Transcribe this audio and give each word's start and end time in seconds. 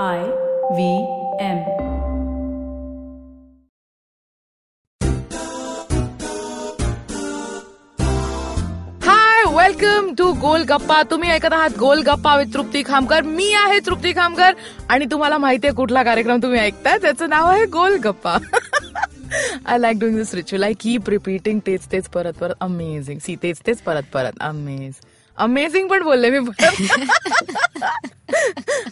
I 0.00 0.18
V 0.18 0.96
M. 1.40 1.58
Hi 9.02 9.44
welcome 9.56 10.14
to 10.18 10.32
Gol 10.32 10.62
Gappa 10.62 11.02
तुम्ही 11.02 11.30
ऐकत 11.30 11.52
आहात 11.52 11.70
गोल 11.78 12.02
गप्पा 12.02 12.36
विथ 12.36 12.44
तृप्ती 12.54 12.82
खामकर. 12.86 13.22
मी 13.22 13.52
आहे 13.52 13.78
तृप्ती 13.86 14.12
खामकर 14.12 14.52
आणि 14.88 15.06
तुम्हाला 15.10 15.38
माहितीये 15.38 15.72
कुठला 15.72 16.02
कार्यक्रम 16.02 16.38
तुम्ही 16.42 16.60
ऐकताय? 16.60 16.98
त्याचं 16.98 17.28
नाव 17.28 17.46
आहे 17.46 17.66
Gol 17.66 17.96
Gappa 17.96 18.36
I 19.66 19.78
like 19.78 19.98
doing 20.00 20.16
this 20.16 20.34
ritual 20.34 20.64
I 20.64 20.72
keep 20.80 21.08
repeating 21.08 21.60
तेच 21.66 21.80
तेच 21.92 22.08
परत 22.08 22.32
परत. 22.32 22.54
अमेझिंग 22.60 23.18
सी 23.18 23.36
तेच 23.42 23.56
तेच 23.66 23.82
परत 23.82 24.02
परत. 24.12 24.32
अमेझ 24.40 24.94
अमेझिंग 25.36 25.88
पण 25.88 26.02
बोलले 26.02 26.30
मी 26.30 26.38
परत. 26.38 27.00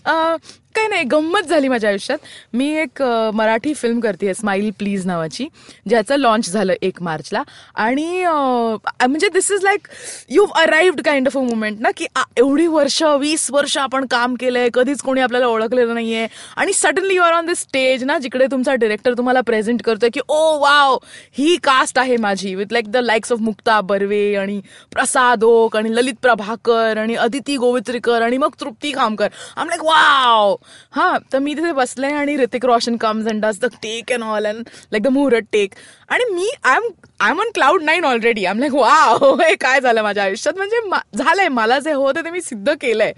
Uh, 0.06 0.38
काही 0.80 0.88
नाही 0.88 1.04
गंमत 1.04 1.48
झाली 1.48 1.68
माझ्या 1.68 1.90
आयुष्यात. 1.90 2.18
मी 2.52 2.68
एक 2.80 3.02
मराठी 3.34 3.72
फिल्म 3.74 4.00
करते 4.00 4.34
स्माईल 4.34 4.70
प्लीज 4.78 5.06
नावाची 5.06 5.46
ज्याचं 5.88 6.16
लॉन्च 6.18 6.50
झालं 6.50 6.74
एक 6.82 7.02
मार्चला. 7.02 7.42
आणि 7.74 8.24
म्हणजे 8.24 9.28
this 9.32 9.50
is 9.52 9.64
like 9.64 9.88
you 10.30 10.46
arrived 10.56 11.00
kind 11.04 11.28
of 11.28 11.36
a 11.38 11.40
moment 11.40 11.80
ना 11.80 11.90
की 11.96 12.06
एवढी 12.36 12.66
वर्ष 12.66 13.02
वीस 13.20 13.50
वर्ष 13.50 13.76
आपण 13.78 14.06
काम 14.10 14.34
केलंय 14.40 14.68
कधीच 14.74 15.02
कोणी 15.02 15.20
आपल्याला 15.20 15.46
ओळखलेलं 15.46 15.94
नाहीये. 15.94 16.26
आणि 16.56 16.72
suddenly 16.72 17.14
you 17.14 17.22
are 17.22 17.32
on 17.32 17.46
the 17.46 17.52
stage 17.56 18.04
ना 18.04 18.18
जिकडे 18.18 18.46
तुमचा 18.50 18.74
डिरेक्टर 18.74 19.14
तुम्हाला 19.18 19.40
प्रेझेंट 19.40 19.82
करतोय 19.82 20.08
की 20.14 20.20
oh, 20.20 20.36
ओ 20.36 20.58
वाव 20.60 20.96
ही 21.38 21.56
कास्ट 21.64 21.98
आहे 21.98 22.16
माझी. 22.16 22.54
With 22.54 22.72
like 22.72 22.90
the 22.90 22.96
likes 22.96 23.32
of 23.32 23.40
Mukta 23.40 23.80
Barve 23.80 24.34
आणि 24.36 24.60
प्रसाद 24.92 25.44
ओक 25.44 25.76
आणि 25.76 25.94
ललित 25.96 26.14
प्रभाकर 26.22 26.98
आणि 26.98 27.14
अदिती 27.14 27.56
गोवित्रीकर 27.56 28.22
आणि 28.22 28.38
मग 28.38 28.54
तृप्ती 28.60 28.92
खामकर 28.94 29.28
आम 29.56 29.68
लाईक 29.68 29.84
वाव 29.84 30.54
हा 30.92 31.16
तर 31.32 31.38
मी 31.38 31.54
तिथे 31.54 31.72
बसले 31.72 32.06
आणि 32.06 32.36
Hrithik 32.36 32.64
Roshan 32.64 32.96
comes 32.96 33.26
and 33.26 33.44
does 33.44 33.60
the 33.60 33.72
take 33.82 34.12
and 34.12 34.22
all 34.22 34.46
and 34.46 34.68
like 34.92 35.02
the 35.02 35.08
muhurat 35.08 35.46
take 35.52 35.74
आणि 36.08 36.24
मी 36.34 36.48
I 36.64 36.76
am 36.76 36.88
I 37.20 37.30
am 37.30 37.40
on 37.40 37.50
cloud 37.54 37.82
nine 37.82 38.04
already 38.04 38.44
I 38.44 38.50
am 38.50 38.58
like 38.60 38.74
वा 38.74 38.94
हे 39.42 39.54
काय 39.54 39.80
झालं 39.80 40.02
माझ्या 40.02 40.24
आयुष्यात? 40.24 40.56
म्हणजे 40.56 40.80
झालंय 41.16 41.48
मला 41.48 41.78
जे 41.78 41.92
होतं 41.92 42.24
ते 42.24 42.30
मी 42.30 42.40
सिद्ध 42.40 42.72
केलंय. 42.80 43.12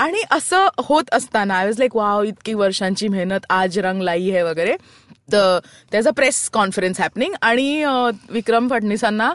आणि 0.00 0.22
असं 0.30 0.68
होत 0.78 1.12
असताना 1.12 1.54
आय 1.54 1.66
वॉज 1.66 1.78
लाईक 1.78 1.96
वाव 1.96 2.22
इतकी 2.22 2.54
वर्षांची 2.54 3.08
मेहनत 3.08 3.46
आज 3.50 3.78
रंग 3.78 4.02
लाई 4.02 4.30
आहे 4.30 4.42
वगैरे. 4.42 4.76
त्याचा 5.28 6.10
प्रेस 6.10 6.48
कॉन्फरन्स 6.50 7.00
हॅपनिंग 7.00 7.34
आणि 7.42 7.84
विक्रम 8.30 8.68
फडणवीसांना 8.68 9.32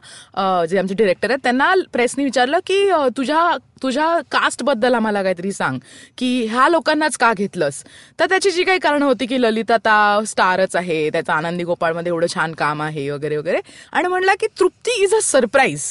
जे 0.69 0.77
आमचे 0.80 0.93
डिरेक्टर 0.93 1.30
आहेत 1.30 1.39
त्यांना 1.43 1.73
प्रेसने 1.93 2.23
विचारलं 2.23 2.59
की 2.67 2.89
तुझ्या 3.17 3.57
तुझ्या 3.83 4.08
कास्टबद्दल 4.31 4.93
आम्हाला 4.93 5.21
काहीतरी 5.23 5.52
सांग 5.52 5.77
की 6.17 6.45
ह्या 6.47 6.67
लोकांनाच 6.69 7.17
का 7.17 7.31
घेतलंस? 7.33 7.83
तर 8.19 8.25
त्याची 8.25 8.52
जी 8.52 8.63
काही 8.63 8.80
कारणं 8.80 9.05
होती 9.05 9.25
की 9.25 9.41
ललित 9.41 9.71
आता 9.71 10.19
स्टारच 10.27 10.75
आहे 10.75 11.09
त्याचं 11.09 11.33
आनंदी 11.33 11.63
गोपाळमध्ये 11.63 12.09
एवढं 12.09 12.27
छान 12.33 12.53
काम 12.53 12.81
आहे 12.81 13.09
वगैरे 13.09 13.38
वगैरे. 13.38 13.59
आणि 13.91 14.08
म्हणला 14.08 14.35
की 14.39 14.47
तृप्ती 14.59 15.02
इज 15.03 15.13
अ 15.13 15.19
सरप्राईज 15.23 15.85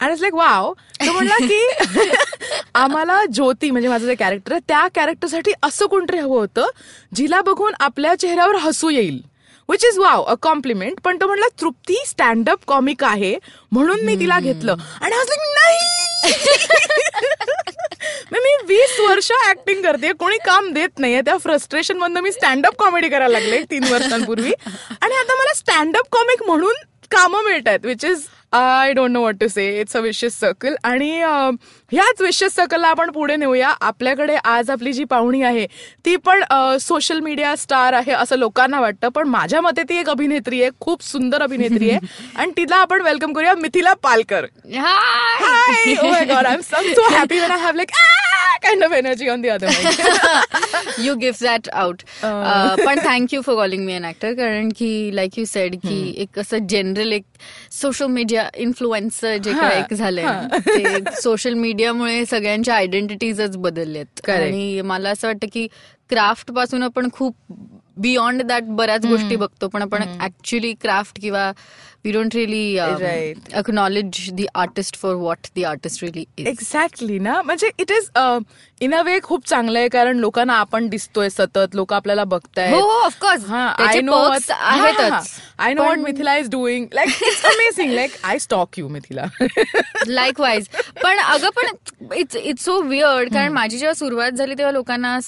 आणि 0.00 0.14
लाईक 0.20 0.34
वाव 0.34 0.72
तो 1.06 1.12
म्हणला 1.12 1.36
की 1.40 1.60
आम्हाला 2.74 3.24
ज्योती 3.32 3.70
म्हणजे 3.70 3.88
माझं 3.88 4.06
जे 4.06 4.14
कॅरेक्टर 4.14 4.52
आहे 4.52 4.60
त्या 4.68 4.86
कॅरेक्टरसाठी 4.94 5.52
असं 5.62 5.86
कोणतरी 5.86 6.18
हवं 6.18 6.38
होतं 6.38 6.68
जिला 7.14 7.40
बघून 7.40 7.72
आपल्या 7.80 8.14
चेहऱ्यावर 8.14 8.56
हसू 8.56 8.90
येईल. 8.90 9.20
Which 9.72 9.84
is 9.84 9.98
wow 9.98 10.22
a 10.22 10.34
compliment 10.42 11.00
पण 11.04 11.18
तो 11.20 11.26
म्हणला 11.26 11.46
तृप्ती 11.60 12.02
स्टँडअप 12.06 12.58
कॉमिक 12.66 13.04
आहे. 13.04 13.38
म्हणून 13.72 14.00
मी 14.00 14.14
तिला 14.14 14.40
घेतलं. 14.40 14.76
आणि 15.00 15.14
आज 15.14 15.30
नाही. 15.30 16.22
मी 18.32 18.56
वीस 18.68 19.00
वर्ष 19.00 19.32
ऍक्टिंग 19.48 19.82
करते. 19.82 20.12
कोणी 20.12 20.36
काम 20.36 20.72
देत 20.72 20.88
नाहीये. 20.98 21.20
त्या 21.20 21.38
फ्रस्ट्रेशन 21.38 21.96
मधनं 21.96 22.20
मी 22.20 22.32
स्टँडअप 22.32 22.72
कॉमेडी 22.78 23.08
करायला 23.08 23.28
लागले 23.28 23.62
तीन 23.62 23.84
वर्षांपूर्वी. 23.84 24.52
आणि 25.00 25.14
आता 25.14 25.34
मला 25.34 25.54
स्टँडअप 25.54 26.04
कॉमिक 26.12 26.42
म्हणून 26.42 26.72
कामं 27.10 27.44
मिळत 27.44 27.62
आहेत 27.66 27.80
which 27.84 28.04
is 28.04 28.26
I 28.52 28.92
don't 28.92 29.10
know 29.10 29.20
what 29.20 29.34
to 29.40 29.48
say 29.48 29.80
it's 29.80 29.96
a 29.96 30.00
vicious 30.00 30.38
circle 30.40 30.74
आणि 30.84 31.10
ह्याच 31.22 32.20
विशियस 32.20 32.54
सर्कलला 32.54 32.88
आपण 32.88 33.10
पुढे 33.10 33.36
नेऊया. 33.36 33.68
आपल्याकडे 33.80 34.36
आज 34.44 34.70
आपली 34.70 34.92
जी 34.92 35.04
पाहुणी 35.04 35.42
आहे 35.42 35.66
ती 36.04 36.16
पण 36.16 36.44
सोशल 36.80 37.20
मीडिया 37.20 37.54
स्टार 37.56 37.92
आहे 37.92 38.12
असं 38.12 38.36
लोकांना 38.36 38.80
वाटतं. 38.80 39.08
पण 39.08 39.28
माझ्या 39.28 39.60
मते 39.60 39.82
ती 39.82 39.98
एक 39.98 40.10
अभिनेत्री 40.10 40.62
आहे. 40.62 40.70
खूप 40.80 41.02
सुंदर 41.02 41.42
अभिनेत्री 41.42 41.90
आहे. 41.90 41.98
आणि 42.36 42.52
तिला 42.56 42.76
आपण 42.76 43.02
वेलकम 43.02 43.32
करूया 43.32 43.54
Mithila 43.54 43.92
Palkar. 44.02 44.46
Hi. 44.64 44.96
Hi! 45.42 45.96
Oh 45.96 46.10
my 46.12 46.24
god, 46.32 46.46
I'm 46.46 46.62
so, 46.62 46.82
Ah 48.52 48.58
kind 48.60 48.82
of 48.84 48.92
energy 48.92 49.28
on 49.28 49.40
the 49.40 49.50
other 49.50 49.66
mic. 49.70 50.98
you 50.98 51.16
give 51.16 51.38
that 51.38 51.68
out. 51.72 52.02
Uh, 52.22 52.76
पण 52.86 52.98
thank 53.00 53.34
you 53.34 53.40
for 53.42 53.54
calling 53.56 53.84
me 53.86 53.94
an 53.94 54.04
actor 54.04 54.34
कारण 54.34 54.68
की 54.76 54.90
लाईक 55.14 55.38
यू 55.38 55.44
सेड 55.44 55.76
की 55.76 56.14
एक 56.16 56.38
असं 56.38 56.66
general 56.66 57.12
एक 57.12 57.24
social 57.72 58.06
media 58.06 58.48
influencer 58.56 59.36
जे 59.36 59.52
काय 59.52 59.78
एक 59.80 59.94
झालंय 59.94 60.58
ते 60.66 60.98
सोशल 61.22 61.54
मीडियामुळे 61.54 62.24
सगळ्यांच्या 62.26 62.74
आयडेंटिटीजच 62.74 63.56
बदलल्यात. 63.56 64.30
आणि 64.30 64.80
मला 64.80 65.10
असं 65.10 65.28
वाटतं 65.28 65.46
की 65.52 65.66
क्राफ्टपासून 66.10 66.82
आपण 66.82 67.08
खूप 67.12 67.36
बियॉन्ड 67.96 68.42
दॅट 68.42 68.62
बऱ्याच 68.62 69.06
गोष्टी 69.06 69.36
बघतो 69.36 69.68
पण 69.68 69.82
आपण 69.82 70.02
ऍक्च्युली 70.20 70.74
क्राफ्ट 70.80 71.20
किंवा 71.20 71.52
we 72.04 72.12
don't 72.12 72.34
really 72.34 72.60
Right. 72.78 73.52
Acknowledge 73.54 74.28
the 74.32 74.46
artist 74.54 74.96
for 74.96 75.14
what 75.14 75.46
the 75.54 75.62
artist 75.64 76.02
really 76.04 76.24
is 76.38 76.46
exactly 76.46 77.18
ना 77.18 77.40
म्हणजे 77.42 77.70
it 77.78 77.90
is 77.90 78.08
in 78.80 78.94
a 78.94 79.02
way 79.02 79.18
खूप 79.22 79.46
चांगलं 79.46 79.78
आहे 79.78 79.88
कारण 79.88 80.16
लोकांना 80.16 80.54
आपण 80.54 80.88
दिसतोय 80.88 81.28
सतत 81.28 81.74
लोक 81.74 81.92
आपल्याला 81.92 82.24
बघतायत. 82.24 82.74
हो 82.74 82.88
of course 82.98 83.44
I 83.50 84.00
know 84.00 84.16
I 85.58 85.74
know 85.74 85.82
what 85.82 85.98
Mithila 85.98 86.36
is 86.36 86.48
doing 86.50 86.86
like 86.92 87.22
amazing 87.44 87.92
like 87.94 88.16
I 88.24 88.38
stalk 88.38 88.78
you 88.78 88.88
Mithila 88.88 89.24
like 90.06 90.40
wise 90.40 90.68
पण 91.02 91.18
अगं 91.26 91.48
पण 91.56 92.12
इट्स 92.16 92.36
इट्स 92.36 92.64
सो 92.64 92.80
वियर्ड 92.82 93.32
कारण 93.34 93.52
माझी 93.52 93.78
जेव्हा 93.78 93.94
सुरुवात 93.94 94.32
झाली 94.32 94.54
तेव्हा 94.54 94.72
लोकांना 94.72 95.18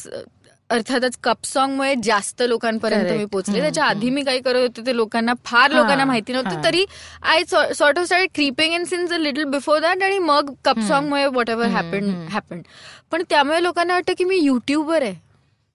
अर्थातच 0.70 1.16
कप 1.22 1.44
सॉन्ग 1.44 1.76
मुळे 1.76 1.94
जास्त 2.04 2.42
लोकांपर्यंत. 2.42 3.10
मी 3.12 3.24
पोहोचले 3.24 3.60
त्याच्या 3.60 3.84
आधी 3.84 4.10
मी 4.10 4.22
काही 4.22 4.40
करत 4.40 4.60
होते 4.60 4.86
ते 4.86 4.96
लोकांना 4.96 5.32
फार 5.44 5.70
लोकांना 5.70 6.04
माहिती. 6.04 6.32
नव्हतं. 6.32 6.62
तरी 6.64 6.84
I 7.22 7.42
sort 7.44 7.98
of 7.98 8.04
start 8.04 8.30
creeping 8.34 8.74
in 8.74 8.84
since 8.84 9.12
a 9.12 9.18
little 9.18 9.44
before 9.50 9.78
that 9.78 10.02
आणि 10.02 10.18
मग 10.20 10.52
कप 10.64 10.80
सॉन्ग 10.88 11.08
मुळे 11.08 11.26
वॉट 11.26 11.50
एव्हर 11.50 11.68
हॅपन 11.68 12.10
हॅपन 12.30 12.62
पण 13.10 13.22
त्यामुळे 13.30 13.62
लोकांना 13.62 13.94
वाटतं 13.94 14.12
की 14.18 14.24
मी 14.24 14.36
युट्यूबर 14.36 15.02
आहे. 15.02 15.14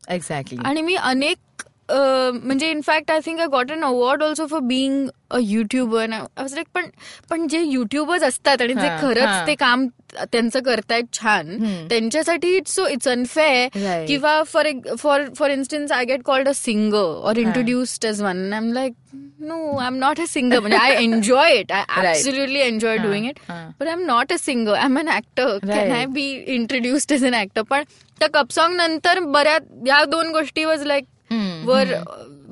एक्झॅक्टली 0.10 0.60
आणि 0.66 0.82
मी 0.82 0.96
अनेक 0.96 1.38
म्हणजे 1.92 2.70
in fact 2.72 3.12
I 3.12 3.20
think 3.26 3.40
I 3.40 3.48
got 3.52 3.72
an 3.72 3.84
award 3.84 4.24
also 4.24 4.46
for 4.48 4.60
being 4.64 5.08
a 5.32 5.38
YouTuber 5.42 6.08
like 6.10 6.68
पण 6.76 6.86
पण 7.30 7.48
जे 7.48 7.62
युट्यूबर्स 7.62 8.24
असतात 8.24 8.62
आणि 8.62 8.74
जे. 8.74 8.88
खरंच 9.02 9.48
ते 9.48 9.56
काम 9.56 9.88
त्यांचं 10.32 10.60
करतायत 10.66 11.04
छान. 11.14 11.56
त्यांच्यासाठी 11.90 12.56
इट्स 12.58 12.76
सो 12.76 12.88
इट्स 12.88 13.08
अनफेअर. 13.08 14.06
किंवा 14.08 14.42
for 14.48 14.70
for 15.00 15.24
for 15.38 15.52
instance 15.52 15.92
I 15.92 16.06
get 16.06 16.24
called 16.26 16.48
a 16.50 16.54
singer 16.56 17.28
or 17.30 17.38
introduced 17.38 18.06
as 18.06 18.22
one 18.22 18.54
I 18.54 18.58
am 18.58 18.72
like 18.74 18.94
no 19.42 19.78
I 19.78 19.88
am 19.88 19.96
not 20.00 20.20
a 20.22 20.26
singer 20.30 20.60
म्हणजे 20.60 20.78
I 20.78 20.96
enjoy 21.04 21.60
it 21.60 21.72
I. 21.72 21.84
Absolutely 22.00 22.60
enjoy 22.60 22.98
doing 22.98 23.26
it. 23.26 23.40
But 23.50 23.88
I 23.88 23.94
am 23.94 24.06
not 24.06 24.34
a 24.34 24.38
singer 24.40 24.74
I 24.74 24.86
am 24.86 25.00
an 25.00 25.10
actor 25.16 25.58
can. 25.68 25.92
I 25.92 26.06
be 26.08 26.30
introduced 26.56 27.12
as 27.14 27.26
an 27.26 27.36
actor 27.42 27.62
पण 27.70 27.84
त्या 28.22 28.28
cup 28.34 28.52
song 28.52 28.76
नंतर 28.78 29.20
बऱ्याच 29.20 29.64
या 29.88 30.04
दोन 30.06 30.32
गोष्टी 30.32 30.66
was 30.66 30.84
like 30.84 31.06
were 31.66 31.94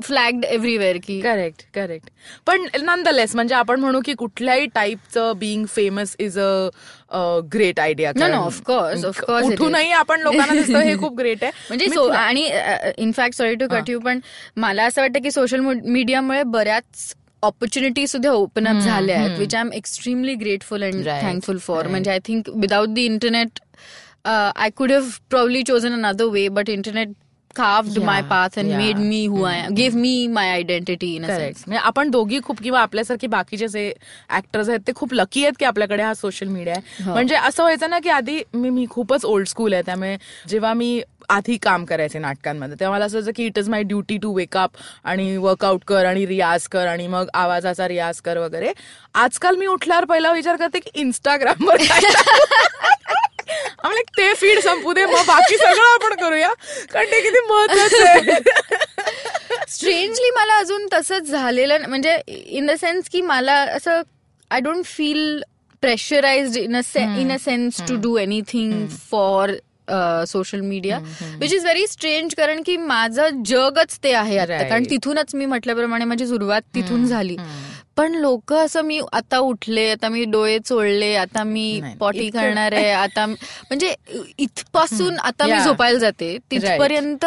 flagged 0.04 0.46
everywhere 0.46 0.98
की 1.04 1.20
correct 1.22 1.62
correct 1.74 2.10
पण 2.48 2.66
nonetheless 2.82 3.36
म्हणजे 3.36 3.56
आपण 3.56 3.80
म्हणू 3.80 4.02
की 4.06 4.14
कुठल्याही 4.14 4.66
टाईपचं 4.66 5.32
being 5.38 5.66
famous 5.66 6.16
is 6.20 6.40
a 6.40 7.40
great 7.54 7.80
idea 7.80 8.12
it 8.12 9.06
is. 9.06 9.20
कुठूनही 9.42 9.92
आपण 9.92 10.22
लोकांना 10.22 10.54
दिसतो 10.54 10.80
हे 10.80 10.98
खूप 10.98 11.18
ग्रेट 11.20 11.44
आहे. 11.44 11.52
म्हणजे 11.70 12.10
आणि 12.16 12.50
in fact 12.98 13.38
sorry 13.38 13.56
to 13.56 13.68
cut 13.72 13.90
you 13.90 14.00
पण 14.00 14.20
मला 14.58 14.84
असं 14.84 15.02
वाटतं 15.02 15.22
की 15.24 15.32
सोशल 15.32 15.60
मीडियामुळे 15.60 16.44
बऱ्याच 16.44 17.14
ऑपॉर्च्युनिटी 17.44 18.08
सुद्धा 18.08 18.32
ओपन 18.32 18.68
अप 18.68 18.82
झाल्या 18.82 19.20
आहेत 19.20 19.38
which 19.40 19.56
I 19.56 19.62
am 19.62 19.72
extremely 19.74 20.34
grateful 20.36 20.84
and 20.84 21.08
thankful 21.08 21.58
for. 21.58 21.88
म्हणजे 21.88 22.12
I 22.12 22.20
think 22.26 22.50
without 22.56 22.90
the 22.90 22.98
internet 22.98 23.60
I 24.26 24.70
could 24.76 24.92
have 24.92 25.10
probably 25.30 25.62
chosen 25.64 25.94
another 25.94 26.26
way 26.26 26.48
but 26.50 26.70
internet 26.70 27.10
carved 27.60 27.98
my 28.02 28.16
Yeah, 28.18 28.28
path 28.30 28.58
and 28.58 28.70
yeah. 28.70 28.78
made 28.78 29.00
me 29.04 29.20
who 29.28 29.44
I 29.46 29.56
am, 29.58 29.74
gave 29.74 29.96
me 29.98 30.14
my 30.30 30.46
identity 30.54 31.10
in 31.16 31.24
a 31.24 31.28
sense. 31.28 31.38
Correct 31.38 31.64
म्हणजे 31.68 31.82
आपण 31.88 32.10
दोघी 32.12 32.40
खूप 32.44 32.62
किंवा 32.64 32.82
आपल्यासारखे 32.82 33.28
बाकीचे 33.28 33.68
जे 33.68 33.92
actors 34.38 34.70
आहेत 34.70 34.88
ते 34.88 34.92
खूप 34.96 35.14
लकी 35.14 35.44
आहेत 35.44 35.54
की 35.60 35.66
आपल्याकडे 35.66 36.04
हा 36.04 36.14
सोशल 36.14 36.48
मीडिया 36.48 36.76
आहे. 36.76 37.04
हो. 37.04 37.14
म्हणजे 37.14 37.36
असं 37.36 37.64
व्हायचं 37.64 37.90
ना 37.90 38.00
की 38.00 38.10
आधी 38.10 38.42
मी 38.54 38.70
मी 38.70 38.86
खूपच 38.90 39.26
ओल्ड 39.26 39.48
स्कूल 39.48 39.74
आहे. 39.74 39.82
त्यामुळे 39.86 40.16
जेव्हा 40.50 40.74
मी 40.74 41.02
आधी 41.30 41.56
काम 41.62 41.86
करायचे 41.86 42.20
नाटकांमध्ये 42.20 42.76
तेव्हा 42.80 42.96
मला 42.98 43.06
असं 43.06 43.20
होतं 43.20 43.32
की 43.36 43.46
it 43.46 43.58
is 43.60 43.70
my 43.70 43.84
duty 43.84 44.18
to 44.18 44.34
wake up 44.36 44.72
आणि 45.04 45.36
वर्कआउट 45.38 45.84
कर 45.88 46.06
आणि 46.06 46.26
रियाज 46.28 46.68
कर 46.68 46.88
आणि 46.88 47.08
मग 47.08 47.28
आवाजाचा 47.34 47.88
रियाज 47.88 48.22
कर 48.22 48.38
वगैरे. 48.38 48.72
आजकाल 49.16 49.56
मी 49.56 49.66
उठल्यावर 49.68 50.06
पहिला 50.06 50.32
विचार 50.32 50.56
करते 50.56 50.80
की 50.80 51.00
इंस्टाग्रामवर 51.02 51.82
काय 53.48 53.70
आम्हाला 53.70 54.02
ते 54.18 54.34
फीड 54.34 54.60
संपू 54.60 54.94
दे 54.94 55.06
मग 55.06 55.26
बाकी 55.28 55.58
सगळं 55.58 55.94
आपण 55.94 56.16
करूया. 56.22 56.54
कारण 56.94 57.12
ते 57.12 57.22
किती 57.22 57.40
महत्वाचं 57.50 58.08
आहे. 58.08 58.40
स्ट्रेंजली 59.70 60.30
मला 60.36 60.58
अजून 60.58 60.88
तसंच 60.94 61.30
झालेलं 61.30 61.88
म्हणजे 61.88 62.16
इन 62.28 62.66
द 62.68 62.72
सेन्स 62.82 63.10
की 63.12 63.22
मला 63.22 63.54
असं 63.76 64.02
I 64.52 64.60
don't 64.60 64.86
feel 64.86 65.42
pressurize 65.82 66.58
in 66.58 66.76
a 66.76 66.82
in 67.20 67.32
a 67.32 67.38
sense 67.40 67.82
to 67.88 67.96
do 68.02 68.18
anything 68.18 68.88
for 69.12 69.52
social 70.28 70.60
media 70.62 70.98
which 71.40 71.54
is 71.54 71.64
very 71.64 71.86
strange 71.88 72.34
कारण 72.38 72.62
की 72.66 72.76
माझं 72.78 73.44
जगच 73.46 73.98
ते 74.04 74.12
आहे 74.14 74.38
आता. 74.38 74.58
कारण 74.70 74.84
तिथूनच 74.90 75.36
मी 75.36 75.46
म्हटल्याप्रमाणे 75.46 76.06
माझी 76.06 76.28
सुरुवात 76.28 76.62
तिथून 76.76 77.06
झाली. 77.08 77.36
पण 77.98 78.16
लोक 78.16 78.54
असं 78.54 78.82
मी 78.82 79.00
आता 79.14 79.38
उठले 79.38 79.90
आता 79.92 80.10
मी 80.10 80.24
डोळे 80.26 80.58
चोळले 80.60 81.14
आता 81.16 81.44
मी 81.44 81.82
पॉटी 82.00 82.30
करणार 82.30 82.72
आहे 82.72 82.92
आता 82.92 83.26
म्हणजे 83.26 83.94
इथपासून 84.38 85.18
आता 85.20 85.46
मी. 85.46 85.60
झोपायला 85.64 86.00
जाते. 86.00 86.38
तिथपर्यंत. 86.52 87.26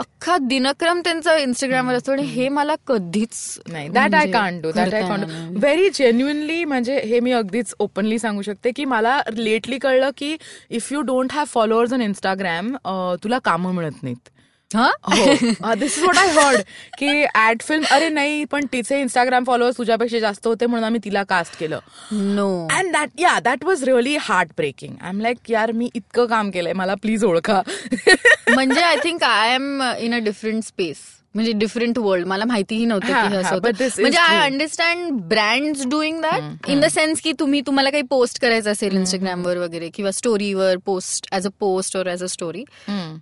अख्खा 0.00 0.36
दिनक्रम 0.38 1.00
त्यांचा 1.00 1.36
इंस्टाग्रामवर 1.36 1.94
असतो 1.94 2.12
आणि 2.12 2.22
हे 2.22 2.48
मला 2.48 2.74
कधीच 2.86 3.58
नाही 3.68 3.88
that 3.88 4.14
I 4.14 4.30
can't 4.30 4.62
do 4.62 4.70
that 4.70 4.94
I 4.94 5.00
can't 5.00 5.24
येणार 5.24 5.48
डू 5.52 5.58
व्हेरी 5.60 5.88
जेन्युनली 5.94 6.64
म्हणजे 6.64 7.00
हे 7.00 7.20
मी 7.20 7.32
अगदीच 7.32 7.74
ओपनली 7.78 8.18
सांगू 8.18 8.42
शकते 8.42 8.70
की 8.70 8.84
मला 8.84 9.20
लेटली 9.32 9.78
कळलं 9.78 10.10
की 10.16 10.36
if 10.70 10.92
you 10.92 11.00
don't 11.00 11.32
have 11.32 11.44
followers 11.44 11.92
on 11.92 12.02
Instagram 12.02 12.76
तुला 13.24 13.38
कामं 13.38 13.74
मिळत 13.74 14.02
नाहीत. 14.02 14.28
This 14.74 15.98
is 15.98 16.04
what 16.04 16.18
I 16.18 16.28
heard 16.28 16.60
की 16.98 17.24
ऍड 17.24 17.62
फिल्म 17.62 17.84
अरे 17.90 18.08
नाही 18.08 18.44
पण 18.44 18.66
तिचे 18.72 19.00
इंस्टाग्राम 19.00 19.44
फॉलोअर्स 19.44 19.78
तुझ्यापेक्षा 19.78 20.18
जास्त 20.18 20.46
होते 20.46 20.66
म्हणून 20.66 20.84
आम्ही 20.84 21.00
तिला 21.04 21.22
कास्ट 21.22 21.58
केलं. 21.60 21.78
No 22.12 22.66
and 22.72 22.92
that 22.92 23.08
yeah 23.18 23.38
that 23.40 23.64
was 23.64 23.84
really 23.84 24.16
heart 24.20 24.48
breaking 24.56 24.94
I 25.02 25.08
am 25.08 25.20
like 25.20 25.50
यार 25.50 25.72
मी 25.72 25.88
इतकं 25.94 26.26
काम 26.26 26.50
केलंय 26.50 26.72
मला 26.72 26.94
प्लीज 26.94 27.24
ओळखा. 27.24 27.60
म्हणजे 28.54 28.80
I 28.80 28.96
think 28.96 29.22
I 29.22 29.54
am 29.54 29.82
in 29.98 30.14
a 30.14 30.18
different 30.18 30.64
space 30.64 30.96
म्हणजे 31.34 31.52
डिफरंट 31.52 31.98
वर्ल्ड 31.98 32.26
मला 32.26 32.44
माहितीही 32.44 32.84
नव्हतं 32.84 33.06
की 33.28 33.36
असं 33.36 33.58
म्हणजे 34.00 34.18
I. 34.18 34.38
Understand 34.40 35.20
brands 35.28 35.86
doing 35.86 36.20
that 36.20 36.68
in 36.70 36.80
the 36.80 36.84
sense 36.84 37.20
की 37.20 37.32
तुम्ही 37.40 37.60
तुम्हाला 37.60 37.90
काही 37.90 38.02
पोस्ट 38.02 38.40
करायचं 38.40 38.70
असेल 38.72 38.96
इंस्टाग्रामवर 38.96 39.56
वगैरे 39.56 39.88
किंवा 39.94 40.10
स्टोरीवर 40.10 40.76
post 40.86 41.28
as 41.32 41.46
a 41.46 41.50
post 41.60 41.96
or 41.96 42.08
as 42.08 42.22
a 42.22 42.26
story 42.26 42.64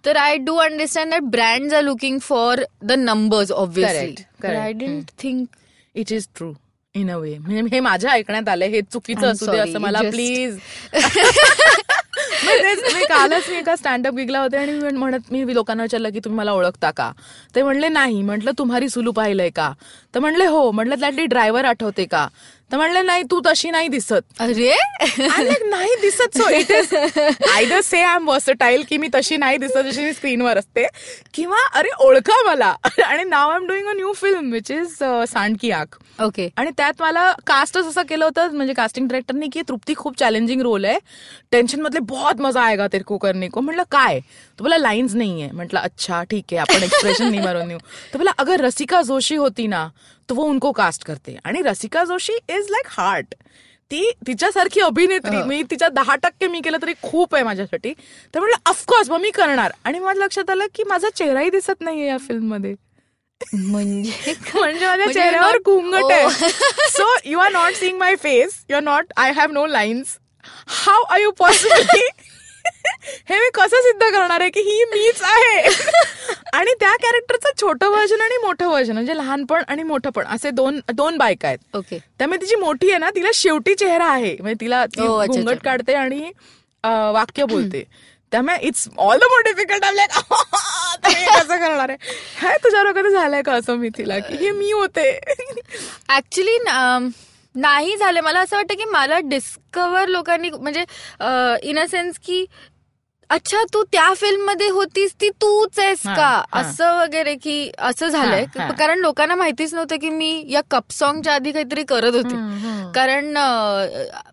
तर 0.04 0.16
I 0.16 0.36
do 0.38 0.56
understand 0.56 1.10
that 1.10 1.30
brands 1.30 1.74
are 1.74 1.82
looking 1.82 2.18
for 2.22 2.64
the 2.82 2.92
numbers 2.92 3.52
obviously. 3.52 4.14
I 4.46 4.72
don't 4.72 5.10
think 5.22 5.46
it 5.94 6.12
is 6.12 6.28
true 6.36 6.52
in 6.94 7.10
a 7.10 7.16
way 7.16 7.38
म्हणजे 7.38 7.62
हे 7.72 7.80
माझ्या 7.80 8.12
ऐकण्यात 8.12 8.48
आलंय. 8.48 8.68
हे 8.68 8.82
चुकीचं 8.82 9.26
असू 9.26 9.52
दे 9.52 9.58
असं 9.58 9.80
मला 9.80 10.00
प्लीज 10.10 10.58
मी 12.94 13.04
कालच 13.04 13.48
मी 13.48 13.56
एका 13.56 13.76
स्टँडअप 13.76 14.14
गिगला 14.14 14.40
होते 14.40 14.56
आणि 14.56 14.72
मी 14.72 14.90
म्हणत 14.90 15.32
मी 15.32 15.54
लोकांना 15.54 15.82
विचारलं 15.82 16.10
की 16.10 16.18
तुम्ही 16.18 16.38
मला 16.38 16.52
ओळखता 16.52 16.90
का? 16.90 17.12
ते 17.54 17.62
म्हणले 17.62 17.88
नाही. 17.88 18.22
म्हटलं 18.22 18.50
तुम्हारी 18.58 18.88
सुलू 18.88 19.12
पाहिलंय 19.12 19.50
का? 19.50 19.72
तर 20.14 20.20
म्हणले 20.20 20.46
हो. 20.46 20.70
म्हटलं 20.70 21.00
त्यातली 21.00 21.26
ड्रायव्हर 21.26 21.64
आठवते 21.64 22.04
का? 22.04 22.28
तर 22.70 22.76
म्हणले 22.76 23.02
नाही 23.02 23.22
तू 23.30 23.40
तशी 23.46 23.70
नाही 23.70 23.88
दिसत. 23.88 24.40
अरे? 24.40 24.74
नाही 25.70 25.94
दिसत 26.00 26.36
so 26.38 26.48
it 26.48 26.70
is 26.70 26.94
either 26.94 27.80
say 27.80 28.02
I 28.02 28.14
am 28.16 28.28
versatile 28.28 28.82
की 28.88 28.96
मी 28.96 29.08
तशी 29.14 29.36
नाही 29.36 29.56
दिसत 29.58 29.78
जशी 29.86 30.04
मी 30.04 30.12
स्क्रीनवर 30.12 30.58
असते. 30.58 30.86
किंवा 31.34 31.58
अरे 31.74 31.88
ओळखा 32.04 32.42
मला. 32.46 32.72
आणि 33.04 33.24
नाव 33.24 33.50
I 33.50 33.56
am 33.56 33.66
doing 33.66 33.86
a 33.88 33.92
new 33.92 34.12
film 34.12 34.52
which 34.52 34.70
is 34.70 34.96
सांडकी 35.28 35.70
Aankh 35.70 35.98
okay 36.22 36.48
आणि 36.56 36.70
त्यात 36.76 37.02
मला 37.02 37.30
कास्टच 37.46 37.86
असं 37.86 38.02
केलं 38.08 38.24
होतं 38.24 38.54
म्हणजे 38.54 38.74
कास्टिंग 38.74 39.06
डायरेक्टरने 39.08 39.46
की 39.52 39.62
तृप्ती 39.68 39.94
खूप 39.96 40.18
चॅलेंजिंग 40.18 40.60
रोल 40.62 40.84
आहे. 40.84 40.98
टेन्शन 41.52 41.80
मधले 41.80 42.00
बहुत 42.08 42.40
मजा 42.40 42.62
आएगा 42.62 42.86
तेरे 42.86 43.04
को 43.04 43.16
करने 43.18 43.48
को. 43.48 43.60
म्हटलं 43.60 43.82
काय? 43.90 44.20
तो 44.58 44.64
बोला 44.64 44.78
लाईन्स 44.78 45.14
नाही 45.14 45.42
आहे 45.42 45.50
म्हटलं 45.52 45.80
अच्छा 45.80 46.22
ठीक 46.30 46.44
आहे 46.52 46.58
आपण 46.58 46.82
एक्सप्रेशन 46.82 47.28
नाही 47.30 47.40
मारून 47.40 47.68
देऊ. 47.68 47.78
तर 48.12 48.18
बोला 48.18 48.30
अगर 48.38 48.60
रसिका 48.60 49.02
जोशी 49.02 49.36
होती 49.36 49.66
ना 49.66 49.88
तो 50.30 50.34
वो 50.34 50.44
उनको 50.44 50.72
कास्ट 50.72 51.04
करते. 51.04 51.36
आणि 51.44 51.62
Rasika 51.62 52.04
Joshi 52.04 52.32
is 52.32 52.66
like 52.70 52.86
heart 52.88 53.34
ती 53.90 54.10
तिच्यासारखी 54.26 54.80
अभिनेत्री 54.80 55.42
मी 55.42 55.62
तिच्या 55.62 55.88
दहा 55.88 56.14
टक्के 56.14 56.46
मी 56.46 56.60
केलं 56.60 56.78
तरी 56.82 56.92
खूप 57.02 57.34
आहे 57.34 57.44
माझ्यासाठी. 57.44 57.92
तर 58.34 58.40
म्हटलं 58.40 58.70
ऑफकोर्स 58.70 59.10
मग 59.10 59.20
मी 59.20 59.30
करणार. 59.30 59.72
आणि 59.84 59.98
माझ्या 59.98 60.24
लक्षात 60.24 60.50
आलं 60.50 60.66
की 60.74 60.84
माझा 60.84 61.08
चेहराही 61.14 61.50
दिसत 61.50 61.80
नाहीये 61.80 62.06
या 62.08 62.18
फिल्ममध्ये 62.18 62.74
म्हणजे? 63.54 64.10
म्हणजे 64.54 64.86
माझ्या 64.86 64.96
म्हणजे 64.96 65.20
चेहऱ्यावर 65.20 65.58
घुंगट 65.58 66.12
आहे. 66.12 66.48
So 66.90 67.14
you 67.24 67.38
are 67.38 67.52
not 67.52 67.72
seeing 67.72 67.98
my 67.98 68.16
face 68.16 68.64
you 68.70 68.76
are 68.76 68.82
not 68.82 69.12
I 69.16 69.32
have 69.32 69.50
no 69.50 69.66
lines 69.66 70.16
how 70.66 71.02
are 71.02 71.20
you 71.20 71.30
possibly 71.30 72.08
हे 73.28 73.38
मी 73.40 73.48
कसं 73.54 73.82
सिद्ध 73.82 74.00
करणार 74.02 74.40
आहे 74.40 74.50
की 74.50 74.60
ही 74.60 74.84
मीच 74.90 75.22
आहे? 75.22 75.60
आणि 76.52 76.74
त्या 76.80 76.94
कॅरेक्टरचं 77.02 77.60
छोटं 77.60 77.88
व्हर्जन 77.90 78.20
आणि 78.20 78.36
मोठं 78.42 78.68
व्हर्जन 78.68 78.92
म्हणजे 78.92 79.16
लहानपण 79.16 79.62
आणि 79.68 79.82
मोठंपण 79.82 80.26
असे 80.34 80.50
दोन 80.50 80.80
दोन 80.92 81.16
बायका 81.18 81.48
आहेत. 81.48 81.58
ओके 81.76 81.98
त्यामुळे 82.18 82.40
तिची 82.40 82.56
मोठी 82.56 82.90
आहे 82.90 82.98
ना 82.98 83.10
तिला 83.16 83.30
शेवटी 83.34 83.74
चेहरा 83.74 84.06
आहे. 84.06 84.36
म्हणजे 84.40 84.60
तिला 84.60 84.80
अच्छा, 84.82 85.24
घुंगट. 85.26 85.58
काढते 85.64 85.94
आणि 85.94 86.30
वाक्य 87.14 87.44
बोलते. 87.44 87.82
त्यामुळे 88.32 88.56
it's 88.66 88.88
all 88.98 89.18
the 89.18 89.24
more 89.30 89.42
difficult 89.44 89.84
कसं 91.04 91.58
करणार 91.58 91.88
आहे? 91.88 91.96
काय 92.40 92.56
तुझ्यावर 92.64 92.92
कधी 92.92 93.10
झालंय 93.10 93.42
का 93.42 93.52
असं 93.52 93.76
मी 93.78 93.88
तिला 93.96 94.18
की 94.18 94.36
हे 94.44 94.50
मी 94.50 94.70
होते? 94.72 95.10
ऍक्च्युली 96.16 96.56
नाही 97.54 97.96
झालं 97.96 98.20
मला 98.20 98.40
असं 98.40 98.56
वाटतं 98.56 98.74
की 98.74 98.84
मला 98.84 99.18
डिस्कवर 99.24 100.08
लोकांनी 100.08 100.50
म्हणजे 100.50 100.84
इन 101.62 101.78
अ 101.78 101.86
सेन्स 101.86 102.18
की 102.18 102.44
अच्छा 103.30 103.62
तू 103.74 103.82
त्या 103.82 104.12
फिल्ममध्ये 104.14 104.68
होतीस 104.68 105.12
ती 105.20 105.28
तूच 105.30 105.78
आहेस 105.78 106.00
का. 106.06 106.42
असं 106.52 106.96
वगैरे 106.98 107.34
की 107.34 107.70
असं 107.78 108.08
झालंय. 108.08 108.44
कारण 108.78 108.98
लोकांना 108.98 109.34
माहितीच 109.34 109.74
नव्हतं 109.74 109.96
की 109.96 110.08
मी 110.10 110.44
या 110.48 110.60
कप 110.70 110.92
सॉंगच्या 110.92 111.34
आधी 111.34 111.52
काहीतरी 111.52 111.82
करत 111.84 112.14
होते 112.14 112.34
कारण 112.94 113.36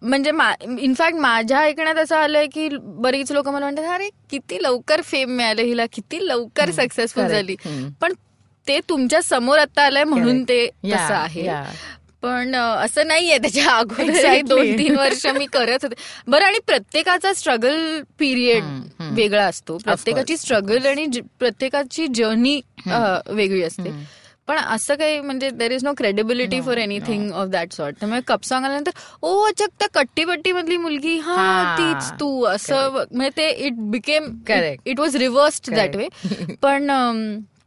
म्हणजे 0.01 0.31
इनफॅक्ट 0.79 1.17
माझ्या 1.17 1.59
ऐकण्यात 1.59 1.95
असं 1.95 2.15
आलंय 2.15 2.47
की 2.47 2.67
बरीच 2.73 3.31
लोक 3.31 3.47
मला 3.47 3.65
म्हणतात 3.65 3.93
अरे 3.93 4.09
किती 4.29 4.63
लवकर 4.63 5.01
फेम 5.01 5.29
मिळालं 5.29 5.61
हिला 5.61 5.85
किती 5.93 6.27
लवकर 6.27 6.71
सक्सेसफुल. 6.71 7.27
झाली. 7.27 7.55
पण 8.01 8.13
ते 8.67 8.79
तुमच्यासमोर 8.89 9.59
आता 9.59 9.85
आलंय 9.85 10.03
म्हणून. 10.03 10.43
ते 10.43 10.65
तसं 10.85 11.13
आहे. 11.13 11.47
पण 12.23 12.55
असं 12.55 13.07
नाहीये 13.07 13.37
त्याच्या 13.37 13.71
अगोदर. 13.71 14.41
दोन 14.47 14.77
तीन 14.77 14.95
वर्ष 14.97 15.25
मी 15.35 15.45
करत 15.45 15.83
होते. 15.83 15.95
बरं 16.27 16.45
आणि 16.45 16.59
प्रत्येकाचा 16.67 17.33
स्ट्रगल 17.33 18.01
पिरियड 18.19 18.63
वेगळा 19.15 19.43
असतो. 19.45 19.77
प्रत्येकाची 19.77 20.37
स्ट्रगल 20.37 20.85
आणि 20.85 21.07
प्रत्येकाची 21.39 22.07
जर्नी 22.07 22.59
वेगळी 22.87 23.61
असते. 23.63 23.91
पण 24.47 24.57
असं 24.57 24.95
काही 24.95 25.19
म्हणजे 25.19 25.49
there 25.49 25.71
is 25.71 25.83
no 25.83 25.93
credibility 25.97 26.59
for 26.61 26.77
anything 26.77 27.31
of 27.31 27.47
that 27.47 27.73
sort 27.73 27.95
त्यामुळे 27.99 28.21
कप 28.27 28.43
सॉंग 28.43 28.65
आल्यानंतर 28.65 28.91
ओ 29.21 29.33
अच्छा 29.47 29.65
त्या 29.79 29.87
कट्टीपट्टी 29.93 30.51
मधली 30.51 30.77
मुलगी. 30.77 31.17
हा 31.19 31.75
तीच 31.77 32.11
तू. 32.19 32.43
असं 32.45 33.03
म्हणजे 33.11 33.29
ते 33.37 33.49
it 33.65 33.73
became 33.91 34.25
Correct. 34.49 34.81
It 34.85 34.99
was 34.99 35.15
reversed 35.15 35.73
that 35.75 35.95
way 35.95 36.07
पण 36.61 36.89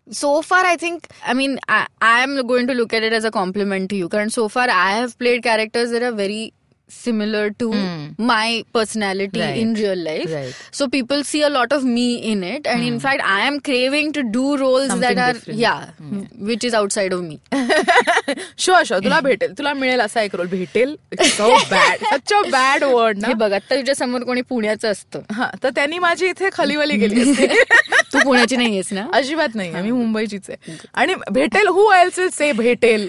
so 0.08 0.42
far 0.42 0.64
i 0.64 0.76
think 0.76 1.08
i 1.24 1.34
mean 1.34 1.58
i 1.68 1.86
am 2.02 2.46
going 2.46 2.66
to 2.66 2.74
look 2.74 2.92
at 2.92 3.02
it 3.02 3.12
as 3.12 3.24
a 3.24 3.30
compliment 3.30 3.90
to 3.90 3.96
you. 3.96 4.08
And 4.12 4.32
so 4.32 4.48
far 4.48 4.68
i 4.68 4.92
have 4.92 5.18
played 5.18 5.42
characters 5.42 5.90
that 5.90 6.02
are 6.02 6.12
very 6.12 6.52
similar 6.96 7.42
to 7.62 7.68
my 8.30 8.64
personality 8.76 9.40
Right. 9.40 9.56
in 9.62 9.74
real 9.80 10.02
life 10.06 10.32
Right. 10.34 10.54
so 10.80 10.88
people 10.94 11.22
see 11.30 11.42
a 11.42 11.50
lot 11.56 11.72
of 11.78 11.84
me 11.96 12.06
in 12.32 12.42
it 12.50 12.66
and 12.74 12.86
in 12.90 12.98
fact 13.06 13.22
i 13.34 13.40
am 13.46 13.58
craving 13.68 14.12
to 14.18 14.24
do 14.38 14.44
roles 14.62 14.88
Something 14.88 15.00
that 15.00 15.22
are 15.26 15.32
different. 15.34 15.58
yeah 15.60 15.86
which 16.50 16.64
is 16.70 16.78
outside 16.82 17.16
of 17.18 17.22
me 17.28 17.38
sure 18.58 18.82
sure 18.84 19.00
तुला 19.04 19.20
भेटेल 19.20 19.52
तुला 19.58 19.72
मिळेल 19.74 20.00
असा 20.00 20.22
एक 20.22 20.34
role 20.36 20.46
भेटेल 20.50 20.94
so 21.22 21.48
bad 21.70 22.04
such 22.12 22.32
a 22.32 22.40
bad 22.52 22.84
word 22.84 23.16
हे 23.24 23.26
ना 23.28 23.34
बघ 23.44 23.52
आता 23.52 23.76
तुझ्या 23.76 23.94
समोर 23.94 24.22
कोणी 24.24 24.42
पुण्याचं 24.48 24.90
असतं 24.90 25.20
हा 25.36 25.50
तर 25.62 25.70
त्यांनी 25.74 25.98
माझी 25.98 26.28
इथे 26.28 26.48
खलीवली 26.52 26.96
गेली 26.98 27.32
तू 28.12 28.18
पुण्याची 28.24 28.56
नाहीयेस 28.56 28.92
ना 28.92 29.06
अजिबात 29.16 29.54
नाही 29.54 29.70
मी 29.82 29.90
मुंबईचीच 29.90 30.50
आहे 30.50 30.76
आणि 30.94 31.14
भेटेल 31.30 31.68
हु 31.68 31.90
एल्स 32.00 32.20
से 32.36 32.50
भेटेल 32.52 33.08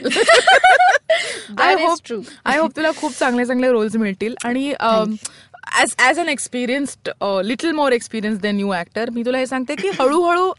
आय 1.60 1.74
होप. 1.84 2.14
आय 2.46 2.58
होप 2.58 2.76
तुला 2.76 2.92
खूप 2.98 3.14
चांगले 3.20 3.46
चांगले 3.46 3.72
रोल्स 3.72 3.96
मिळतील. 3.96 4.36
आणि 4.46 4.74
as 5.80 5.94
as 6.02 6.20
an 6.20 6.30
experienced 6.30 7.10
little 7.46 7.72
more 7.72 7.92
experience 7.92 8.40
then 8.42 8.56
new 8.56 8.74
actor 8.76 9.10
मी 9.14 9.24
तुला 9.26 9.38
हे 9.38 9.46
सांगते 9.48 9.76
की 9.76 9.90
हळूहळू 10.00 10.52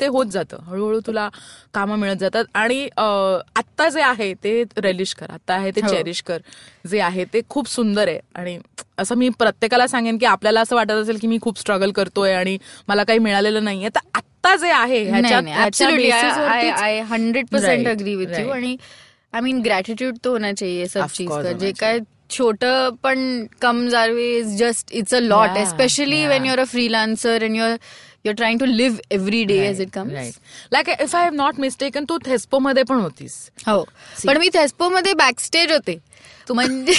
ते 0.00 0.06
होत 0.06 0.26
जातं. 0.32 0.56
हळूहळू 0.66 1.00
तुला 1.06 1.28
कामं 1.74 1.98
मिळत 1.98 2.16
जातात. 2.16 2.44
आणि 2.54 2.88
आत्ता 2.96 3.88
जे 3.88 4.02
आहे 4.02 4.32
ते 4.44 4.62
रेलिश 4.82 5.14
कर. 5.14 5.30
आता 5.30 5.54
आहे 5.54 5.70
ते 5.76 5.80
हो. 5.80 5.88
चेरिश 5.88 6.22
कर. 6.22 6.38
जे 6.90 7.00
आहे 7.00 7.24
ते 7.32 7.40
खूप 7.48 7.68
सुंदर 7.68 8.08
आहे. 8.08 8.18
आणि 8.34 8.58
असं 8.98 9.14
मी 9.16 9.28
प्रत्येकाला 9.38 9.86
सांगेन 9.86 10.18
की 10.18 10.26
आपल्याला 10.26 10.60
असं 10.60 10.76
वाटत 10.76 10.90
असेल 10.92 11.18
की 11.20 11.26
मी 11.26 11.38
खूप 11.42 11.58
स्ट्रगल 11.58 11.90
करतोय 11.92 12.32
आणि 12.34 12.56
मला 12.88 13.04
काही 13.04 13.18
मिळालेलं 13.18 13.64
नाहीये. 13.64 13.88
तर 13.94 14.00
आत्ता 14.14 14.54
जे 14.56 14.70
आहे 14.70 15.02
hundred 17.02 17.46
percent 17.52 17.88
agree 17.88 18.14
with 18.14 18.38
you. 18.38 18.48
आणि 18.50 18.76
आई 19.34 19.40
मीन 19.40 19.60
ग्रॅटिट्यूड 19.62 20.18
तो 20.24 20.30
होना 20.32 20.52
चाहिए 20.52 20.86
सब 20.88 21.06
चीज 21.14 21.28
का 21.28 21.52
जे 21.52 21.72
काय 21.80 22.00
छोट 22.30 22.64
पण 23.02 23.46
comes 23.62 23.94
our 23.94 24.10
way 24.10 24.26
is 24.38 24.56
just 24.58 24.92
it's 24.92 25.14
a 25.14 25.18
lot 25.20 25.56
especially. 25.58 26.26
When 26.26 26.44
you're 26.46 26.58
a 26.58 26.64
freelancer 26.64 27.44
and 27.44 27.56
you're 27.56 27.76
you're 28.26 28.34
trying 28.36 28.58
to 28.60 28.66
live 28.66 28.98
every 29.10 29.44
day 29.44 29.58
as 29.66 29.80
it 29.80 29.90
comes 29.94 30.38
like 30.72 30.88
if 30.90 31.14
I 31.16 31.24
have 31.24 31.34
not 31.34 31.60
mistaken 31.60 32.04
तू 32.08 32.18
थेस्पो 32.26 32.58
मध्ये 32.58 32.82
पण 32.82 33.00
होतीस. 33.00 33.34
हो. 33.66 33.82
पण 34.26 34.38
मी 34.38 34.48
थेस्पो 34.54 34.88
मध्ये 34.90 35.14
बॅकस्टेज 35.14 35.72
होते. 35.72 35.98
म्हणजे 36.49 36.93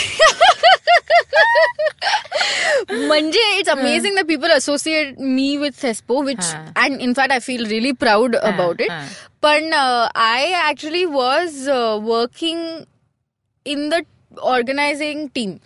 म्हणजे 2.90 3.40
it's 3.58 3.70
amazing 3.70 4.16
the 4.16 4.24
people 4.28 4.50
associate 4.50 5.14
me 5.18 5.56
with 5.56 5.82
Thespo 5.82 6.20
which 6.22 6.40
हा. 6.40 6.64
And 6.76 7.00
in fact 7.00 7.32
I 7.32 7.38
feel 7.38 7.66
really 7.66 7.92
proud 7.92 8.36
about 8.36 8.80
it 8.80 8.90
हा. 8.90 9.04
पण 9.42 9.72
I 9.72 10.52
actually 10.68 11.04
was 11.04 11.68
working 12.02 12.60
in 13.66 13.88
the 13.88 14.00
organising 14.38 15.26
team 15.34 15.56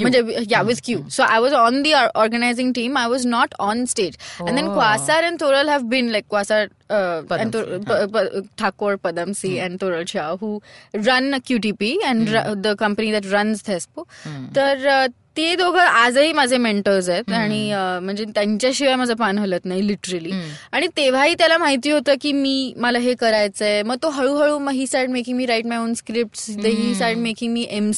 म्हणजे 0.00 0.22
या 0.50 0.62
with 0.62 0.80
Q 0.84 0.98
so 1.10 1.22
I 1.22 1.38
was 1.40 1.52
on 1.54 1.82
the 1.82 1.92
organizing 1.92 2.72
team 2.72 2.96
I 2.98 3.08
was 3.08 3.26
not 3.26 3.54
on 3.58 3.84
stage 3.84 4.16
and 4.40 4.54
then. 4.56 4.72
Quasar 4.74 5.24
and 5.24 5.40
Toral 5.40 5.68
have 5.68 5.88
been 5.90 6.08
like 6.10 6.24
Quasar 6.30 6.66
Thakore 8.58 8.96
Padamsee 9.32 9.56
and 9.58 9.80
Toral 9.80 10.04
Shah 10.08 10.30
who 10.40 10.58
run 10.94 11.38
QTP 11.46 11.96
and 12.06 12.36
the 12.56 12.74
company 12.78 13.12
that 13.12 13.32
runs 13.32 13.66
Thespo 13.66 14.02
तर 14.56 14.86
uh, 14.88 15.08
ते 15.36 15.54
दोघं 15.56 15.80
आजही 15.80 16.32
माझे 16.32 16.56
mentors 16.58 17.08
आहेत. 17.08 17.30
आणि 17.32 17.70
uh, 17.72 18.02
म्हणजे 18.04 18.24
त्यांच्याशिवाय 18.34 18.94
माझं 18.96 19.14
पान 19.14 19.38
हलत 19.38 19.64
नाही 19.64 19.86
लिटरली 19.86 20.30
आणि 20.72 20.86
तेव्हाही 20.96 21.34
त्याला 21.38 21.58
माहिती 21.58 21.90
होतं 21.90 22.14
की 22.22 22.32
मी 22.32 22.72
मला 22.76 22.98
हे 22.98 23.14
करायचंय. 23.14 23.82
मग 23.82 23.96
तो 24.02 24.10
हळूहळू 24.10 24.58
मग 24.58 24.72
he 24.72 24.86
side 24.86 25.10
making 25.10 25.36
me 25.36 25.46
write 25.46 25.66
my 25.66 25.78
own 25.78 25.94
script 25.94 26.50
he 26.64 26.94
side 26.94 27.18
making 27.18 27.52
me 27.52 27.66
um 27.70 27.90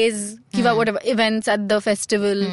plays 0.00 0.36
किंवा 0.54 0.72
whatever 0.88 1.08
events 1.08 1.48
at 1.48 1.66
the 1.68 1.78
festival 1.84 2.44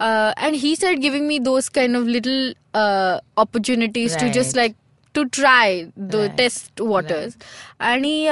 and 0.00 0.54
he 0.54 0.74
side 0.76 0.98
giving 1.00 1.26
me 1.26 1.38
those 1.38 1.68
kind 1.68 1.96
of 1.96 2.06
little 2.06 2.52
opportunities 2.74 4.18
to 4.20 4.28
just. 4.32 4.56
Like 4.56 4.74
to 5.14 5.22
try 5.32 5.82
the 5.98 6.14
Right. 6.14 6.36
Test 6.36 6.80
waters 6.80 7.36
आणि 7.80 8.26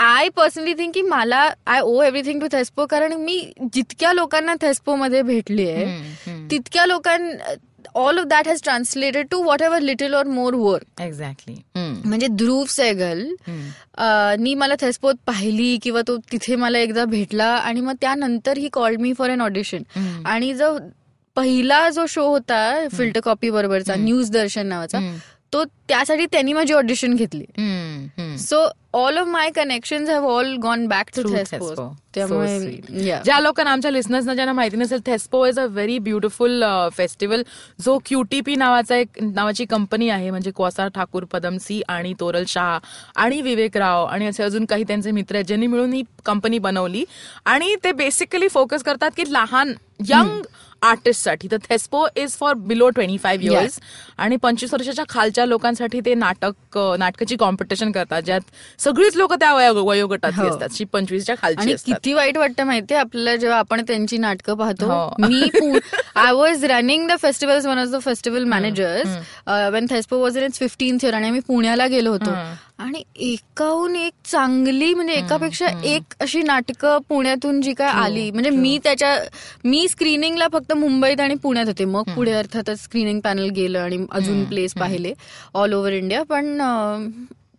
I 0.00 0.28
personally 0.36 0.74
think 0.74 0.92
की 0.94 1.02
मला 1.02 1.48
I 1.66 1.80
owe 1.80 2.00
everything 2.02 2.40
to 2.40 2.46
Thespo 2.52 2.86
कारण 2.86 3.12
मी 3.20 3.38
जितक्या 3.74 4.12
लोकांना 4.12 4.54
थेस्पो 4.62 4.96
मध्ये 4.96 5.22
भेटली 5.22 5.68
आहे 5.70 6.48
तितक्या 6.50 6.86
लोकां 6.86 7.18
all 7.94 8.18
of 8.18 8.24
that 8.24 8.48
has 8.48 8.60
translated 8.62 9.26
to 9.30 9.42
whatever 9.62 9.80
little 9.80 10.14
or 10.14 10.26
more 10.26 10.54
work 10.54 11.00
exactly 11.02 11.54
म्हणजे 12.04 12.26
ध्रुव 12.28 12.64
सेगल 12.68 13.24
अ, 13.98 14.34
नी 14.38 14.54
मला 14.54 14.74
थेस्पोत 14.80 15.14
पाहिली 15.26 15.76
किंवा 15.82 16.00
तो 16.08 16.16
तिथे 16.32 16.56
मला 16.56 16.78
एकदा 16.78 17.04
भेटला 17.04 17.46
आणि 17.46 17.80
मग 17.80 17.94
त्यानंतर 18.00 18.58
he 18.58 18.68
called 18.72 19.00
me 19.00 19.12
for 19.12 19.30
an 19.30 19.40
audition 19.40 19.82
आणि 20.26 20.52
जो 20.54 20.76
पहिला 21.36 21.88
जो 21.90 22.04
शो 22.08 22.26
होता 22.28 22.58
फिल्टर 22.92 23.20
कॉपी 23.20 23.50
बरोबरचा 23.50 23.94
न्यूज 23.94 24.30
दर्शन 24.30 24.66
नावाचा 24.66 24.98
तो 25.54 25.64
त्यासाठी 25.88 26.26
त्यांनी 26.26 26.52
माझी 26.52 26.72
ऑडिशन 26.74 27.14
घेतली. 27.14 27.44
So 28.38 28.66
all 28.94 29.18
of 29.18 29.26
my 29.26 29.50
connection 29.50 30.06
have 30.08 30.26
all 30.28 30.54
gone 30.62 30.86
back 30.88 31.10
to 31.16 31.22
Thespo 31.34 31.88
त्यामुळे. 32.14 32.58
ज्या 33.24 33.38
लोकांना 33.40 33.72
आमच्या 33.72 33.90
लिस्नर्सना 33.90 34.34
ज्यांना 34.34 34.52
माहिती 34.52 34.76
नसेल 34.76 35.00
Thespo 35.06 35.44
is 35.46 35.58
a 35.58 35.64
very 35.66 35.98
beautiful 35.98 36.64
festival 36.96 37.42
जो 37.84 37.98
क्यूटीपी 38.06 38.56
नावाचा 38.56 38.96
एक 38.96 39.22
नावाची 39.22 39.64
कंपनी 39.70 40.08
आहे 40.08 40.30
म्हणजे 40.30 40.50
क्वासार 40.56 40.88
ठाकूर 40.94 41.24
पदमसी 41.32 41.80
आणि 41.88 42.14
तोरल 42.20 42.44
शाह 42.48 42.78
आणि 43.16 43.40
विवेक 43.42 43.76
राव 43.76 44.04
आणि 44.04 44.26
असे 44.26 44.42
अजून 44.42 44.64
काही 44.64 44.84
त्यांचे 44.88 45.10
मित्र 45.10 45.34
आहेत 45.34 45.46
ज्यांनी 45.46 45.66
मिळून 45.66 45.92
ही 45.92 46.02
कंपनी 46.26 46.58
बनवली. 46.58 47.04
आणि 47.44 47.74
ते 47.84 47.92
बेसिकली 47.92 48.48
फोकस 48.48 48.82
करतात 48.82 49.10
की 49.16 49.32
लहान 49.32 49.72
यंग 50.08 50.42
आर्टिस्टसाठी 50.84 51.48
तर 51.50 51.56
Thespo 51.70 52.06
is 52.16 52.36
for 52.36 52.54
below 52.68 52.88
twenty 52.88 53.16
five 53.18 53.44
years 53.44 53.78
आणि 54.18 54.36
पंचवीस 54.36 54.72
वर्षाच्या 54.74 55.04
खालच्या 55.08 55.46
लोकांसाठी 55.46 56.00
ते 56.00 56.14
नाटक 56.14 56.78
नाटकाची 56.98 57.36
कॉम्पिटिशन 57.36 57.92
करतात 57.92 58.22
ज्यात 58.22 58.40
सगळीच 58.78 59.16
लोक 59.16 59.32
त्या 59.34 59.52
वयो- 59.54 59.84
वयोगटातली 59.86 60.42
हो. 60.42 60.48
असतात. 60.48 60.68
जी 60.68 60.84
पंचवीसच्या 60.84 61.34
खालची 61.42 61.74
किती 61.86 62.12
वाईट 62.12 62.38
वाटतं 62.38 62.64
माहितीये 62.64 63.00
आपल्याला 63.00 63.36
जेव्हा 63.36 63.58
आपण 63.58 63.82
त्यांची 63.86 64.18
नाटकं 64.18 64.56
पाहतो 64.56 64.86
हो. 64.86 65.26
मी 65.28 65.42
I 66.16 66.32
was 66.32 66.64
running 66.64 67.06
the 67.08 67.16
festival 67.22 67.66
one 67.66 67.78
of 67.78 67.88
the 67.88 68.00
festival 68.04 68.44
managers 68.44 69.16
when 69.72 69.86
Thespo 69.90 70.18
was 70.18 70.36
in 70.38 70.44
its 70.44 70.58
fifteenth 70.58 71.04
year 71.04 71.14
आणि 71.14 71.26
आम्ही 71.26 71.40
पुण्याला 71.46 71.86
गेलो 71.86 72.10
होतो. 72.12 72.30
आणि 72.78 73.02
एकाहून 73.16 73.94
एक 73.96 74.12
चांगली 74.24 74.92
म्हणजे 74.94 75.12
एकापेक्षा 75.14 75.66
एक 75.84 76.14
अशी 76.20 76.42
नाटकं 76.42 76.98
पुण्यातून 77.08 77.60
जी 77.60 77.72
काय 77.74 77.88
आली. 77.88 78.30
म्हणजे 78.30 78.50
मी 78.50 78.78
त्याच्या 78.84 79.14
मी 79.64 79.86
स्क्रीनिंगला 79.88 80.48
फक्त 80.52 80.72
मुंबईत 80.72 81.20
आणि 81.20 81.34
पुण्यात 81.42 81.66
होते. 81.66 81.84
मग 81.84 82.14
पुढे 82.16 82.32
अर्थातच 82.32 82.82
स्क्रीनिंग 82.82 83.20
पॅनल 83.20 83.48
गेलं 83.56 83.78
आणि 83.80 84.04
अजून 84.12 84.44
प्लेस 84.44 84.74
पाहिले 84.74 85.12
ऑल 85.54 85.72
ओव्हर 85.72 85.92
इंडिया 85.92 86.22
पण 86.22 86.60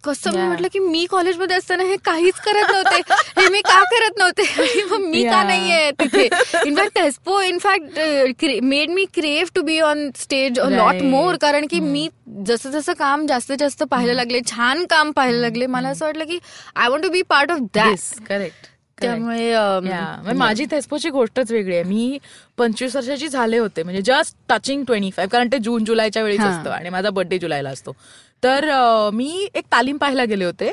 कसं 0.05 0.31
मी. 0.31 0.41
म्हटलं 0.41 0.67
की 0.73 0.79
मी 0.79 1.05
कॉलेजमध्ये 1.05 1.55
असताना 1.55 1.83
हे 1.83 1.95
काहीच 2.05 2.39
करत 2.45 2.71
नव्हते. 2.71 3.01
हे 3.37 3.47
मी 3.49 3.61
का 3.61 3.79
करत 3.83 4.19
नव्हते? 4.19 4.43
मग 4.91 5.05
मी 5.05 5.23
का. 5.23 5.43
नाहीये 5.43 5.91
तिथे? 5.91 6.27
In fact 6.65 6.97
Thespo 6.97 7.39
in fact 7.41 8.45
made 8.63 8.89
me 8.89 9.05
crave 9.13 9.49
to 9.55 9.61
be 9.61 9.79
on 9.79 10.09
stage 10.15 10.59
lot. 10.59 11.01
More 11.03 11.35
कारण 11.41 11.65
की 11.67 11.79
मी 11.79 12.07
जसं 12.47 12.71
जसं 12.71 12.93
काम 12.93 13.25
जास्तीत 13.27 13.57
जास्त 13.57 13.83
पाहायला 13.83 14.13
लागले 14.13 14.41
छान 14.47 14.85
काम 14.85 15.11
पाहायला 15.11 15.39
लागले 15.39 15.65
मला 15.67 15.89
असं 15.89 16.05
वाटलं 16.05 16.25
की 16.25 16.39
I 16.75 16.89
want 16.89 17.03
to 17.03 17.09
be 17.09 17.21
part 17.29 17.51
of 17.51 17.59
that 17.75 18.23
correct 18.27 18.67
त्यामुळे 19.01 19.51
म्हणजे 19.55 20.33
माझी 20.33 20.65
थेस्पोची 20.71 21.09
गोष्टच 21.09 21.51
वेगळी 21.51 21.75
आहे. 21.75 21.83
मी 21.83 22.17
पंचवीस 22.57 22.95
वर्षाची 22.95 23.27
झाले 23.27 23.57
होते. 23.57 23.83
म्हणजे 23.83 24.01
जस्ट 24.05 24.35
टचिंग 24.49 24.83
ट्वेंटी 24.83 25.09
फाईव्ह 25.15 25.31
कारण 25.31 25.47
ते 25.51 25.57
जून 25.63 25.85
जुलैच्या 25.85 26.23
वेळीच. 26.23 26.41
असतं 26.41 26.69
आणि 26.71 26.89
माझा 26.89 27.09
बर्थडे 27.09 27.37
जुलैला 27.39 27.69
असतो. 27.69 27.95
तर 28.43 28.69
मी 29.13 29.47
एक 29.55 29.63
तालीम 29.71 29.97
पाहायला 29.97 30.25
गेले 30.25 30.45
होते. 30.45 30.71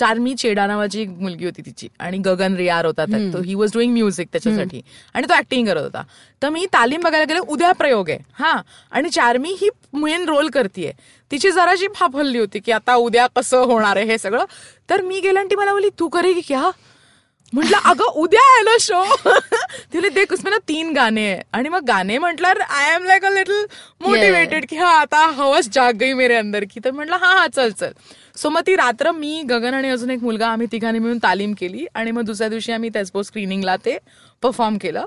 चारमी 0.00 0.34
चेडा 0.34 0.66
नावाची 0.66 1.02
एक 1.02 1.08
मुलगी 1.08 1.44
होती 1.44 1.62
तिची 1.66 1.88
आणि 1.98 2.18
गगन 2.18 2.54
रियार 2.54 2.86
होता 2.86 3.04
त्यात. 3.04 3.20
तो 3.32 3.42
ही 3.42 3.54
वॉज 3.54 3.70
डुईंग 3.74 3.92
म्युझिक 3.92 4.28
त्याच्यासाठी. 4.32 4.80
आणि 5.14 5.26
तो 5.28 5.34
ऍक्टिंग 5.34 5.66
करत 5.66 5.82
होता. 5.82 6.02
तर 6.42 6.48
मी 6.48 6.66
तालीम 6.66 7.00
बघायला 7.00 7.24
गेले 7.24 7.38
उद्या 7.38 7.72
प्रयोग 7.72 8.10
आहे. 8.10 8.18
हा. 8.32 8.62
आणि 8.90 9.10
चारमी 9.10 9.56
ही 9.60 9.68
मेन 9.92 10.24
रोल 10.28 10.48
करतीये. 10.48 10.92
तिची 11.30 11.50
जराशी 11.50 11.86
फाफलली 11.94 12.38
होती 12.38 12.58
की 12.58 12.72
आता 12.72 12.94
उद्या 12.94 13.26
कसं 13.26 13.58
होणार 13.58 13.96
आहे 13.96 14.04
हे 14.04 14.18
सगळं. 14.18 14.44
तर 14.90 15.02
मी 15.02 15.20
गेले 15.20 15.38
आणि 15.38 15.48
ती 15.50 15.56
मला 15.56 15.72
बोलली 15.72 15.88
तू 15.98 16.08
करेगी 16.08 16.40
क्या? 16.40 16.70
म्हटलं 17.52 17.76
अगं 17.90 18.18
उद्या 18.20 18.40
आहे 18.52 18.62
ना 18.62 18.76
शो 18.80 19.02
तिला 19.92 20.08
देख 20.14 20.32
उसमें 20.32 20.50
ना 20.50 20.58
तीन 20.68 20.92
गाणे 20.92 21.40
आणि 21.52 21.68
मग 21.68 21.84
गाणे 21.88 22.18
म्हटल्यावर 22.18 22.60
I 22.60 22.94
am 22.94 23.04
like 23.06 23.24
a 23.24 23.30
little 23.30 23.64
motivated 24.00 24.66
की 24.68 24.76
हा 24.76 24.88
आता 25.00 25.24
हवस 25.36 25.68
जाग 25.72 25.96
गई 26.00 26.12
मेरे 26.12 26.34
अंदर 26.36 26.64
की. 26.70 26.80
तर 26.84 26.90
म्हटलं 26.90 27.16
हा 27.16 27.32
हा 27.38 27.46
चल 27.46 27.70
चल. 27.70 27.92
सो 28.36 28.50
मग 28.50 28.60
ती 28.66 28.74
रात्र 28.76 29.12
मी 29.12 29.42
गगन 29.50 29.74
आणि 29.74 29.90
अजून 29.90 30.10
एक 30.10 30.22
मुलगा 30.22 30.48
आम्ही 30.48 30.66
तिघांनी 30.72 30.98
मिळून 30.98 31.18
तालीम 31.22 31.54
केली. 31.60 31.86
आणि 31.94 32.10
मग 32.10 32.22
दुसऱ्या 32.22 32.48
दिवशी 32.48 32.72
आम्ही 32.72 32.90
त्याचपो 32.90 33.22
स्क्रीनिंगला 33.22 33.76
ते 33.84 33.96
परफॉर्म 34.42 34.76
केलं. 34.78 35.04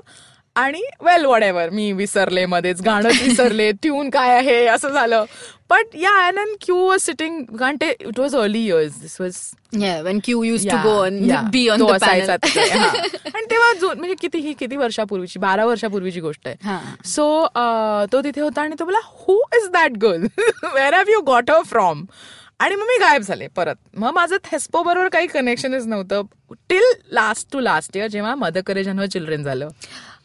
आणि 0.56 0.82
वेल 1.00 1.24
वॉट 1.24 1.42
एव्हर 1.42 1.70
मी 1.70 1.92
विसरले 1.92 2.44
मध्येच 2.46 2.80
गाणं 2.82 3.08
विसरले 3.22 3.70
ट्यून 3.82 4.10
काय 4.10 4.34
आहे 4.36 4.66
असं 4.66 4.88
झालं. 4.88 5.24
But 5.70 5.94
yeah 5.94 6.10
and 6.26 6.38
and 6.38 6.56
Q 6.60 6.76
was 6.76 7.00
sitting 7.00 7.44
कारण 7.58 7.76
ते 7.80 7.88
it 8.00 8.18
was 8.20 8.34
early 8.36 8.64
years 8.64 9.00
this 9.00 9.20
was 9.20 9.36
Yeah, 10.66 10.82
go 10.84 10.90
on 11.04 11.14
yeah. 11.28 11.46
be 11.52 11.62
on 11.74 11.80
तो 11.80 11.86
the 11.86 11.94
असायचा. 11.94 12.32
आणि 13.34 13.44
तेव्हा 13.50 13.94
म्हणजे 13.94 14.14
किती 14.20 14.38
ही 14.38 14.52
किती 14.52 14.76
वर्षापूर्वीची 14.76 15.38
बारा 15.38 15.64
वर्षापूर्वीची 15.64 16.20
गोष्ट. 16.20 16.48
आहे. 16.48 17.08
सो 17.08 17.46
तो 18.12 18.20
तिथे 18.24 18.40
होता 18.40 18.62
आणि 18.62 18.74
तो 18.78 18.84
बोला 18.84 18.98
who 19.04 19.38
is 19.56 19.68
that 19.70 19.96
girl 20.02 20.26
where 20.74 20.94
have 20.94 21.10
you 21.10 21.20
got 21.20 21.50
a 21.50 21.60
from 21.66 22.04
आणि 22.60 22.74
मग 22.74 22.86
मी 22.86 22.98
गायब 23.00 23.22
झाले 23.22 23.46
परत. 23.56 23.74
मग 23.96 24.12
माझं 24.14 24.36
थेस्पो 24.44 24.82
बरोबर 24.82 25.08
काही 25.08 25.26
कनेक्शनच 25.26 25.86
नव्हतं. 25.86 26.22
Till 26.68 26.84
last 27.12 27.48
to 27.52 27.60
last 27.60 27.96
year 27.96 28.06
जेव्हा 28.06 28.34
मदर 28.34 28.60
करेज 28.66 28.88
अँड 28.88 29.02
चिल्ड्रन 29.04 29.42
झालं. 29.42 29.68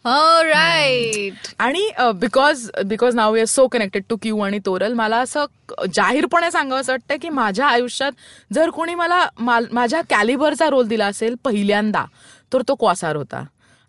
Oh, 0.07 0.41
right. 0.47 1.47
आणि 1.59 1.89
because 2.15 2.69
because 2.85 3.15
now 3.15 3.33
we 3.33 3.39
are 3.39 3.45
so 3.45 3.67
connected 3.67 4.03
to 4.09 4.15
Q 4.21 4.39
आणि 4.39 4.59
तोरल 4.65 4.93
मला 4.93 5.17
असं 5.17 5.45
जाहीरपणे 5.93 6.51
सांगावं 6.51 6.81
असं 6.81 6.91
वाटतं 6.93 7.15
की 7.21 7.29
माझ्या 7.29 7.67
आयुष्यात 7.67 8.11
जर 8.53 8.69
कोणी 8.69 8.95
मला 8.95 9.25
माझ्या 9.39 10.01
कॅलिबरचा 10.09 10.69
रोल 10.69 10.87
दिला 10.87 11.05
असेल 11.05 11.35
पहिल्यांदा 11.43 12.05
तर 12.53 12.61
तो 12.67 12.75
क्वासार 12.75 13.15
होता. 13.15 13.43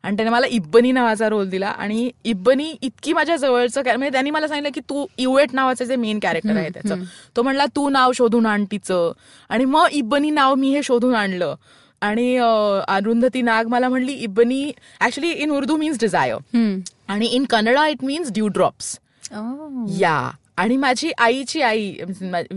आणि 0.05 0.17
त्याने 0.17 0.31
मला 0.31 0.47
इब्बनी 0.47 0.93
नावाचा 0.93 1.29
रोल 1.29 1.49
दिला 1.51 1.69
आणि 1.69 2.11
इब्बनी 2.25 2.75
इतकी 2.83 3.13
माझ्या 3.13 3.37
जवळचं 3.37 3.83
म्हणजे 3.87 4.11
त्यांनी 4.11 4.31
मला 4.31 4.49
सांगितलं 4.49 4.71
की 4.75 4.81
तू 4.81 5.07
इवेट 5.19 5.55
नावाचं 5.55 5.85
जे 5.85 5.97
मेन 5.97 6.19
कॅरेक्टर 6.23 6.57
आहे 6.57 6.69
त्याचं. 6.75 7.03
तो 7.37 7.43
म्हणला 7.43 7.67
तू 7.77 7.89
नाव 7.89 8.13
शोधून 8.13 8.47
आण 8.47 8.65
तिचं. 8.73 9.13
आणि 9.49 9.65
मग 9.65 9.87
इब्बनी 9.93 10.31
नाव 10.31 10.55
मी 10.55 10.71
हे 10.75 10.83
शोधून 10.83 11.15
आणलं. 11.15 11.55
आणि 12.03 12.37
अरुंधती 12.89 13.43
नाग 13.43 13.69
मला 13.69 13.89
म्हणली 13.89 14.13
Ibbani 14.13 14.71
actually 15.01 15.31
in 15.33 15.51
Urdu 15.51 15.77
means 15.77 15.99
desire. 16.01 16.37
आणि 17.09 17.27
in 17.27 17.45
Kannada 17.51 17.87
it 17.89 18.05
means 18.05 18.33
dew 18.33 18.49
drops. 18.49 18.99
Yeah 20.01 20.31
आणि 20.57 20.77
माझी 20.77 21.11
आईची 21.19 21.61
आई 21.63 21.91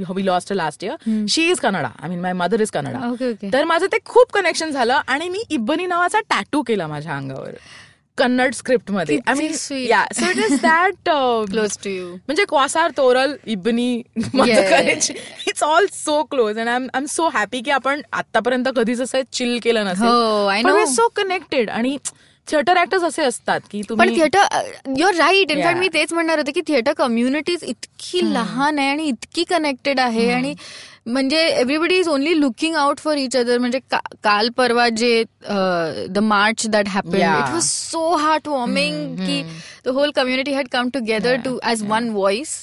we 0.10 0.26
lost 0.26 0.54
last 0.54 0.84
year 0.84 1.26
she 1.30 1.50
is 1.50 1.60
Kannada 1.60 1.90
I 2.02 2.10
mean 2.10 2.20
my 2.22 2.34
mother 2.34 2.62
is 2.62 2.72
Kannada 2.72 3.10
okay 3.10 3.30
okay 3.32 3.50
तर 3.54 3.64
माझं 3.64 3.86
ते 3.92 3.98
खूप 4.06 4.32
कनेक्शन 4.34 4.70
झालं 4.72 5.02
आणि 5.08 5.30
मी 5.30 5.44
इब्बनी 5.50 5.86
नावाचा 5.86 6.20
टॅटू 6.30 6.62
केला 6.68 6.88
माझ्या 6.88 7.16
अंगावर. 7.16 7.52
Kannada 8.18 8.54
स्क्रिप्टमध्ये 8.54 9.18
I 9.28 9.34
mean. 9.34 9.52
Yeah 9.82 10.04
so 10.16 10.30
it 10.30 10.38
is 10.38 10.60
that 10.62 11.10
close 11.52 11.78
to 11.84 11.90
you 11.90 12.08
म्हणजे 12.08 12.46
Quasar 12.50 12.92
Toral 12.98 13.36
Yeah. 14.36 15.12
It's 15.48 15.64
all 15.64 15.86
so 15.94 16.22
close 16.24 16.58
and 16.60 16.70
I 16.70 16.80
am 16.96 17.06
so 17.06 17.30
happy 17.30 17.62
की 17.62 17.72
आपण 17.72 18.02
आतापर्यंत 18.14 18.68
कधीच 18.76 19.02
असं 19.02 19.22
चिल 19.34 19.58
केलं 19.64 19.80
हो. 19.80 20.50
नसेल 20.52 20.86
सो 20.96 21.08
कनेक्टेड 21.16 21.70
आणि 21.70 21.98
थिएटर 22.48 22.78
ऍक्टर्स 22.78 23.04
असे 23.04 23.24
असतात 23.24 23.60
की 23.72 23.82
पण 23.82 23.90
तुम्ही 23.90 24.16
theatre 24.16 24.40
your 24.98 25.16
right 25.16 25.52
in fact. 25.52 25.80
मी 25.80 25.88
तेच 25.88 26.14
म्हणणार 26.14 26.38
होते 26.38 26.52
की 26.52 26.62
थिएटर 26.68 26.94
कम्युनिटीज 26.94 27.64
इतकी 27.64 28.22
लहान 28.34 28.80
आहे 28.80 28.90
आणि 28.90 29.04
इतकी 29.04 29.44
कनेक्टेड 29.44 30.00
आहे 30.00 30.32
आणि 30.32 30.54
म्हणजे 31.06 31.38
everybody 31.48 31.96
is 32.00 32.08
only 32.08 32.40
looking 32.40 32.76
out 32.76 33.00
for 33.00 33.18
each 33.18 33.36
other 33.38 33.58
म्हणजे 33.58 33.80
काल 34.24 34.50
परवा 34.58 34.88
जे 34.98 35.24
the 36.10 36.20
march 36.24 36.68
that 36.70 36.88
happen. 36.90 37.16
It 37.16 37.54
was 37.54 37.64
so 37.64 38.16
heart 38.16 38.48
warming 38.48 39.16
की 39.18 39.42
the 39.86 39.90
whole 39.96 40.12
community 40.16 40.54
had 40.54 40.68
come 40.72 40.90
together 40.94 41.36
to 41.46 41.58
as 41.64 41.84
one 41.90 42.10
voice 42.10 42.54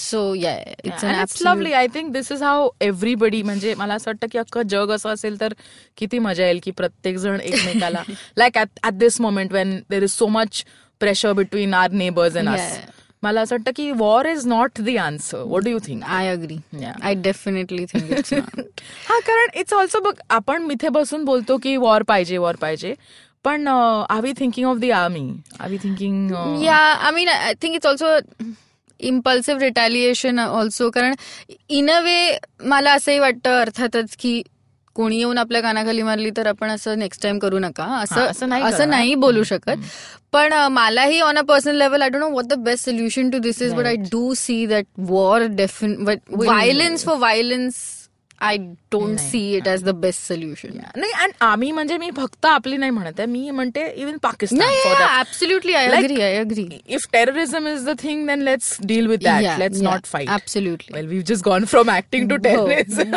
so 0.00 0.34
yeah 0.34 0.56
it's 0.84 1.42
lovely 1.42 1.72
I 1.72 1.86
think 1.94 2.12
this 2.12 2.30
is 2.32 2.42
how 2.42 2.68
everybody 2.80 3.42
म्हणजे 3.42 3.74
मला 3.74 3.94
असं 3.94 4.10
वाटतं 4.10 4.26
की 4.32 4.38
अख्खं 4.38 4.68
जग 4.68 4.90
असं 4.94 5.12
असेल 5.12 5.40
तर 5.40 5.52
किती 5.96 6.18
मजा 6.18 6.46
येईल 6.46 6.60
की 6.62 6.70
प्रत्येक 6.70 7.16
जण 7.16 7.40
एकमेकाला. 7.40 8.02
Like 8.36 8.58
at 8.58 8.92
this 8.92 9.20
moment 9.20 9.52
when 9.52 9.78
there 9.90 10.02
is 10.02 10.10
so 10.10 10.26
much 10.28 10.64
pressure 11.00 11.32
between 11.32 11.74
our 11.74 11.90
neighbours 11.92 12.36
and 12.36 12.48
us. 12.48 12.78
मला 13.22 13.40
असं 13.40 13.54
वाटतं 13.54 13.70
की 13.76 13.90
war 13.90 14.26
is 14.26 14.46
not 14.46 14.80
the 14.80 14.96
answer 15.00 15.42
what 15.46 15.64
do 15.64 15.70
you 15.70 15.78
think 15.86 16.02
I 16.04 16.28
agree 16.28 16.56
Yeah. 16.76 17.02
I 17.02 17.14
definitely 17.14 17.84
think 17.86 18.10
it's 18.18 18.32
हा 19.08 19.18
कारण 19.26 19.58
it's 19.60 19.72
also 19.74 20.00
बघ 20.00 20.14
आपण 20.30 20.70
इथे 20.70 20.88
बसून 20.88 21.24
बोलतो 21.24 21.56
की 21.62 21.76
वॉर 21.76 22.02
पाहिजे 22.02 22.38
वॉर 22.38 22.56
पाहिजे. 22.56 22.94
पण 23.44 23.68
are 23.68 24.20
we 24.22 24.32
thinking 24.38 24.66
of 24.68 24.76
the 24.76 24.90
army 24.94 25.30
are 25.60 25.70
we 25.70 25.78
thinking 25.84 26.30
Yeah, 26.62 27.06
I 27.08 27.12
mean, 27.16 27.28
I 27.28 27.54
think 27.54 27.78
it's 27.78 27.88
also 27.90 28.10
impulsive 29.00 29.62
retaliation 29.62 30.38
also. 30.44 30.90
कारण 30.94 31.14
इन 31.68 31.90
अ 31.90 31.98
वे 32.00 32.38
मला 32.72 32.92
असंही 32.92 33.18
वाटतं 33.18 33.60
अर्थातच 33.60 34.16
की 34.16 34.42
कोणी 34.96 35.16
येऊन 35.18 35.38
आपल्या 35.38 35.60
कानाखाली 35.62 36.02
मारली 36.02 36.30
तर 36.36 36.46
आपण 36.46 36.70
असं 36.70 36.98
नेक्स्ट 36.98 37.22
टाइम 37.22 37.38
करू 37.38 37.58
नका. 37.58 37.84
असं 38.02 38.26
असं 38.26 38.88
नाही 38.88 39.14
बोलू 39.14 39.42
शकत. 39.42 39.70
पण 40.32 40.52
मलाही 40.72 41.20
on 41.20 41.38
a 41.38 41.42
personal 41.48 41.76
level 41.78 42.02
I 42.02 42.08
don't 42.08 42.22
know 42.22 42.28
what 42.30 42.44
the 42.44 42.54
best 42.64 42.84
solution 42.84 43.30
to 43.30 43.38
this 43.38 43.62
is 43.62 43.74
but 43.74 43.86
I 43.86 43.96
do 44.10 44.32
see 44.34 44.64
that 44.66 44.84
war 45.08 45.42
define 45.56 45.96
violence 46.30 47.04
for 47.04 47.16
violence 47.16 47.74
I 48.42 48.56
don't 48.92 49.18
see 49.18 49.40
it 49.56 49.68
as 49.68 49.82
the 49.84 49.90
best 50.00 50.26
solution 50.28 50.76
नाही 50.96 51.12
आणि 51.12 51.32
आम्ही 51.40 51.70
म्हणजे 51.72 51.98
मी 51.98 52.10
फक्त 52.16 52.46
आपली 52.46 52.76
नाही 52.76 52.90
म्हणत 52.90 53.20
आहे. 53.20 53.26
मी 53.26 53.50
म्हणते 53.50 53.86
even 53.96 54.16
Pakistan 54.22 54.60
terrorism 57.12 57.66
is 57.66 57.84
the 57.84 57.94
thing, 57.94 58.26
then 58.26 58.44
let's 58.44 58.68
deal 58.90 59.08
with 59.08 59.22
that. 59.22 59.58
let's 59.58 59.80
not 59.80 60.06
fight. 60.12 60.28
Absolutely 60.34 60.94
Well, 60.94 61.08
we've 61.12 61.26
just 61.30 61.44
gone 61.44 61.66
from 61.66 61.90
acting 61.94 62.28
to 62.28 62.38
terrorism. 62.46 63.14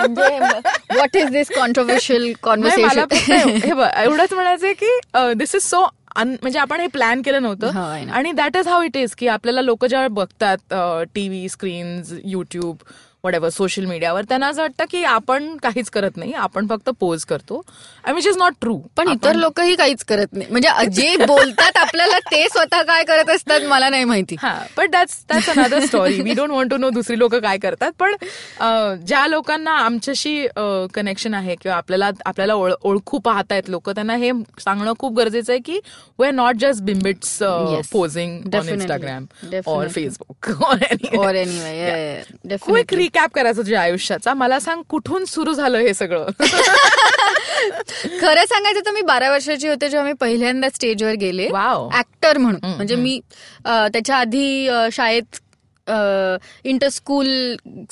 What 0.95 1.15
is 1.15 1.29
this 1.29 1.49
controversial 1.55 2.33
conversation 2.43 3.49
हे 3.63 3.69
एवढंच 4.03 4.33
म्हणायचंय 4.33 4.73
की 4.73 4.97
दिस 5.33 5.55
इज 5.55 5.61
सो 5.61 5.85
म्हणजे 6.17 6.59
आपण 6.59 6.79
हे 6.79 6.87
प्लॅन 6.87 7.21
केलं 7.21 7.37
हो, 7.37 7.43
नव्हतं 7.43 7.67
know. 7.67 8.11
आणि 8.13 8.31
that 8.31 8.57
is 8.57 8.67
how 8.67 8.81
it 8.81 8.97
is 8.97 9.15
की 9.15 9.27
आपल्याला 9.27 9.61
लोक 9.61 9.85
जेव्हा 9.85 10.07
बघतात 10.07 10.73
टीव्ही 11.15 11.49
स्क्रीन्स 11.49 12.13
युट्यूब 12.25 12.77
वडेवर 13.25 13.49
सोशल 13.49 13.85
मीडियावर 13.85 14.23
त्यांना 14.29 14.47
असं 14.47 14.61
वाटतं 14.61 14.85
की 14.91 15.03
आपण 15.05 15.55
काहीच 15.57 15.89
करत 15.89 16.17
नाही 16.17 16.33
आपण 16.39 16.67
फक्त 16.67 16.89
पोज 16.99 17.23
करतो 17.25 17.61
विच 18.13 18.27
इज 18.27 18.37
नॉट 18.37 18.53
ट्रू 18.61 18.77
पण 18.97 19.07
इतर 19.09 19.35
लोकही 19.35 19.75
काहीच 19.75 20.03
करत 20.03 20.33
नाही. 20.33 20.47
म्हणजे 20.51 20.69
जे 20.91 21.15
बोलतात 21.27 21.77
आपल्याला 21.77 22.19
ते 22.31 22.43
स्वतः 22.47 22.81
काय 22.83 23.03
करत 23.03 23.29
असतात 23.29 23.61
मला 23.67 23.89
नाही 23.89 24.03
माहिती. 24.03 24.35
हा 24.41 24.53
but 24.77 24.89
that's 24.91 25.19
that's 25.29 25.49
another 25.49 25.85
story 25.85 26.21
we 26.21 26.33
don't 26.33 26.51
want 26.51 26.71
to 26.71 26.77
know 26.77 26.89
दुसरी 26.89 27.17
लोक 27.19 27.35
काय 27.35 27.57
करतात 27.57 27.91
पण 27.99 28.15
ज्या 29.05 29.25
लोकांना 29.27 29.71
आमच्याशी 29.77 30.35
कनेक्शन 30.93 31.33
आहे 31.33 31.55
किंवा 31.55 31.77
आपल्याला 31.77 32.09
आपल्याला 32.25 32.53
ओळ- 32.53 32.75
ओळखू 32.83 33.19
पाहतायत 33.19 33.69
लोक 33.69 33.89
त्यांना 33.89 34.15
हे 34.15 34.31
सांगणं 34.59 34.93
खूप 34.99 35.17
गरजेचं 35.17 35.51
आहे 35.53 35.59
की 35.61 35.79
we 36.19 36.25
are 36.27 36.31
not 36.33 36.55
just 36.55 36.81
बिम्बिट्स. 36.83 37.37
Posing 37.91 38.55
on. 38.55 38.69
Instagram. 38.69 39.25
और 39.67 39.87
फेसबुक 39.87 40.49
और 41.17 41.35
एनिवे 41.35 42.57
क्विक 42.83 43.14
रिकॅप 43.15 43.33
करायचं 43.33 43.61
तुझ्या 43.61 43.81
आयुष्याचा? 43.81 44.33
मला 44.33 44.59
सांग 44.59 44.81
कुठून 44.89 45.25
सुरू 45.25 45.53
झालं 45.53 45.77
हे 45.77 45.93
सगळं? 45.93 46.25
खरं 48.21 48.45
सांगायचं 48.45 48.79
तर 48.85 48.91
मी 48.91 49.01
बारा 49.01 49.29
वर्षाची 49.31 49.67
होते 49.67 49.89
जेव्हा 49.89 50.07
मी 50.07 50.13
पहिल्यांदा 50.13 50.69
स्टेजवर 50.69 51.13
गेले. 51.13 51.47
ऍक्टर 51.97 52.37
म्हणून. 52.37 52.59
म्हणजे 52.65 52.95
मी 52.95 53.19
त्याच्या 53.65 54.15
आधी 54.15 54.69
शाळेत 54.91 55.39
इंटर 56.65 56.89
स्कूल 56.89 57.27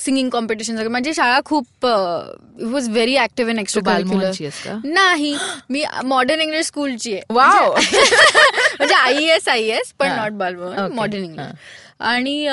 सिंगिंग 0.00 0.28
कॉम्पिटिशन 0.30 0.74
वगैरे 0.74 0.88
माझी 0.88 1.14
शाळा 1.14 1.38
खूप 1.44 1.86
was 1.86 2.88
very 2.88 3.16
active 3.18 3.50
in 3.52 3.58
extra? 3.58 4.78
नाही. 4.84 5.36
मी 5.70 5.84
मॉडर्न 6.04 6.40
इंग्लिश 6.40 6.66
स्कूलची 6.66 7.12
आहे. 7.12 7.22
वाव. 7.30 7.74
म्हणजे 8.78 8.94
आय 8.94 9.24
एस 9.34 9.48
आय 9.48 9.60
एस 9.60 9.92
पण. 9.98 10.12
Not 10.12 10.32
Balbhavan 10.32 10.72
Okay. 10.74 10.94
Modern 10.94 11.24
English 11.24 11.46
आणि 12.00 12.46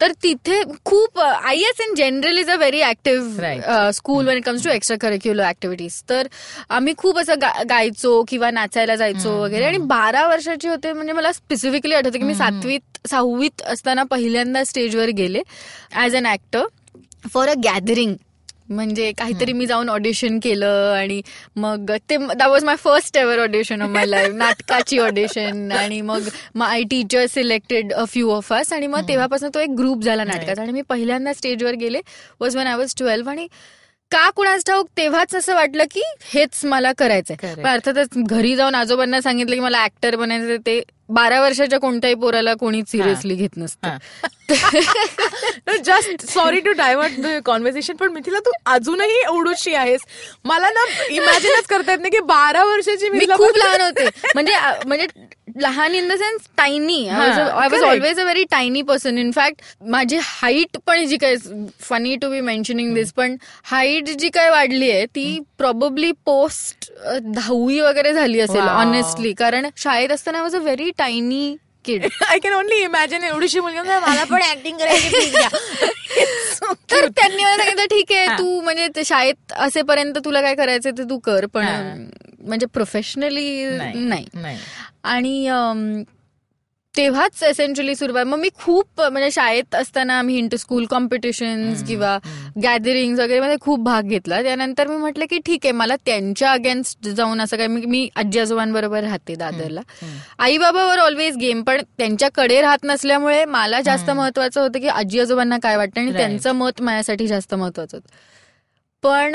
तर 0.00 0.12
तिथे 0.22 0.62
खूप 0.84 1.18
I 1.20 1.56
S 1.58 1.80
in 1.80 1.94
general 1.94 2.38
is 2.38 2.50
a 2.50 2.56
very 2.56 2.82
active. 2.82 3.90
School 3.90 4.26
when 4.28 4.36
it 4.36 4.44
comes 4.44 4.64
to 4.64 4.70
extra 4.70 4.96
curricular 5.00 5.48
activities 5.48 6.02
तर 6.08 6.26
आम्ही 6.70 6.94
खूप 6.98 7.18
असं 7.18 7.40
गा- 7.40 7.64
गायचो 7.68 8.22
किंवा 8.28 8.50
नाचायला 8.50 8.96
जायचो 8.96 9.30
वगैरे. 9.42 9.64
आणि 9.64 9.78
बारा 9.78 10.26
वर्षाची 10.28 10.68
होते 10.68 10.92
म्हणजे 10.92 11.12
मला 11.12 11.32
स्पेसिफिकली 11.32 11.94
आठवतं 11.94 12.18
की 12.18 12.24
मी 12.24 12.34
सातवीत 12.34 12.98
सहावीत 13.10 13.62
असताना 13.62 14.02
पहिल्यांदा 14.02 14.64
स्टेजवर 14.64 15.08
गेले 15.16 15.42
as 16.04 16.16
an 16.16 16.26
actor 16.26 16.64
for 17.32 17.48
a 17.48 17.54
gathering 17.64 18.14
म्हणजे 18.70 19.12
काहीतरी 19.18 19.52
मी 19.52 19.66
जाऊन 19.66 19.88
ऑडिशन 19.88 20.38
केलं 20.38 20.94
आणि 20.96 21.20
मग 21.56 21.90
ते 22.10 22.16
that 22.16 22.42
was 22.42 22.64
my 22.64 22.76
first 22.76 23.16
ever 23.16 23.38
audition 23.38 23.82
of 23.82 23.88
my 23.88 24.06
life 24.06 24.34
नाटकाची 24.34 24.98
ऑडिशन 24.98 25.72
आणि 25.72 26.00
मग 26.00 26.28
my 26.54 26.82
teacher 26.82 27.26
selected 27.26 27.92
a 27.92 28.04
few 28.04 28.30
of 28.30 28.52
us 28.52 28.72
आणि 28.72 28.86
मग 28.86 29.08
तेव्हापासून 29.08 29.50
तो 29.54 29.58
एक 29.58 29.70
ग्रुप 29.70 30.02
झाला 30.02 30.24
नाटकाचा 30.24 30.62
आणि 30.62 30.72
मी 30.72 30.82
पहिल्यांदा 30.82 31.32
स्टेजवर 31.32 31.74
गेले 31.74 32.00
was 32.40 32.56
when 32.56 32.66
I 32.66 32.76
was 32.76 32.94
twelve 32.98 33.30
आणि 33.30 33.46
का 34.10 34.28
कुणाच 34.30 34.64
ठाऊक 34.66 34.88
तेव्हाच 34.96 35.34
असं 35.34 35.54
वाटलं 35.54 35.84
की 35.84 36.02
हेच 36.32 36.64
मला 36.64 36.92
करायचंय. 36.98 37.54
अर्थातच 37.64 38.08
घरी 38.16 38.54
जाऊन 38.56 38.74
आजोबांना 38.74 39.20
सांगितलं 39.20 39.54
की 39.54 39.60
मला 39.60 39.82
ऍक्टर 39.84 40.16
बनायचं 40.16 40.56
ते 40.66 40.80
बारा 41.08 41.40
वर्षाच्या 41.40 41.78
कोणत्याही 41.80 42.14
पोराला 42.14 42.54
कोणी 42.54 42.82
सिरियसली 42.88 43.34
घेत 43.34 43.56
नसतं. 43.56 43.96
Just 45.84 46.24
sorry 46.30 46.60
to 46.60 46.72
divert 46.72 47.20
the 47.20 47.38
conversation 47.44 47.96
पण 47.96 48.12
मिथिला 48.12 48.38
तू 48.46 48.50
अजूनही 48.72 49.18
एवढूशी 49.20 49.74
आहेस. 49.74 50.00
मला 50.44 50.70
ना 50.70 50.84
इमॅजिनच 51.10 51.66
करता 51.68 51.92
येत 51.92 52.00
नाही 52.00 52.10
की 52.10 52.20
बारा 52.26 52.64
वर्षाची 52.64 53.08
मी 53.10 53.26
खूप 53.26 53.56
लहान 53.56 53.80
होते. 53.80 54.08
म्हणजे 54.34 54.54
म्हणजे 54.86 55.06
लहान 55.58 55.94
in 55.94 56.08
the 56.08 56.16
sense 56.16 56.48
tiny 56.56 57.06
I 57.08 57.68
was. 57.68 57.82
Always 57.82 58.18
a 58.20 58.22
very 58.22 58.44
tiny 58.50 58.82
person 58.82 59.18
in fact 59.18 59.62
माझी 59.88 60.18
हाईट 60.22 60.76
पण 60.86 61.04
जी 61.06 61.16
काय 61.16 61.36
funny 61.80 62.14
to 62.16 62.30
be 62.30 62.40
mentioning 62.40 62.94
this 62.94 63.12
पण 63.12 63.36
हाईट 63.64 64.08
जी 64.18 64.28
काय 64.30 64.50
वाढली 64.50 64.90
आहे 64.90 65.06
ती 65.06 65.38
प्रॉबली 65.58 66.12
पोस्ट 66.26 66.90
दहावी 67.06 67.80
वगैरे 67.80 68.12
झाली 68.14 68.40
असेल. 68.40 68.60
ऑनेस्टली 68.60 69.32
कारण 69.34 69.68
शाळेत 69.76 70.10
असताना 70.10 70.42
was 70.42 70.54
a 70.54 70.58
very 70.58 70.90
tiny 70.98 71.56
kid 71.84 72.04
I 72.28 72.38
can 72.38 72.52
only 72.52 72.76
imagine 72.82 73.22
एवढीशी 73.24 73.60
मुलगी 73.60 73.80
मला 73.80 74.24
पण 74.24 74.42
ऍक्टिंग 74.42 74.76
करायची 74.78 75.30
तर. 76.90 77.06
त्यांनी 77.08 77.44
मला 77.44 77.56
सांगितलं 77.56 77.84
ठीक 77.86 78.12
आहे. 78.12 78.26
तू 78.38 78.60
म्हणजे 78.60 79.04
शाळेत 79.04 79.52
असेपर्यंत 79.58 80.18
तुला 80.24 80.40
काय 80.42 80.54
करायचं 80.54 80.90
ते 80.98 81.02
तू 81.10 81.18
कर 81.18 81.46
पण. 81.46 81.66
म्हणजे 82.38 82.66
प्रोफेशनली 82.66 83.64
नाही. 83.98 84.24
आणि 85.04 86.02
तेव्हाच 86.94 87.42
एसेन्शियली 87.42 87.94
सुरुवात. 87.94 88.24
मग 88.24 88.38
मी 88.38 88.48
खूप 88.54 89.00
म्हणजे 89.00 89.30
शाळेत 89.30 89.74
असताना 89.74 90.18
आम्ही 90.18 90.36
इंटर 90.38 90.56
स्कूल 90.56 90.84
कॉम्पिटिशन 90.90 91.72
किंवा 91.88 92.16
गॅदरिंग 92.62 93.18
वगैरे 93.18 93.40
मध्ये 93.40 93.56
खूप 93.60 93.80
भाग 93.80 94.08
घेतला. 94.08 94.40
त्यानंतर 94.42 94.88
मी 94.88 94.96
म्हटलं 94.96 95.24
की 95.30 95.38
ठीक 95.46 95.66
आहे 95.66 95.72
मला 95.72 95.96
त्यांच्या 96.06 96.52
अगेन्स्ट 96.52 97.08
जाऊन 97.08 97.40
असं 97.40 97.56
काय 97.56 97.66
मी 97.66 98.08
आजी 98.16 98.40
आजोबांबरोबर 98.40 99.02
राहते 99.02 99.34
दादरला. 99.34 99.80
आई 100.38 100.58
बाबावर 100.58 100.98
ऑलवेज 100.98 101.36
गेम 101.36 101.62
पण 101.62 101.82
त्यांच्याकडे 101.98 102.60
राहत 102.62 102.84
नसल्यामुळे 102.84 103.44
मला 103.44 103.80
जास्त 103.80 104.10
महत्वाचं 104.10 104.60
होतं 104.60 104.80
की 104.80 104.88
आजी 104.88 105.20
आजोबांना 105.20 105.58
काय 105.62 105.76
वाटतं 105.76 106.00
आणि. 106.00 106.10
त्यांचं 106.12 106.54
मत 106.54 106.82
माझ्यासाठी 106.82 107.26
जास्त 107.26 107.54
महत्वाचं 107.54 107.96
होतं. 107.96 108.16
पण 109.02 109.34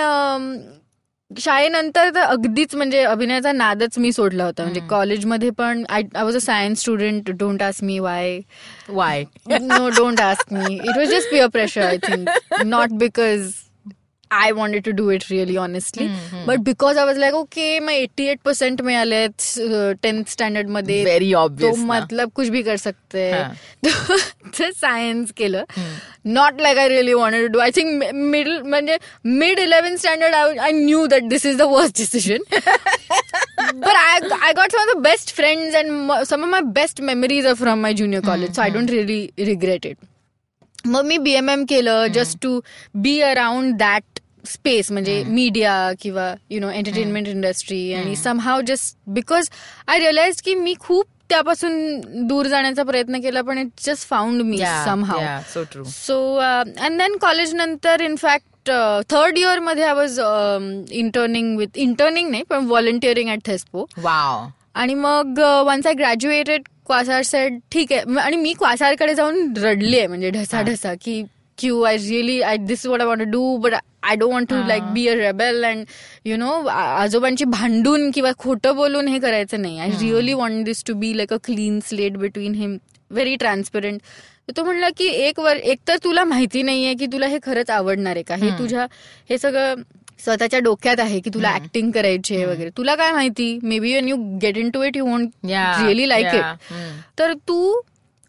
शाळेनंतर 1.39 2.09
तर 2.15 2.19
अगदीच 2.19 2.75
म्हणजे 2.75 3.03
अभिनयाचा 3.03 3.51
नादच 3.51 3.97
मी 3.97 4.11
सोडला 4.11 4.45
होता 4.45 4.63
म्हणजे 4.63 4.81
कॉलेजमध्ये 4.89 5.49
पण 5.49 5.83
I 5.89 6.01
I 6.15 6.23
was 6.23 6.35
a 6.35 6.39
science 6.39 6.79
student 6.79 7.31
don't 7.31 7.63
ask 7.63 7.83
me 7.83 7.99
why 7.99 8.39
why 8.89 9.23
no, 9.49 9.89
don't 9.89 10.19
ask 10.19 10.51
me. 10.51 10.79
It 10.79 10.97
was 10.97 11.09
just 11.09 11.29
peer 11.29 11.49
pressure, 11.49 11.83
I 11.83 11.97
think. 11.97 12.29
Not 14.33 14.41
because 14.41 14.49
I 14.49 14.51
wanted 14.51 14.83
to 14.85 14.93
do 14.93 15.09
it 15.09 15.29
really 15.29 15.57
honestly. 15.57 16.09
But 16.45 16.63
because 16.63 16.97
I 16.97 17.05
was 17.05 17.17
like, 17.17 17.33
okay, 17.33 17.79
my 17.79 17.95
88% 18.17 18.81
मिळाले 18.81 19.27
tenth 20.03 20.29
स्टँडर्डमध्ये 20.29 21.33
obvious 21.35 21.77
ना. 21.77 21.85
मतलब 21.93 22.31
कुछ 22.35 22.47
भी 22.49 22.63
कर 22.63 22.77
सकते 22.77 23.29
हा. 23.31 23.43
हैं 23.85 24.71
science 24.71 25.31
केलं 25.37 25.63
not 26.25 26.61
like 26.61 26.77
I 26.77 26.87
really 26.89 27.13
wanted 27.13 27.41
to 27.47 27.51
do 27.53 27.59
I 27.59 27.71
think 27.75 28.03
middle 28.13 28.61
म्हणजे 28.61 28.97
mid 29.25 29.59
eleven 29.59 29.95
standard 29.97 30.35
I 30.59 30.71
knew 30.71 31.05
that 31.07 31.23
this 31.29 31.45
is 31.45 31.57
the 31.57 31.61
worst 31.61 31.97
decision 31.97 32.43
but 33.83 33.95
I 33.97 34.19
I 34.47 34.53
got 34.53 34.71
some 34.71 34.81
of 34.83 34.89
the 34.95 35.01
best 35.03 35.31
friends 35.35 35.75
and 35.81 35.93
mo- 36.07 36.23
some 36.23 36.43
of 36.43 36.49
my 36.49 36.61
best 36.79 37.01
memories 37.01 37.45
are 37.51 37.55
from 37.55 37.81
my 37.85 37.93
junior 37.93 38.21
college, 38.21 38.53
so 38.55 38.61
I 38.61 38.69
don't 38.69 38.91
really 38.95 39.21
regret 39.51 39.85
it. 39.91 39.97
मग 40.87 41.05
मी 41.05 41.17
B 41.17 41.33
M 41.33 41.49
M 41.49 41.63
केलं 41.65 42.07
just 42.13 42.37
to 42.41 42.61
be 42.95 43.19
around 43.21 43.75
that 43.77 44.19
space 44.45 44.91
म्हणजे 44.91 45.23
media 45.27 45.73
किंवा 46.01 46.33
you 46.49 46.59
know 46.59 46.69
entertainment 46.69 47.27
industry 47.27 47.93
आणि 47.93 48.15
somehow 48.15 48.61
just 48.67 48.97
because 49.09 49.49
I 49.87 49.99
realise 49.99 50.41
की 50.41 50.55
मी 50.55 50.73
खूप 50.79 51.05
त्यापासून 51.29 51.99
दूर 52.27 52.47
जाण्याचा 52.47 52.83
प्रयत्न 52.83 53.19
केला 53.21 53.41
पण 53.41 53.57
it 53.57 53.67
just 53.85 54.07
found 54.09 54.41
me 54.41 54.57
somehow 54.85 55.19
so 55.53 55.63
true 55.71 55.83
so 55.89 56.17
and 56.37 56.97
then 56.97 57.17
college 57.21 57.53
नंतर 57.55 58.01
इनफॅक्ट 58.01 58.69
थर्ड 59.09 59.37
इयरमध्ये 59.37 59.83
I 59.83 59.93
was 59.93 60.19
interning 60.91 61.57
with 61.57 61.77
interning 61.77 62.29
नाही 62.31 62.43
पण 62.43 62.65
व्हॉलंटिअरिंग 62.65 63.29
ॲट 63.29 63.45
थेस्पो 63.45 63.85
वाव 63.97 64.45
आणि 64.75 64.93
मग 64.93 65.39
once 65.65 65.87
I 65.87 65.93
graduated 65.93 66.61
Quasar 66.85 67.21
said 67.23 67.57
ठीक 67.71 67.91
आहे. 67.93 68.19
आणि 68.19 68.35
मी 68.37 68.53
क्वासारकडे 68.53 69.13
जाऊन 69.15 69.53
रडली 69.57 69.97
आहे 69.97 70.07
म्हणजे 70.07 70.29
ढसा 70.29 70.61
ढसा 70.61 70.93
की 71.01 71.21
Q 71.57 71.81
I 71.83 71.97
really 71.97 72.41
I 72.41 72.57
this 72.57 72.85
what 72.85 73.01
I 73.01 73.07
want 73.07 73.23
do 73.31 73.55
but 73.57 73.73
I 73.73 74.15
don't 74.15 74.31
want 74.33 74.49
to 74.49 74.55
like 74.67 74.83
be 74.93 75.07
a 75.07 75.13
rebel 75.15 75.63
and 75.65 75.85
you 76.25 76.37
know 76.37 76.51
आजोबांची 76.69 77.45
भांडून 77.45 78.09
किंवा 78.11 78.31
खोटं 78.39 78.75
बोलून 78.75 79.07
हे 79.07 79.19
करायचं 79.19 79.61
नाही. 79.61 79.79
I 79.79 79.89
really 80.01 80.33
want 80.33 80.65
this 80.65 80.83
to 80.87 80.93
be 80.93 81.15
like 81.17 81.33
a 81.33 81.37
clean 81.43 81.79
slate 81.87 82.17
between 82.17 82.53
him 82.55 82.77
very 83.11 83.35
transparent 83.35 84.01
तो 84.57 84.63
म्हणला 84.63 84.89
की 84.97 85.05
एक 85.25 85.39
वर 85.39 85.57
एक 85.57 85.79
तर 85.87 85.97
तुला 86.03 86.23
माहिती 86.25 86.61
नाहीये 86.61 86.93
की 86.99 87.05
तुला 87.11 87.27
हे 87.27 87.37
खरंच 87.43 87.69
आवडणार 87.69 88.15
आहे 88.15 88.23
का? 88.23 88.35
हे 88.35 88.49
तुझ्या 88.59 88.85
हे 89.29 89.37
सगळं 89.37 89.81
स्वतःच्या 90.23 90.59
डोक्यात 90.59 90.99
आहे 90.99 91.19
की 91.19 91.29
तुला 91.33 91.53
ऍक्टिंग 91.55 91.91
करायची 91.91 92.35
आहे 92.35 92.45
वगैरे. 92.45 92.69
तुला 92.77 92.95
काय 92.95 93.11
माहिती? 93.11 93.57
Maybe 93.79 93.91
you 93.93 94.15
get 94.41 94.57
into 94.69 94.83
it 94.83 94.97
you 94.97 95.05
want 95.05 95.29
really 95.45 96.07
like 96.09 96.35
it 96.35 96.71
तर 97.19 97.33
तू 97.47 97.81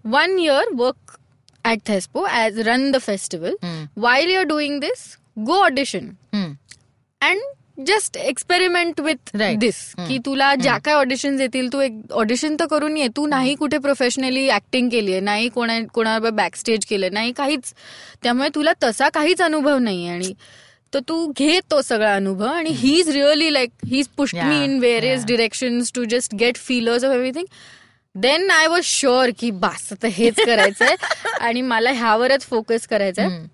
one 0.04 0.38
year 0.38 0.74
work 0.76 1.16
at 1.64 1.80
Thespo 1.88 2.26
as 2.36 2.60
run 2.68 2.90
the 2.92 2.98
festival 3.00 3.56
while 3.96 4.30
you 4.30 4.38
are 4.38 4.44
doing 4.46 4.80
this 4.80 5.06
go 5.46 5.60
audition 5.62 6.08
and 6.34 7.40
just 7.86 8.16
experiment 8.16 9.00
with. 9.00 9.36
This 9.36 9.76
की 9.98 10.18
तुला 10.24 10.54
ज्या 10.54 10.76
काय 10.84 10.94
audition 10.94 11.40
येतील 11.40 11.72
तू 11.72 11.80
एक 11.80 12.12
audition 12.12 12.56
तर 12.60 12.66
करून 12.70 12.96
ये. 12.96 13.08
तू 13.16 13.26
नाही 13.26 13.54
कुठे 13.54 13.78
प्रोफेशनली 13.78 14.48
ऍक्टिंग 14.50 14.88
केली 14.90 15.12
आहे 15.12 15.20
नाही 15.20 15.48
कोणा 15.54 15.78
कोणावर 15.94 16.30
बॅक 16.30 16.56
स्टेज 16.56 16.84
केलं 16.86 17.12
नाही 17.12 17.32
काहीच. 17.36 17.72
त्यामुळे 18.22 18.48
तुला 18.54 18.72
तसा 18.82 19.08
काहीच 19.14 19.42
अनुभव 19.42 19.78
नाही 19.78 20.06
आणि 20.08 20.32
तर 20.94 21.00
तू 21.08 21.26
घे 21.38 21.58
तो 21.70 21.80
सगळा 21.82 22.14
अनुभव. 22.14 22.46
आणि 22.46 22.70
he 22.70 22.98
is 22.98 23.08
really 23.10 23.52
like 23.52 23.70
he 23.90 23.98
is 23.98 24.08
pushed 24.16 24.36
me 24.36 24.62
in 24.64 24.78
various 24.80 25.14
yeah. 25.14 25.26
Directions 25.28 25.92
to 25.94 26.04
just 26.10 26.34
get 26.34 26.56
feelers 26.56 27.04
of 27.04 27.12
everything 27.12 27.46
then 28.14 28.50
I 28.50 28.66
was 28.66 28.82
sure 28.84 29.30
की 29.38 29.50
बास 29.50 29.88
आता 29.92 30.08
हेच 30.10 30.34
करायचंय. 30.46 30.94
आणि 31.40 31.60
मला 31.62 31.90
ह्यावरच 31.90 32.46
फोकस 32.46 32.86
करायचा 32.86 33.22
आहे 33.22 33.46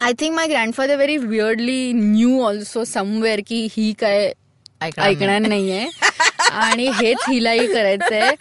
I 0.00 0.12
think 0.12 0.34
my 0.34 0.46
grandfather 0.46 0.96
very 0.96 1.16
weirdly 1.16 1.92
knew 1.92 2.40
also 2.42 2.84
somewhere 2.84 3.40
की 3.46 3.68
ही 3.76 3.92
काय 3.92 4.32
ऐकणार 4.80 5.38
नाहीये. 5.38 5.86
आणि 6.52 6.86
हेच 6.94 7.24
हिलाही 7.28 7.66
करायचंय. 7.66 8.34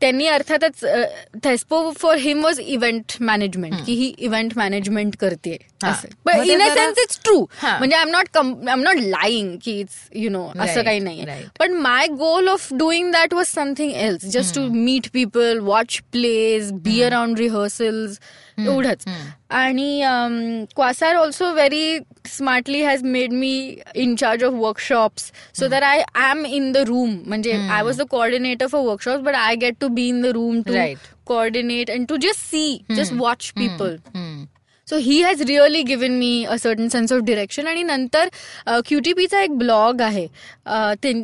त्यांनी 0.00 0.26
अर्थातच 0.26 0.84
Thespo 1.44 1.90
for 2.00 2.16
him 2.18 2.44
was 2.44 2.60
event 2.60 3.16
management 3.20 3.74
की 3.86 3.92
ही. 3.92 4.14
इव्हेंट 4.18 4.52
मॅनेजमेंट 4.56 5.16
करते 5.20 5.50
in 5.52 6.60
a 6.62 6.68
sense 6.74 6.98
it's 6.98 7.18
true. 7.24 7.38
म्हणजे 7.62 7.96
I 7.96 8.02
am 8.02 8.10
not 8.10 8.36
I 8.36 8.72
am 8.72 8.82
not 8.82 8.96
lying 8.96 9.56
की 9.64 9.78
इट्स 9.80 10.08
यु 10.14 10.30
नो 10.30 10.46
असं 10.60 10.82
काही 10.82 11.00
right. 11.00 11.48
पण 11.58 11.72
my 11.72 12.06
goal 12.18 12.48
of 12.48 12.68
doing 12.72 13.12
that 13.12 13.34
was 13.34 13.46
something 13.46 13.92
else 13.92 14.24
just 14.32 14.54
to 14.54 14.66
meet 14.72 15.08
people 15.12 15.58
watch 15.62 16.00
plays 16.12 16.72
be 16.82 17.00
around 17.02 17.38
rehearsals 17.38 18.18
एवढंच. 18.58 19.04
आणि 19.50 20.00
Quasar 20.74 21.14
also 21.16 21.52
very 21.54 21.98
smartly 22.28 22.82
has 22.82 23.02
made 23.04 23.32
me 23.32 23.76
in 23.94 24.14
charge 24.16 24.44
of 24.44 24.52
workshops 24.54 25.30
so 25.58 25.68
that 25.68 25.82
I 25.82 26.02
am 26.30 26.44
in 26.46 26.70
the 26.72 26.86
room 26.86 27.16
म्हणजे 27.26 27.52
I 27.52 27.82
was 27.82 28.00
the 28.00 28.06
coordinator 28.10 28.66
for 28.66 28.86
workshops 28.86 29.22
but 29.24 29.34
I 29.34 29.56
get 29.56 29.74
to 29.80 29.88
be 29.88 30.08
in 30.08 30.22
the 30.22 30.32
room 30.34 30.60
to 30.62 30.74
coordinate 31.28 31.88
and 31.92 32.06
to 32.10 32.16
just 32.24 32.44
see, 32.50 32.68
just 32.96 33.14
watch 33.20 33.46
people. 33.54 33.96
So 34.88 34.96
he 35.02 35.20
has 35.22 35.40
really 35.42 35.82
given 35.82 36.12
me 36.18 36.44
a 36.44 36.56
certain 36.56 36.88
sense 36.88 37.12
of 37.12 37.20
direction 37.26 37.66
आणि 37.66 37.82
नंतर 37.82 38.28
क्यूटीपीचा 38.86 39.40
एक 39.42 39.56
blog 39.58 40.02
आहे 40.02 40.26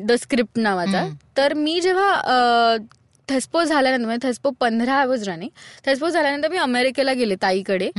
the 0.06 0.16
script 0.22 0.58
नावाचा. 0.58 1.06
तर 1.36 1.54
मी 1.54 1.80
जेव्हा 1.80 2.76
थेस्पो 3.28 3.62
झाल्यानंतर 3.64 4.06
म्हणजे 4.06 4.26
थेस्पो 4.28 4.50
पंधरा 4.60 5.04
वॉज 5.04 5.28
रनिंग 5.28 5.50
थेस्पो 5.86 6.08
झाल्यानंतर 6.08 6.48
मी 6.48 6.58
अमेरिकेला 6.58 7.12
गेले 7.12 7.34
ताईकडे. 7.42 7.90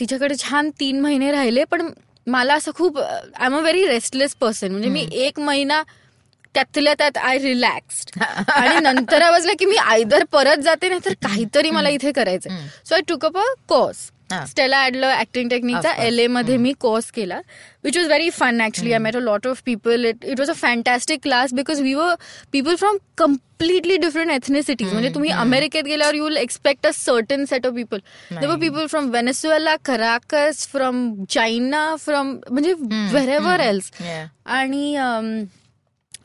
तिच्याकडे 0.00 0.34
छान 0.38 0.70
तीन 0.80 1.00
महिने 1.00 1.30
राहिले 1.32 1.64
पण 1.64 1.88
मला 2.26 2.54
असं 2.54 2.70
खूप 2.74 2.98
I 2.98 3.46
am 3.46 3.56
a 3.56 3.60
very 3.60 3.86
restless 3.86 4.34
person 4.34 4.70
म्हणजे 4.70 4.88
मी 4.88 5.06
एक 5.24 5.40
महिना 5.40 5.82
त्यातल्या 6.54 6.94
त्यात 6.94 7.16
आय 7.18 7.38
रिलॅक्स्ड 7.38 8.22
आणि 8.50 8.78
नंतर 8.80 9.22
आवाजला 9.22 9.52
की 9.58 9.64
मी 9.64 9.76
आयदर 9.76 10.24
परत 10.32 10.62
जाते 10.62 10.88
नाही 10.88 11.00
तर 11.04 11.12
काहीतरी 11.22 11.70
मला 11.70 11.88
इथे 11.88 12.12
करायचं 12.12 12.56
so 12.86 12.94
I 12.94 13.00
took 13.08 13.24
up 13.26 13.38
a 13.38 13.42
course. 13.68 14.10
Stella 14.46 14.84
Adler 14.86 15.18
acting 15.20 15.48
टेक्निकचा. 15.50 15.92
एल 16.04 16.18
ए 16.18 16.26
मध्ये 16.26 16.56
मी 16.56 16.72
कोर्स 16.80 17.10
केला 17.12 17.40
which 17.84 17.96
was 17.96 18.06
very 18.06 18.30
fun 18.30 18.60
actually 18.60 18.92
I 18.92 18.98
met 18.98 19.16
a 19.16 19.20
lot 19.20 19.46
of 19.46 19.62
people 19.66 20.04
it 20.04 20.24
it 20.24 20.40
was 20.40 20.50
a 20.50 20.54
fantastic 20.54 21.22
class 21.22 21.54
because 21.54 21.80
we 21.80 21.94
were 21.94 22.14
people 22.52 22.74
from 22.74 22.96
completely 23.18 23.96
different 23.96 24.30
ethnicities 24.30 24.92
म्हणजे 24.92 25.08
तुम्ही 25.14 25.30
अमेरिकेत 25.30 25.84
गेल्यावर 25.84 26.14
you 26.14 26.24
will 26.24 26.36
expect 26.36 26.86
a 26.86 26.90
certain 26.94 27.44
set 27.50 27.66
of 27.66 27.74
people 27.74 27.98
there were 28.40 28.56
people 28.60 28.86
from 28.86 29.10
Venezuela 29.10 29.76
Caracas 29.84 30.66
from 30.72 31.14
China 31.30 31.94
from 32.04 32.36
म्हणजे 32.50 32.72
wherever 32.80 33.60
else 33.60 33.90
आणि 34.46 34.94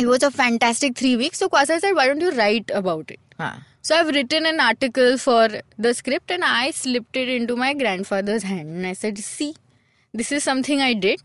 it 0.01 0.07
was 0.07 0.23
a 0.23 0.29
fantastic 0.37 0.95
three 0.99 1.11
weeks. 1.19 1.39
So 1.41 1.47
Kwasa 1.51 1.75
said, 1.81 1.93
why 1.97 2.05
don't 2.07 2.23
you 2.23 2.31
write 2.37 2.71
about 2.79 3.11
it? 3.13 3.19
So 3.84 3.96
I've 3.96 4.08
written 4.14 4.46
an 4.46 4.60
article 4.60 5.16
for 5.18 5.48
the 5.78 5.92
script 5.94 6.30
and 6.30 6.44
I 6.44 6.70
slipped 6.70 7.16
it 7.16 7.28
into 7.34 7.56
my 7.56 7.72
grandfather's 7.74 8.42
hand. 8.42 8.68
And 8.76 8.86
I 8.86 8.92
said, 8.92 9.18
see, 9.18 9.54
this 10.14 10.32
is 10.32 10.44
something 10.44 10.82
I 10.82 10.92
did 10.94 11.22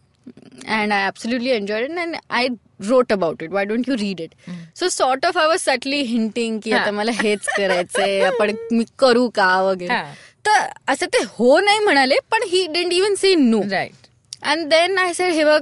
and 0.66 0.94
I 0.94 1.02
absolutely 1.08 1.52
enjoyed 1.52 1.84
it 1.90 1.98
and 2.04 2.18
I 2.30 2.50
wrote 2.80 3.12
about 3.12 3.42
it. 3.42 3.52
Why 3.52 3.66
don't 3.66 3.86
you 3.88 3.96
read 3.98 4.20
it? 4.22 4.34
So 4.74 4.88
sort 4.90 5.26
of 5.26 5.36
I 5.38 5.48
was 5.48 5.62
subtly 5.62 6.00
hinting 6.14 6.62
की 6.64 6.72
आता 6.80 6.92
मला 6.92 7.12
हेच 7.22 7.48
करायचंय 7.58 8.20
आपण 8.26 8.56
मी 8.72 8.86
करू 9.00 9.28
का 9.36 9.50
वगैरे 9.70 9.94
हा. 9.94 10.04
तर 10.46 10.66
असं 10.94 11.06
ते 11.14 11.24
हो 11.38 11.60
नाही 11.60 11.80
म्हणाले 11.84 12.16
पण 12.32 12.44
he 12.52 12.66
didn't 12.74 12.94
even 12.94 13.16
say 13.22 13.34
no 13.36 13.62
right 13.72 14.08
and 14.54 14.68
then 14.70 14.98
I 15.00 15.14
said 15.14 15.34
हे 15.34 15.44
बघ 15.46 15.62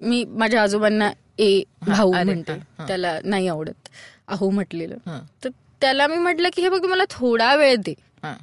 मी 0.00 0.24
माझ्या 0.42 0.62
आजोबांना 0.62 1.10
ए 1.38 1.62
भाऊ 1.86 2.12
अरे, 2.12 2.24
म्हणते 2.24 2.52
हा, 2.52 2.58
हा. 2.78 2.86
त्याला 2.86 3.18
नाही 3.24 3.48
आवडत 3.48 3.88
अहो 4.28 4.50
म्हटलेलं 4.50 4.96
हा. 5.06 5.20
तर 5.44 5.50
त्याला 5.85 6.07
मी 6.07 6.17
म्हटलं 6.17 6.49
की 6.53 6.61
हे 6.61 6.69
बघ 6.69 6.85
मला 6.85 7.03
थोडा 7.09 7.55
वेळ 7.55 7.75
दे. 7.77 7.93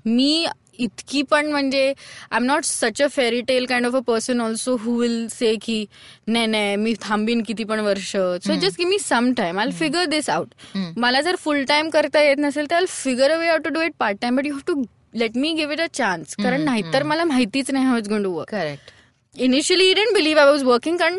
मी 0.07 0.47
इतकी 0.79 1.21
पण 1.31 1.47
म्हणजे 1.47 1.83
I 1.87 2.37
am 2.37 2.45
not 2.45 2.65
such 2.65 3.01
a 3.03 3.07
fairy 3.13 3.41
tale 3.49 3.67
kind 3.67 3.87
of 3.87 3.95
a 3.97 3.99
person 4.07 4.41
also 4.41 4.77
who 4.83 4.95
will 5.01 5.27
say 5.31 5.55
की 5.63 5.85
नाही 6.27 6.47
नाही 6.47 6.77
मी 6.77 6.95
थांबीन 7.01 7.43
किती 7.43 7.65
पण 7.65 7.81
वर्ष. 7.81 8.11
सो 8.13 8.55
जस्ट 8.61 8.77
की 8.77 8.85
मी 8.85 8.99
some 8.99 9.33
time 9.37 9.59
I 9.61 9.71
figure 9.79 10.05
this 10.07 10.31
out 10.31 10.77
मला 10.99 11.21
जर 11.21 11.37
फुल 11.37 11.65
टाइम 11.69 11.91
करता 11.91 12.23
येत 12.23 12.39
नसेल 12.39 12.71
तर 12.71 12.77
I 12.77 12.87
figure 12.89 13.31
a 13.31 13.37
way 13.39 13.49
out 13.49 13.65
to 13.65 13.71
do 13.71 13.83
it 13.83 13.93
part 13.99 14.21
time 14.21 14.37
but 14.37 14.47
you 14.47 14.55
have 14.55 14.63
to 14.67 14.83
let 15.15 15.37
me 15.37 15.53
give 15.55 15.73
it 15.73 15.81
a 15.81 15.87
chance 15.95 16.35
कारण 16.37 16.63
नाहीतर 16.65 17.03
मला 17.03 17.25
माहितीच 17.25 17.71
नाही 17.71 17.87
how 17.87 17.99
is 17.99 18.09
going 18.09 18.25
to 18.25 18.31
work 18.31 18.51
correct 18.51 19.41
initially 19.41 19.93
didn't 19.95 20.15
believe 20.15 20.43
I 20.43 20.51
was 20.51 20.63
working 20.63 20.97
कारण 20.99 21.19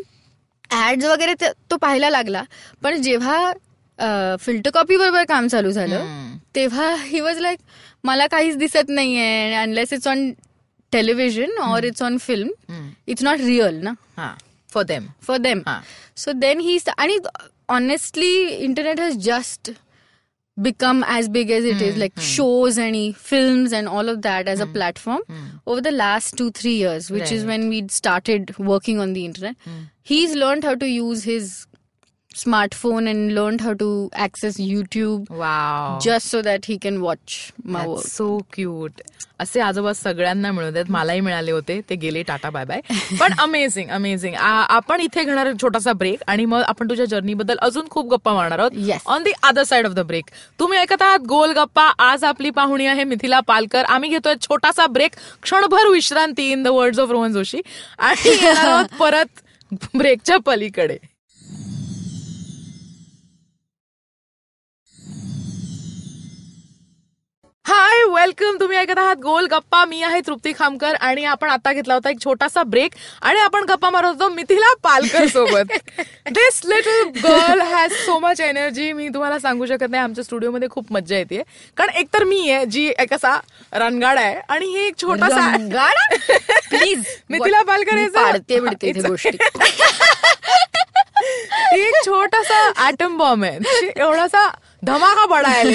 ads 0.73 1.05
वगैरे 1.05 1.33
तो 1.69 1.77
पाहायला 1.77 2.09
लागला. 2.09 2.43
पण 2.83 3.01
जेव्हा 3.01 3.51
फिल्टर 4.40 4.70
कॉपी 4.74 4.96
बरोबर 4.96 5.24
काम 5.28 5.46
चालू 5.48 5.70
झालं 5.70 6.36
तेव्हा 6.54 6.94
ही 7.04 7.20
वॉज 7.20 7.38
लाईक 7.40 7.58
मला 8.04 8.26
काहीच 8.30 8.56
दिसत 8.56 8.88
नाहीये 8.88 9.54
unless 9.62 9.92
it's 9.92 10.06
on 10.08 10.30
television 10.92 11.58
or 11.62 11.84
it's 11.84 12.02
on 12.02 12.18
film 12.26 12.88
it's 13.08 13.22
not 13.24 13.40
real 13.40 13.80
ना 13.82 13.92
हा 14.16 14.34
for 14.72 14.84
them 14.84 15.06
for 15.26 15.38
them. 15.44 15.60
Ah. 15.72 15.80
So 16.22 16.32
then 16.44 16.60
he's 16.68 16.86
and 17.02 17.26
honestly, 17.74 18.32
internet 18.66 19.00
has 19.04 19.16
just 19.26 19.70
become 20.56 21.02
as 21.16 21.28
big 21.34 21.50
as 21.56 21.66
it 21.72 21.82
is, 21.88 21.98
like 22.02 22.20
shows 22.28 22.78
and 22.84 22.96
e- 23.00 23.12
films 23.30 23.74
and 23.80 23.88
all 23.98 24.08
of 24.12 24.22
that 24.22 24.48
as 24.54 24.62
a 24.64 24.66
platform 24.76 25.20
over 25.66 25.84
the 25.88 25.92
last 25.98 26.36
two 26.40 26.48
three 26.60 26.72
years, 26.76 27.10
which 27.16 27.32
is 27.36 27.44
Right. 27.44 27.50
when 27.52 27.68
we 27.74 27.82
started 27.98 28.52
working 28.72 29.02
on 29.06 29.12
the 29.18 29.24
internet. 29.30 29.68
He's 30.12 30.34
learned 30.44 30.68
how 30.70 30.74
to 30.84 30.88
use 30.94 31.22
his 31.30 31.52
smartphone 32.33 33.09
and 33.09 33.33
learned 33.33 33.61
how 33.61 33.73
to 33.79 33.87
access 34.25 34.55
YouTube 34.59 35.31
wow 35.39 35.99
just 36.05 36.35
so 36.35 36.41
that 36.47 36.69
he 36.69 36.77
can 36.85 37.01
watch 37.01 37.35
my 37.73 37.85
work. 37.87 38.07
So 38.07 38.37
cute 38.53 39.01
असे 39.39 39.59
आजोबा 39.61 39.91
सगळ्यांना 39.93 40.51
मिळत 40.51 40.75
आहेत. 40.75 40.91
मलाही 40.91 41.21
मिळाले 41.21 41.51
होते. 41.51 41.79
ते 41.89 41.95
गेले. 41.95 42.23
टाटा 42.23 42.49
बाय 42.49 42.65
बाय 42.65 42.81
पण 43.19 43.33
अमेझिंग 43.41 43.89
अमेझिंग 43.89 44.35
आपण 44.39 45.01
इथे 45.01 45.23
घेणार 45.23 45.51
छोटासा 45.61 45.93
ब्रेक 45.93 46.23
आणि 46.27 46.45
मग 46.45 46.61
आपण 46.67 46.89
तुझ्या 46.89 47.05
जर्नी 47.05 47.33
बद्दल 47.33 47.57
अजून 47.61 47.87
खूप 47.91 48.09
गप्पा 48.13 48.33
मारणार 48.33 48.59
आहोत. 48.59 48.71
On 49.05 49.23
the 49.23 49.31
other 49.43 49.63
side 49.63 49.87
of 49.87 49.93
the 49.93 49.99
break 50.07 50.29
तुम्ही 50.59 50.79
ऐकत 50.79 51.01
आहात 51.01 51.27
गोल 51.29 51.53
गप्पा. 51.57 51.87
आज 51.99 52.23
आपली 52.23 52.49
पाहुणी 52.49 52.85
आहे 52.87 53.03
मिथिला 53.03 53.39
पालकर. 53.47 53.83
आम्ही 53.83 54.09
घेतोय 54.09 54.35
छोटासा 54.41 54.87
ब्रेक 54.87 55.15
क्षणभर 55.43 55.89
विश्रांती 55.91 56.51
in 56.51 56.63
the 56.63 56.67
words 56.67 56.99
of 56.99 57.11
Rohan 57.11 57.33
Joshi. 57.33 57.61
आणि 57.99 58.83
परत 58.99 59.41
ब्रेकच्या 59.95 60.37
पलीकडे. 60.45 60.97
हाय 67.65 68.03
वेलकम 68.09 68.57
तुम्ही 68.59 68.77
ऐकत 68.77 68.97
आहात 68.99 69.17
गोल 69.17 69.45
गप्पा. 69.47 69.83
मी 69.85 70.01
आहे 70.03 70.19
तृप्ती 70.21 70.51
खामकर 70.53 70.95
आणि 71.01 71.23
आपण 71.25 71.49
आता 71.49 71.71
घेतला 71.73 71.93
होता 71.93 72.09
एक 72.09 72.19
छोटासा 72.23 72.63
ब्रेक 72.63 72.95
आणि 73.21 73.39
आपण 73.39 73.63
गप्पा 73.69 73.89
मारत 73.89 74.05
होतो 74.05 74.27
मिथिला 74.29 74.73
पालकर 74.83 75.27
सोबत. 75.27 75.71
This 76.29 76.59
little 76.65 77.09
girl 77.23 77.61
has 77.61 77.91
so 77.95 78.17
much 78.19 78.41
energy 78.41 78.91
मी 78.93 79.07
तुम्हाला 79.13 79.39
सांगू 79.39 79.65
शकत 79.65 79.89
नाही 79.89 80.03
आमच्या 80.03 80.23
स्टुडिओमध्ये 80.23 80.69
खूप 80.71 80.91
मजा 80.93 81.17
येते. 81.17 81.41
कारण 81.77 81.95
एकतर 81.95 82.23
मी 82.23 82.49
आहे 82.51 82.65
जी 82.65 82.85
एक 82.99 83.13
असा 83.13 83.37
रणगाड 83.73 84.17
आहे 84.17 84.35
आणि 84.49 84.65
हे 84.73 84.85
एक 84.87 85.01
छोटासा 85.01 85.47
Please. 86.73 87.03
मिथिला 87.29 87.61
पालकर 87.61 87.95
गोष्टी. 89.07 89.37
ती 91.71 91.81
एक 91.87 92.05
छोटासा 92.05 92.87
ऍटम 92.87 93.17
बॉम्ब 93.17 93.43
आहे. 93.45 93.87
एवढासा 93.95 94.47
धमाका 94.83 95.25
बडा 95.25 95.49
आहे 95.49 95.71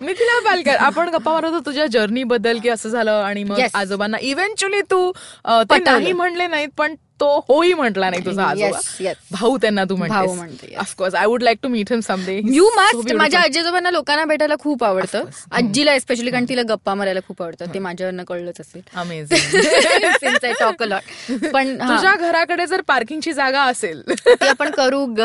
मिथिला 0.00 0.38
पालकर 0.40 0.76
आपण 0.76 1.08
गप्पा 1.08 1.32
मारत 1.32 1.44
होतो 1.44 1.66
तुझ्या 1.66 1.86
जर्नी 1.86 2.24
बद्दल 2.24 2.58
की 2.58 2.68
असं 2.68 2.88
झालं 2.88 3.10
आणि 3.10 3.44
मग. 3.44 3.60
आजोबांना 3.74 4.16
इव्हेंच्युअली 4.20 4.80
तू 4.90 5.10
ते. 5.46 5.78
नाही 5.78 6.12
म्हणले 6.12 6.46
नाहीत 6.46 6.68
पण 6.76 6.94
तो 7.20 7.26
होही 7.48 7.72
म्हटला 7.74 8.08
नाही 8.10 8.24
तुझा 8.24 8.44
आजोबा. 8.50 9.12
भाऊ 9.32 9.56
त्यांना 9.62 9.84
तू 9.90 9.96
म्हणते. 9.96 10.74
Of course 10.80 11.14
I 11.14 11.26
would 11.26 11.42
like 11.42 11.58
to 11.62 11.68
meet 11.68 11.90
him 11.90 12.00
someday 12.00 12.40
you 12.46 12.68
must 12.76 13.12
माझ्या 13.14 13.40
आजीजोबांना 13.40 13.90
लोकांना 13.90 14.24
भेटायला 14.24 14.54
खूप 14.60 14.84
आवडतं. 14.84 15.24
आजीला 15.52 15.92
एस्पेशली 15.94 16.30
कारण 16.30 16.44
तिला 16.48 16.62
गप्पा 16.68 16.94
मारायला 16.94 17.20
खूप 17.28 17.42
आवडतं 17.42 17.74
ते 17.74 17.78
माझ्यावरनं 17.78 18.24
कळलंच 18.24 18.60
असेल. 18.60 18.82
Amazing 18.96 19.60
Since 20.24 20.44
I 20.44 20.52
talk 20.60 20.82
a 20.82 20.88
lot. 20.88 21.48
पण 21.52 21.74
तुझ्या 21.78 22.14
घराकडे 22.16 22.66
जर 22.66 22.80
पार्किंगची 22.88 23.32
जागा 23.32 23.62
असेल 23.64 24.02
ते 24.10 24.46
आपण 24.46 24.70
करू 24.70 25.04
ग. 25.18 25.20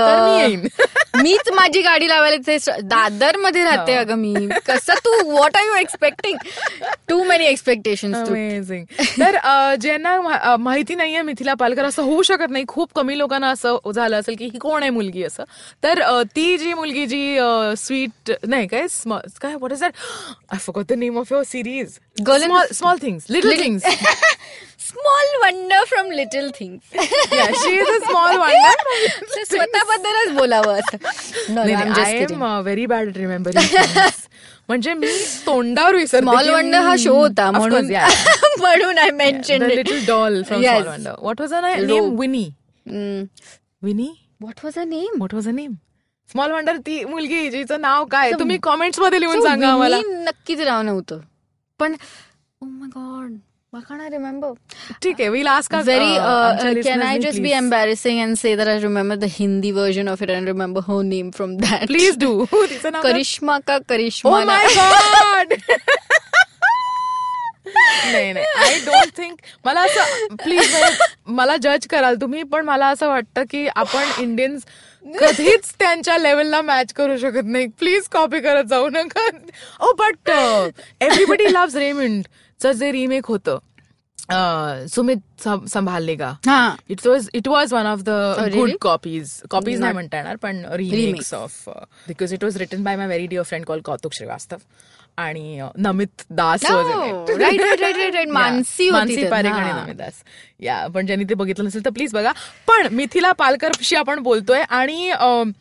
मीच 1.15 1.49
माझी 1.53 1.81
गाडी 1.81 2.07
लावायला 2.07 2.35
ते 2.47 2.57
दादरमध्ये 2.83 3.63
राहते 3.63 3.93
हो. 3.93 3.99
अगं 3.99 4.15
मी. 4.17 4.47
कसं 4.67 4.93
तू 5.05 5.15
what 5.29 5.57
are 5.57 5.65
you 5.65 5.73
expecting 5.75 6.37
too 7.09 7.23
many 7.23 7.45
expectation 7.45 8.15
amazing 8.15 8.85
तर 9.19 9.37
ज्यांना 9.81 10.55
माहिती 10.59 10.95
नाहीये 10.95 11.21
मिथिला 11.21 11.53
पालकर 11.53 11.88
असं 11.89 12.03
होऊ 12.03 12.21
शकत 12.21 12.49
नाही. 12.49 12.65
खूप 12.67 12.93
कमी 12.95 13.17
लोकांना 13.17 13.49
असं 13.49 13.91
झालं 13.95 14.19
असेल 14.19 14.35
की 14.39 14.45
ही 14.45 14.57
कोण 14.57 14.81
आहे 14.81 14.89
मुलगी 14.89 15.23
असं. 15.23 15.43
तर 15.83 16.21
ती 16.35 16.57
जी 16.57 16.73
मुलगी 16.73 17.05
जी 17.05 17.39
स्वीट 17.77 18.31
नाही 18.47 18.67
काय 18.67 18.85
काय 19.41 19.55
what 19.55 19.71
is 19.71 19.79
that 19.79 19.91
I 20.51 20.57
for 20.59 20.83
the 20.89 20.93
name 20.93 21.17
of 21.19 21.31
your 21.31 21.43
series 21.43 21.97
in- 22.43 22.73
small 22.73 22.97
things 23.01 23.25
little 23.29 23.51
things 23.63 23.83
small 24.79 25.35
wonder 25.43 25.83
from 25.87 26.11
little 26.11 26.49
things 26.59 26.99
she 27.63 27.71
is 27.71 27.87
a 27.87 27.97
small 28.05 28.35
wonder 28.37 29.43
स्वतःबद्दलच 29.43 30.31
बोलावं 30.37 30.73
असं. 30.73 30.97
व्हेरी 32.61 32.85
बॅड 32.85 33.17
रिमेंबर 33.17 33.51
म्हणजे 34.69 34.93
मी 34.93 35.07
तोंडावर 35.45 35.95
विसरते. 35.95 36.21
स्मॉल 36.21 36.49
वंडर 36.49 36.79
हा 36.81 36.95
शो 36.99 37.13
होता 37.15 37.49
म्हणून. 37.51 37.91
म्हणून 38.59 38.97
I 38.97 39.09
mention 39.11 39.63
little 39.65 39.99
doll 40.07 40.41
from. 40.43 40.61
Small 40.61 40.87
wonder 40.87 41.13
what 41.21 41.41
was 41.41 41.53
a 41.53 41.61
name. 41.61 42.15
Winnie 42.19 42.49
Winnie 43.83 44.09
what 44.41 44.63
was 44.63 44.77
a 44.79 44.83
name 44.83 45.15
what 45.17 45.33
was 45.33 45.47
a 45.47 45.51
name 45.51 45.71
small 46.29 46.51
wonder 46.51 46.77
ती 46.85 47.03
मुलगी 47.05 47.49
जिचं 47.49 47.81
नाव 47.81 48.05
काय? 48.05 48.31
तुम्ही 48.39 48.57
कॉमेंट्समध्ये 48.63 49.19
लिहून 49.19 49.41
सांगा 49.43 49.67
आम्हाला. 49.67 49.99
नक्कीच 50.23 50.59
नाव 50.61 50.81
नव्हतं 50.81 51.19
पण 51.79 51.93
ओ 52.61 52.65
my 52.65 52.89
god 52.95 53.31
Why 53.73 53.81
can't 53.87 54.01
I 54.01 54.07
remember? 54.11 54.47
ठीक 55.01 55.19
आहे 55.21 55.29
will 55.29 55.47
ask 55.47 55.73
Very. 55.87 56.13
Uh, 56.17 56.81
can 56.85 57.01
I 57.07 57.17
just 57.25 57.41
be 57.43 57.51
embarrassing 57.57 58.21
and 58.23 58.39
say 58.43 58.53
that 58.61 58.67
I 58.67 58.77
remember 58.85 59.17
the 59.23 59.27
Hindi 59.33 59.71
version 59.71 60.07
of 60.13 60.23
it 60.23 60.31
and 60.35 60.51
remember 60.51 60.81
her 60.87 61.01
name 61.09 61.31
from 61.31 61.53
that? 61.65 61.85
Please 61.87 62.17
do 62.19 62.31
तिचं 62.53 62.91
नाव 62.91 63.03
करिश्मा 63.03 63.57
का 63.67 63.75
ओ 63.75 63.79
करिश्मा 63.89 64.43
माय 64.45 64.65
God 64.75 65.53
नाही 68.11 68.31
नाही 68.33 68.45
I 68.65 68.79
don't 68.85 69.17
think 69.17 69.37
मला 69.65 69.81
असं 69.81 70.35
please 70.43 70.75
मला 71.39 71.55
जज 71.61 71.87
कराल 71.89 72.15
तुम्ही 72.21 72.43
पण 72.53 72.65
मला 72.65 72.87
असं 72.87 73.07
वाटतं 73.07 73.43
की 73.49 73.67
आपण 73.75 74.21
इंडियन्स 74.21 74.65
कधीच 75.19 75.73
त्यांच्या 75.79 76.17
लेवलला 76.17 76.61
मॅच 76.61 76.93
करू 76.93 77.17
शकत 77.17 77.45
नाही. 77.45 77.67
प्लीज 77.79 78.07
कॉपी 78.11 78.39
करत 78.39 78.63
जाऊ 78.69 78.89
नका. 78.89 79.29
ओ 79.79 79.91
बट 79.99 80.29
एव्हरीबडी 80.29 81.53
लव्स 81.53 81.75
रेमिंड 81.75 82.23
चं 82.61 82.71
जे 82.71 82.91
रिमेक 82.91 83.25
होतं 83.25 83.57
सुमित 84.87 85.17
सं- 85.43 85.65
संभालेगा 85.67 86.29
हा 86.47 86.75
it 86.89 87.07
was 87.07 87.29
it 87.33 87.47
was 87.47 87.73
one 87.73 87.85
of 87.85 87.99
the? 87.99 88.09
Good 88.53 88.71
copies 88.81 89.31
copies 89.49 89.79
नाही 89.79 89.93
म्हणता 89.93 90.17
येणार 90.17 90.35
पण 90.35 90.63
remakes 90.73 91.33
of 91.33 91.69
because 92.07 92.33
it 92.33 92.43
was 92.43 92.57
written 92.57 92.83
by 92.83 92.95
my 92.95 93.07
very 93.07 93.27
dear 93.27 93.43
friend 93.43 93.65
call 93.65 93.79
Kautuk 93.81 94.13
Shrivastava 94.13 94.57
आणि 95.17 95.61
नमित 95.77 96.21
दास. 96.29 96.63
मानसी 98.31 98.89
मानसी. 98.89 99.27
पारेख 99.27 99.51
आणि. 99.51 99.81
नमित 99.81 99.95
दास 99.95 100.21
या 100.59 100.85
पण 100.87 101.05
ज्यांनी 101.05 101.25
ते 101.29 101.33
बघितलं 101.33 101.65
नसेल 101.65 101.85
तर 101.85 101.89
प्लीज 101.89 102.13
बघा 102.13 102.31
पण 102.67 102.87
मिथिला 102.91 103.31
पालकरशी 103.31 103.95
आपण 103.95 104.19
बोलतोय 104.19 104.61
आणि 104.61 105.09
अं, 105.09 105.51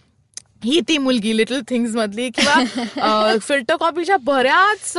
ही 0.64 0.80
ती 0.80 0.98
मुलगी 0.98 1.36
लिटल 1.36 1.60
थिंग्स 1.68 1.94
मधली 1.94 2.30
किंवा 2.30 3.36
फिल्टर 3.42 3.76
कॉपीच्या 3.76 4.16
बऱ्याच 4.16 4.92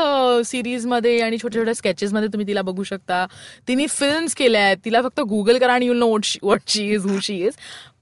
सिरीजमध्ये 0.48 1.22
आणि 1.22 1.38
छोट्या 1.44 1.62
छोट्या 1.62 1.76
स्केचेस 1.76 2.14
मध्ये 2.14 2.28
तुम्ही 2.28 2.48
तिला 2.48 2.62
बघू 2.62 2.84
शकता. 2.84 3.28
तिने 3.68 3.88
फिल्म्स 3.88 4.36
केल्या 4.36 4.62
आहेत. 4.62 4.78
तिला 4.86 5.02
फक्त 5.02 5.20
गुगल 5.20 5.58
करा 5.58 5.74
आणि 5.74 5.86
you 5.86 5.94
know 5.94 6.18
what 6.44 6.60
she 6.68 6.90
is 6.90 7.06
who 7.06 7.20
she 7.20 7.46
is 7.46 7.54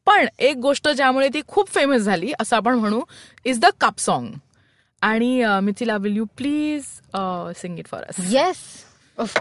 पण 0.06 0.26
एक 0.40 0.58
गोष्ट 0.58 0.90
ज्यामुळे 0.90 1.30
ती 1.34 1.42
खूप 1.48 1.70
फेमस 1.70 2.02
झाली 2.02 2.32
असं 2.40 2.56
आपण 2.56 2.74
म्हणू 2.74 3.02
इज 3.46 3.60
द 3.60 3.66
कप 3.82 4.00
सॉन्ग 4.00 4.32
आणि 5.02 5.46
Mithila 5.64 5.98
will 5.98 6.18
you 6.18 6.26
please 6.38 6.84
sing 7.62 7.80
it 7.80 7.88
for 7.88 8.04
us 8.04 8.34
Yes, 8.34 8.56
of 9.18 9.34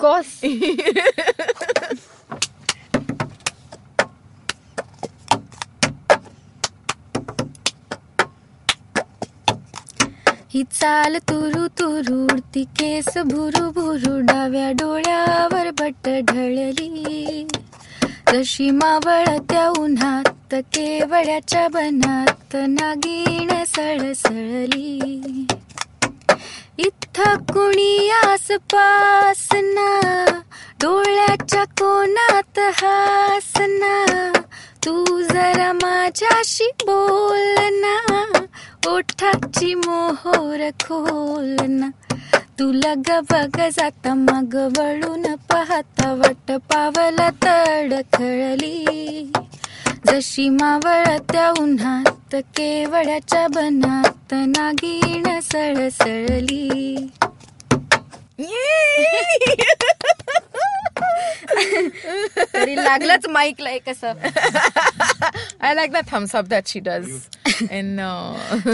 ही 10.57 10.64
चाल 10.73 11.16
तुरु 11.19 11.69
तुरु 11.69 12.25
उडती 12.25 12.64
केस 12.64 13.19
भुरु 13.19 13.71
भुरु 13.71 14.21
डाव्या 14.21 14.71
डोळ्यावर 14.71 15.71
बट 15.71 16.09
ढळली. 16.33 17.47
जशी 18.33 18.71
मावळत्या 18.71 19.69
उन्हात 19.69 20.55
केवड्याच्या 20.55 21.69
बनात 21.69 22.57
नागिण 22.69 23.64
सळसळली. 23.66 25.01
इथं 26.79 27.37
कुणी 27.37 28.11
आसपास 28.11 29.49
ना 29.53 30.25
डोळ्याच्या 30.83 31.64
कोणात 31.64 32.59
हासना 32.59 34.33
तू 34.87 35.23
जरा 35.23 35.73
माझ्याशी 35.73 36.64
बोल 36.64 37.55
ना. 37.59 38.23
ओठाची 38.85 39.75
मोहोर 39.75 40.69
खोल 40.85 41.57
ना 41.69 41.89
तुला 42.59 42.93
ग 43.09 43.19
बघ 43.31 43.61
जाता 43.77 44.15
मग 44.15 44.55
वळून 44.79 45.35
पाहता 45.51 46.12
वट 46.12 46.53
पावला 46.71 47.29
तडखळली. 47.45 49.31
जशी 50.07 50.49
मावळत्या 50.49 51.49
उन्हात 51.61 52.35
केवड्याच्या 52.57 53.47
बनात 53.55 54.35
नागिण 54.35 55.39
सळसळली. 55.43 56.97
तरी 62.55 62.75
लागलंच 62.77 63.29
माईकला 63.29 63.71
एक 63.71 63.89
असं 63.89 64.12
I 65.61 65.75
like 65.75 65.93
the 65.93 65.97
thumbs 66.11 66.35
up 66.37 66.45
that 66.45 66.67
she 66.67 66.81
does 66.81 67.11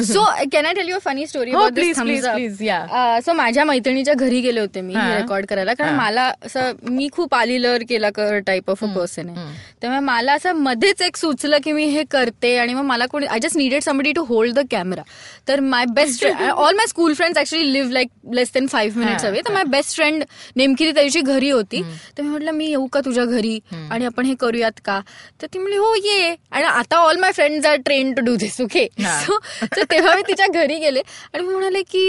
so 0.04 0.24
can 0.52 0.66
I 0.66 0.72
tell 0.74 0.88
you 0.88 0.98
funny 1.04 1.26
story 1.26 1.50
हो, 1.52 1.66
please, 1.68 1.98
please, 2.00 2.26
please, 2.36 2.60
yeah. 2.68 3.20
So 3.24 3.32
माझ्या 3.32 3.64
मैत्रिणीच्या 3.64 4.14
घरी 4.14 4.40
गेले 4.40 4.60
होते 4.60 4.80
मी. 4.80 4.94
रेकॉर्ड 4.94 5.46
करायला. 5.46 5.74
कारण. 5.74 5.94
मला 5.96 6.30
असं 6.46 6.72
मी 6.90 7.08
खूप 7.12 7.34
आली 7.34 7.62
लहर 7.62 7.82
केला 7.88 8.10
कर 8.10 8.38
टाईप 8.46 8.70
ऑफ 8.70 8.84
अ 8.84 8.86
पर्सन 8.96 9.28
आहे. 9.28 9.46
त्यामुळे 9.80 10.00
मला 10.00 10.32
असं 10.32 10.52
मध्येच 10.54 11.02
एक 11.02 11.16
सुचलं 11.16 11.58
की 11.64 11.72
मी 11.72 11.84
हे 11.84 12.02
करते 12.10 12.56
आणि 12.58 12.74
मग 12.74 12.84
मला 12.84 13.06
कोणी 13.06 13.26
I 13.26 13.38
just 13.42 13.56
needed 13.56 13.82
somebody 13.82 14.12
to 14.12 14.24
hold 14.24 14.54
the 14.54 14.66
camera 14.70 15.02
तर 15.48 15.60
my 15.60 15.84
best 15.94 16.26
all 16.26 16.74
my 16.76 16.86
school 16.86 17.14
friends 17.14 17.38
actually 17.38 17.72
live 17.72 17.92
like 17.92 18.08
less 18.34 18.50
than 18.54 18.66
five 18.66 18.98
minutes 18.98 19.24
हा, 19.24 19.30
अवे 19.30 19.40
तर 19.40 19.52
माय 19.52 19.64
बेस्ट 19.64 19.94
फ्रेंड 19.96 20.24
नेमकी 20.56 20.86
ती 20.86 20.92
त्याची 20.92 21.20
घरी 21.20 21.50
होती. 21.50 21.82
तर 22.18 22.22
मी 22.22 22.28
म्हटलं 22.28 22.50
मी 22.52 22.66
येऊ 22.66 22.86
का 22.86 23.00
तुझ्या 23.04 23.24
घरी? 23.24 23.58
आणि 23.90 24.04
आपण 24.04 24.26
हे 24.26 24.34
करूयात 24.40 24.80
का? 24.84 25.00
तर 25.42 25.46
ती 25.54 25.58
म्हणली 25.58 25.76
हो 25.76 25.94
ये. 25.94 26.34
आणि 26.52 26.64
आता 26.64 26.96
all 26.96 27.18
my 27.20 27.32
friends 27.32 27.66
are 27.66 27.76
train 27.76 28.12
to 28.12 28.22
do 28.24 28.36
this 28.36 28.60
okay. 28.74 28.86
So 29.20 29.38
तर 29.76 29.82
तेव्हा 29.90 30.14
मी 30.16 30.22
तिच्या 30.28 30.46
घरी 30.46 30.78
गेले 30.78 31.00
आणि 31.34 31.42
मी 31.42 31.52
म्हणाले 31.52 31.82
की 31.82 32.08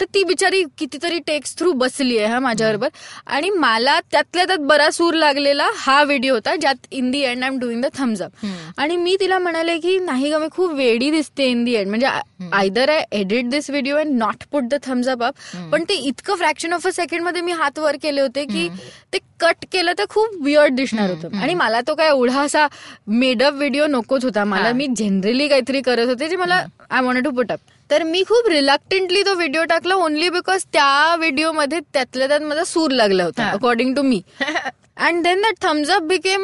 तर 0.00 0.04
ती 0.14 0.22
बिचारी 0.24 0.62
कितीतरी 0.78 1.18
टेक्स 1.26 1.56
थ्रू 1.58 1.72
बसली 1.72 2.18
आहे 2.18 2.26
हा 2.26 2.38
माझ्याबरोबर. 2.38 2.88
आणि 3.26 3.50
मला 3.50 3.98
त्यातल्या 4.12 4.44
त्यात 4.44 4.58
बराच 4.58 4.96
सूर 4.96 5.14
लागलेला 5.14 5.68
हा 5.76 6.02
व्हिडिओ 6.02 6.34
होता 6.34 6.54
ज्यात 6.56 6.86
in 6.90 7.10
the 7.10 7.20
end 7.20 7.42
I 7.44 7.48
am 7.48 7.58
doing 7.58 7.82
the 7.82 7.86
thumbs 7.94 8.22
up 8.22 8.44
आणि 8.78 8.96
मी 8.96 9.16
तिला 9.20 9.38
म्हणाले 9.38 9.78
की 9.78 9.98
नाही 9.98 10.30
ग 10.32 10.40
मी 10.40 10.46
खूप 10.52 10.72
वेडी 10.72 11.10
दिसते 11.10 11.46
इन 11.46 11.64
दी 11.64 11.74
एंड 11.74 11.88
म्हणजे 11.88 12.06
either 12.52 12.90
I 12.90 13.04
edit 13.12 13.48
this 13.48 13.70
video 13.70 13.96
and 13.96 14.18
not 14.18 14.44
put 14.52 14.64
the 14.64 14.74
thumbs 14.82 15.08
up 15.08 15.22
up 15.22 15.34
पण 15.72 15.84
ते 15.88 15.94
इतकं 15.94 16.34
फ्रॅक्शन 16.34 16.72
ऑफ 16.72 16.86
अ 16.86 16.90
सेकंडमध्ये 16.90 17.42
मी 17.42 17.52
हात 17.52 17.78
वर 17.78 17.96
केले 18.02 18.20
होते 18.20 18.44
की 18.44 18.68
ते 19.12 19.18
कट 19.40 19.64
केलं 19.72 19.92
तर 19.98 20.04
खूप 20.08 20.34
विअर्ड 20.42 20.74
दिसणार 20.74 21.10
होतं. 21.10 21.36
आणि 21.36 21.54
मला 21.54 21.80
तो 21.80 21.94
काय 21.94 22.08
एवढा 22.08 22.40
असा 22.40 22.66
मेडअप 23.06 23.54
व्हिडिओ 23.54 23.86
नकोच 23.86 24.24
होता. 24.24 24.44
मला. 24.44 24.72
मी 24.72 24.86
जनरली 24.96 25.48
काहीतरी 25.48 25.80
करत 25.92 26.08
होते 26.08 26.28
जे 26.28 26.36
मला 26.36 26.64
I 26.90 27.00
want 27.02 27.24
to 27.24 27.30
put 27.30 27.52
up 27.52 27.58
तर 27.90 28.02
मी 28.02 28.22
खूप 28.28 28.48
रिलक्टंटली 28.48 29.22
तो 29.22 29.34
व्हिडिओ 29.34 29.64
टाकला 29.68 29.94
ओनली 29.94 30.28
बिकॉज 30.30 30.64
त्या 30.72 31.14
व्हिडिओमध्ये 31.18 31.80
त्यातल्या 31.92 32.28
त्यात 32.28 32.40
माझा 32.40 32.64
सूर 32.64 32.90
लागला 32.90 33.24
होता. 33.24 33.48
According 33.50 33.94
to 33.94 34.02
me 34.02 34.20
and 34.40 35.22
then 35.24 35.40
that 35.42 35.62
thumbs 35.62 35.90
up 35.90 36.02
became 36.08 36.42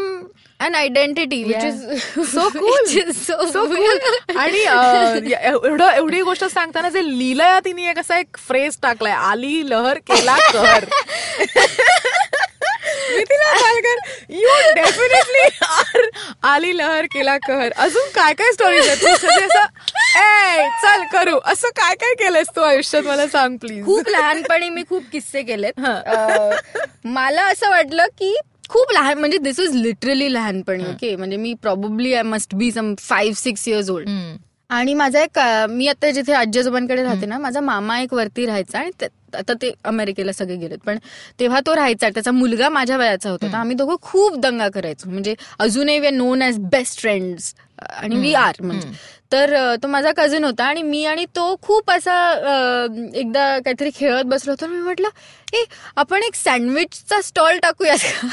an 0.61 0.75
identity 0.75 1.43
which 1.45 1.65
is 1.65 1.83
So 2.29 2.45
cool. 2.55 2.87
So 3.17 3.45
so 3.51 3.65
आणि 4.39 4.63
एवढं 5.43 5.91
एवढी 5.91 6.23
गोष्ट 6.23 6.45
सांगताना 6.45 6.89
जे 6.89 7.03
लिहिलंय 7.09 7.59
तिने 7.65 7.89
एक 7.91 7.99
असा 7.99 8.19
एक 8.19 8.37
फ्रेज 8.49 8.77
टाकलाय 8.83 9.13
आली 9.13 9.63
लहर 9.71 9.99
केला 10.11 10.37
कर 10.53 10.85
मी 13.17 13.23
तिला 13.31 13.53
काय 13.55 13.81
कर? 13.81 13.99
यू 14.31 14.57
डेफिनेटली 14.75 15.47
आर 15.67 16.09
आली 16.53 16.77
लहर 16.79 17.07
केला 17.13 17.37
कहर. 17.47 17.73
अजून 17.77 18.09
काय 18.15 18.33
काय 18.35 18.53
स्टोरीज 18.53 18.89
आहेत? 18.89 19.05
असं 19.07 20.19
ए 20.19 20.69
चल 20.83 21.03
करू. 21.13 21.39
असं 21.53 21.69
काय 21.77 21.95
काय 21.95 22.15
केलंयस 22.19 22.49
तू 22.57 22.61
आयुष्यात? 22.63 23.03
मला 23.03 23.27
सांग 23.29 23.57
प्लीज 23.57 23.85
खूप 23.85 24.09
लहानपणी 24.09 24.69
मी 24.69 24.83
खूप 24.89 25.05
किस्से 25.13 25.43
केलेत. 25.43 25.81
मला 27.05 27.45
असं 27.51 27.71
वाटलं 27.71 28.07
की 28.19 28.35
खूप 28.71 28.93
लहान 28.93 29.19
म्हणजे 29.19 29.39
दिस 29.39 29.61
इज 29.61 29.75
लिटरली 29.75 30.33
लहानपणी 30.33 30.85
ओके 30.85 31.15
म्हणजे 31.17 31.37
मी 31.37 31.53
probably 31.63 32.13
I 32.15 32.23
must 32.23 32.55
be 32.55 32.71
some 32.73 32.95
five 32.99 33.35
six 33.37 33.69
years 33.69 33.91
old 33.91 34.09
आणि 34.71 34.95
माझा 34.95 35.23
एक 35.23 35.39
मी 35.71 35.87
आता 35.89 36.11
जिथे 36.11 36.33
आजी 36.33 36.59
आजोबांकडे 36.59 37.03
राहते 37.03 37.27
ना 37.27 37.39
माझा 37.39 37.61
मामा 37.61 38.01
एक 38.01 38.15
वरती 38.15 38.47
राहायचा 38.47 38.79
आणि 38.79 39.07
आता 39.35 39.53
ते 39.63 39.73
अमेरिकेला 39.85 40.33
सगळे 40.33 40.57
गेलेत. 40.57 40.79
पण 40.87 40.99
तेव्हा 41.41 41.61
तो 41.67 41.77
राहायचा 41.77 42.09
त्याचा 42.09 42.31
मुलगा 42.31 42.69
माझ्या 42.69 42.97
वयाचा 42.97 43.31
होता. 43.31 43.47
तर 43.47 43.57
आम्ही 43.57 43.77
दोघं 43.77 43.97
खूप 44.03 44.37
दंगा 44.37 44.69
करायचो. 44.69 45.11
म्हणजे 45.11 45.35
अजूनही 45.59 45.99
we 45.99 46.07
are 46.07 46.13
known 46.13 46.43
as 46.43 46.59
best 46.71 47.01
friends 47.01 47.55
आणि 47.83 48.17
वी 48.17 48.35
आर 48.35 48.63
म्हणजे. 48.63 48.89
तर 49.33 49.75
तो 49.83 49.89
माझा 49.89 50.13
कझन 50.17 50.45
होता 50.45 50.65
आणि 50.65 50.83
मी 50.83 51.05
आणि 51.05 51.27
तो 51.37 51.57
खूप 51.63 51.91
असा 51.91 52.39
एकदा 53.15 53.59
काहीतरी 53.59 53.91
खेळत 53.95 54.25
बसलो 54.25 54.53
होतो 54.53 54.67
मी 54.67 54.81
म्हटलं 54.81 55.09
ए 55.53 55.65
आपण 55.97 56.23
एक 56.23 56.35
सँडविचचा 56.35 57.21
स्टॉल 57.21 57.59
टाकूयात 57.59 57.99
का? 58.05 58.29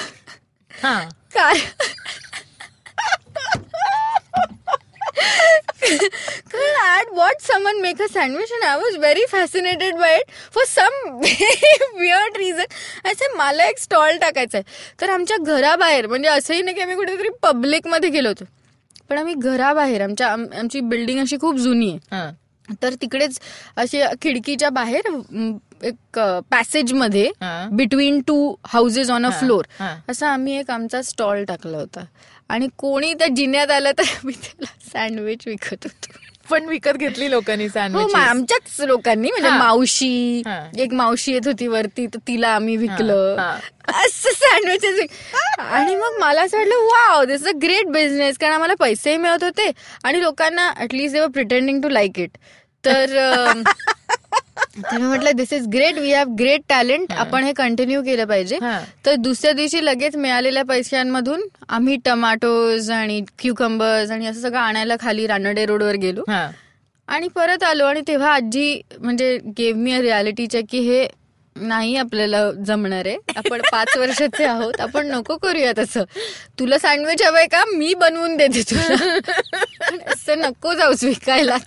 हा. 0.71 1.09
काय 5.15 5.97
Because 5.97 6.77
at 6.83 7.11
what 7.19 7.41
someone 7.41 7.81
make 7.81 7.99
a 7.99 8.07
sandwich 8.09 8.51
and 8.57 8.65
I 8.69 8.75
was 8.77 8.95
very 8.97 9.25
fascinated 9.33 9.95
by 9.95 10.11
it 10.19 10.31
for 10.51 10.65
some 10.65 10.97
weird 12.01 12.37
reason. 12.37 12.65
असे 13.05 13.27
मला 13.37 13.65
एक 13.69 13.79
स्टॉल 13.79 14.17
टाकायचा 14.21 14.57
आहे 14.57 14.93
तर 15.01 15.09
आमच्या 15.09 15.37
घराबाहेर 15.37 16.07
म्हणजे 16.07 16.29
असंही 16.29 16.61
नाही 16.61 16.75
की 16.75 16.81
आम्ही 16.81 16.95
कुठेतरी 16.95 17.29
पब्लिकमध्ये 17.43 18.09
गेलो 18.09 18.29
होतो. 18.29 18.45
पण 19.09 19.17
आम्ही 19.17 19.33
घराबाहेर 19.33 20.01
आमच्या 20.01 20.27
आम- 20.27 20.53
आमची 20.59 20.79
बिल्डिंग 20.93 21.19
अशी 21.19 21.37
खूप 21.41 21.55
जुनी 21.55 21.97
आहे. 22.11 22.31
तर 22.83 22.93
तिकडेच 23.01 23.39
अशी 23.77 24.01
खिडकीच्या 24.21 24.69
बाहेर 24.69 25.09
एक 25.83 26.19
पॅसेजमध्ये 26.51 27.25
हा. 27.41 27.67
Between 27.71 28.19
two 28.27 28.55
houses 28.67 29.09
on 29.09 29.25
a 29.25 29.29
floor. 29.39 29.65
असा 30.09 30.29
आम्ही 30.29 30.57
एक 30.59 30.71
आमचा 30.71 31.01
स्टॉल 31.01 31.43
टाकला 31.43 31.77
होता. 31.77 32.05
आणि 32.49 32.67
कोणी 32.77 33.13
त्या 33.13 33.27
जिन्यात 33.35 33.71
आलं 33.71 33.91
तर 33.97 34.03
मी 34.23 34.33
त्याला 34.33 34.73
सँडविच 34.91 35.47
विकत 35.47 35.83
होतो. 35.83 36.17
पण 36.49 36.65
विकत 36.65 36.97
घेतली 36.97 37.29
लोकांनी 37.31 37.63
हो 37.63 37.69
सँडविच 37.69 38.13
मा- 38.13 38.27
आमच्याच 38.27 38.79
लोकांनी 38.81 39.29
म्हणजे 39.31 39.49
हा. 39.49 39.57
मावशी 39.57 40.41
हा. 40.45 40.57
एक 40.79 40.93
मावशी 40.93 41.31
येत 41.33 41.47
होती 41.47 41.67
वरती 41.67 42.05
तर 42.07 42.19
तिला 42.27 42.49
आम्ही 42.49 42.75
विकलं. 42.77 43.35
हा, 43.39 43.49
असं 44.03 44.33
सँडविचेस 44.35 44.99
आणि 45.59 45.95
मग 45.95 46.17
मला 46.19 46.41
असं 46.41 46.57
वाटलं 46.57 46.85
wow 46.85 47.23
this 47.23 47.47
a 47.47 47.51
great 47.61 47.87
business 47.87 48.37
कारण 48.37 48.53
आम्हाला 48.53 48.73
पैसेही 48.79 49.17
मिळत 49.17 49.43
होते 49.43 49.71
आणि 50.03 50.21
लोकांना 50.21 50.71
at least 50.79 51.13
they were 51.13 51.27
pretending 51.27 51.81
to 51.81 51.89
like 51.89 52.19
it 52.19 52.37
तर 52.83 53.17
मी 54.93 55.01
म्हटलं 55.01 55.31
this 55.35 55.53
is 55.53 55.67
great 55.67 55.97
we 55.99 56.11
have 56.13 56.29
great 56.39 56.61
talent 56.69 57.11
आपण 57.11 57.43
हे 57.43 57.53
कंटिन्यू 57.53 58.01
केलं 58.03 58.25
पाहिजे. 58.25 58.57
तर 59.05 59.15
दुसऱ्या 59.15 59.51
दिवशी 59.51 59.85
लगेच 59.85 60.15
मिळालेल्या 60.15 60.63
पैशांमधून 60.63 61.41
आम्ही 61.69 61.97
टमाटोज 62.05 62.91
आणि 62.91 63.21
क्युकंबर्स 63.39 64.11
आणि 64.11 64.25
असं 64.27 64.41
सगळं 64.41 64.59
आणायला 64.59 64.95
खाली 64.99 65.27
रानडे 65.27 65.65
रोडवर 65.65 65.95
गेलो. 65.95 66.23
आणि 67.07 67.27
परत 67.27 67.63
आलो 67.63 67.85
आणि 67.85 68.01
तेव्हा 68.07 68.33
आजी 68.33 68.81
म्हणजे 68.99 69.37
gave 69.57 69.75
me 69.75 69.93
a 69.93 70.01
reality 70.01 70.47
check 70.47 70.65
की 70.69 70.79
हे 70.79 71.07
नाही 71.55 71.95
आपल्याला 71.95 72.39
जमणार 72.67 73.05
आहे. 73.05 73.17
आपण 73.37 73.61
पाच 73.71 73.97
वर्षाचे 73.97 74.43
आहोत 74.45 74.79
आपण 74.81 75.07
नको 75.07 75.37
करूया 75.37 75.71
तसं 75.77 76.03
तुला 76.59 76.77
सँडविच 76.77 77.21
हवंय 77.23 77.45
का? 77.45 77.63
मी 77.77 77.93
बनवून 77.93 78.35
देते 78.37 78.61
तुला. 78.61 78.95
असं 80.13 80.39
नको 80.39 80.73
जाऊस 80.73 81.03
विकायला 81.03 81.57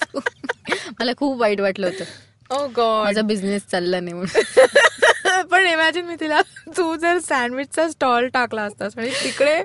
मला 1.00 1.12
खूप 1.16 1.38
वाईट 1.40 1.60
वाटलं 1.60 1.86
होतं. 1.86 2.04
ओ 2.50 2.66
गॉड 2.76 3.04
माझा 3.04 3.22
बिझनेस 3.22 3.62
चालला 3.70 4.00
नाही 4.00 4.14
म्हणून. 4.14 4.42
पण 5.42 5.66
इमॅजिन 5.66 6.04
मी 6.06 6.14
तिला 6.20 6.40
तू 6.76 6.94
जर 6.96 7.18
सँडविचचा 7.28 7.88
स्टॉल 7.90 8.28
टाकला 8.34 8.62
असतास 8.62 8.98
आणि 8.98 9.10
तिकडे 9.24 9.62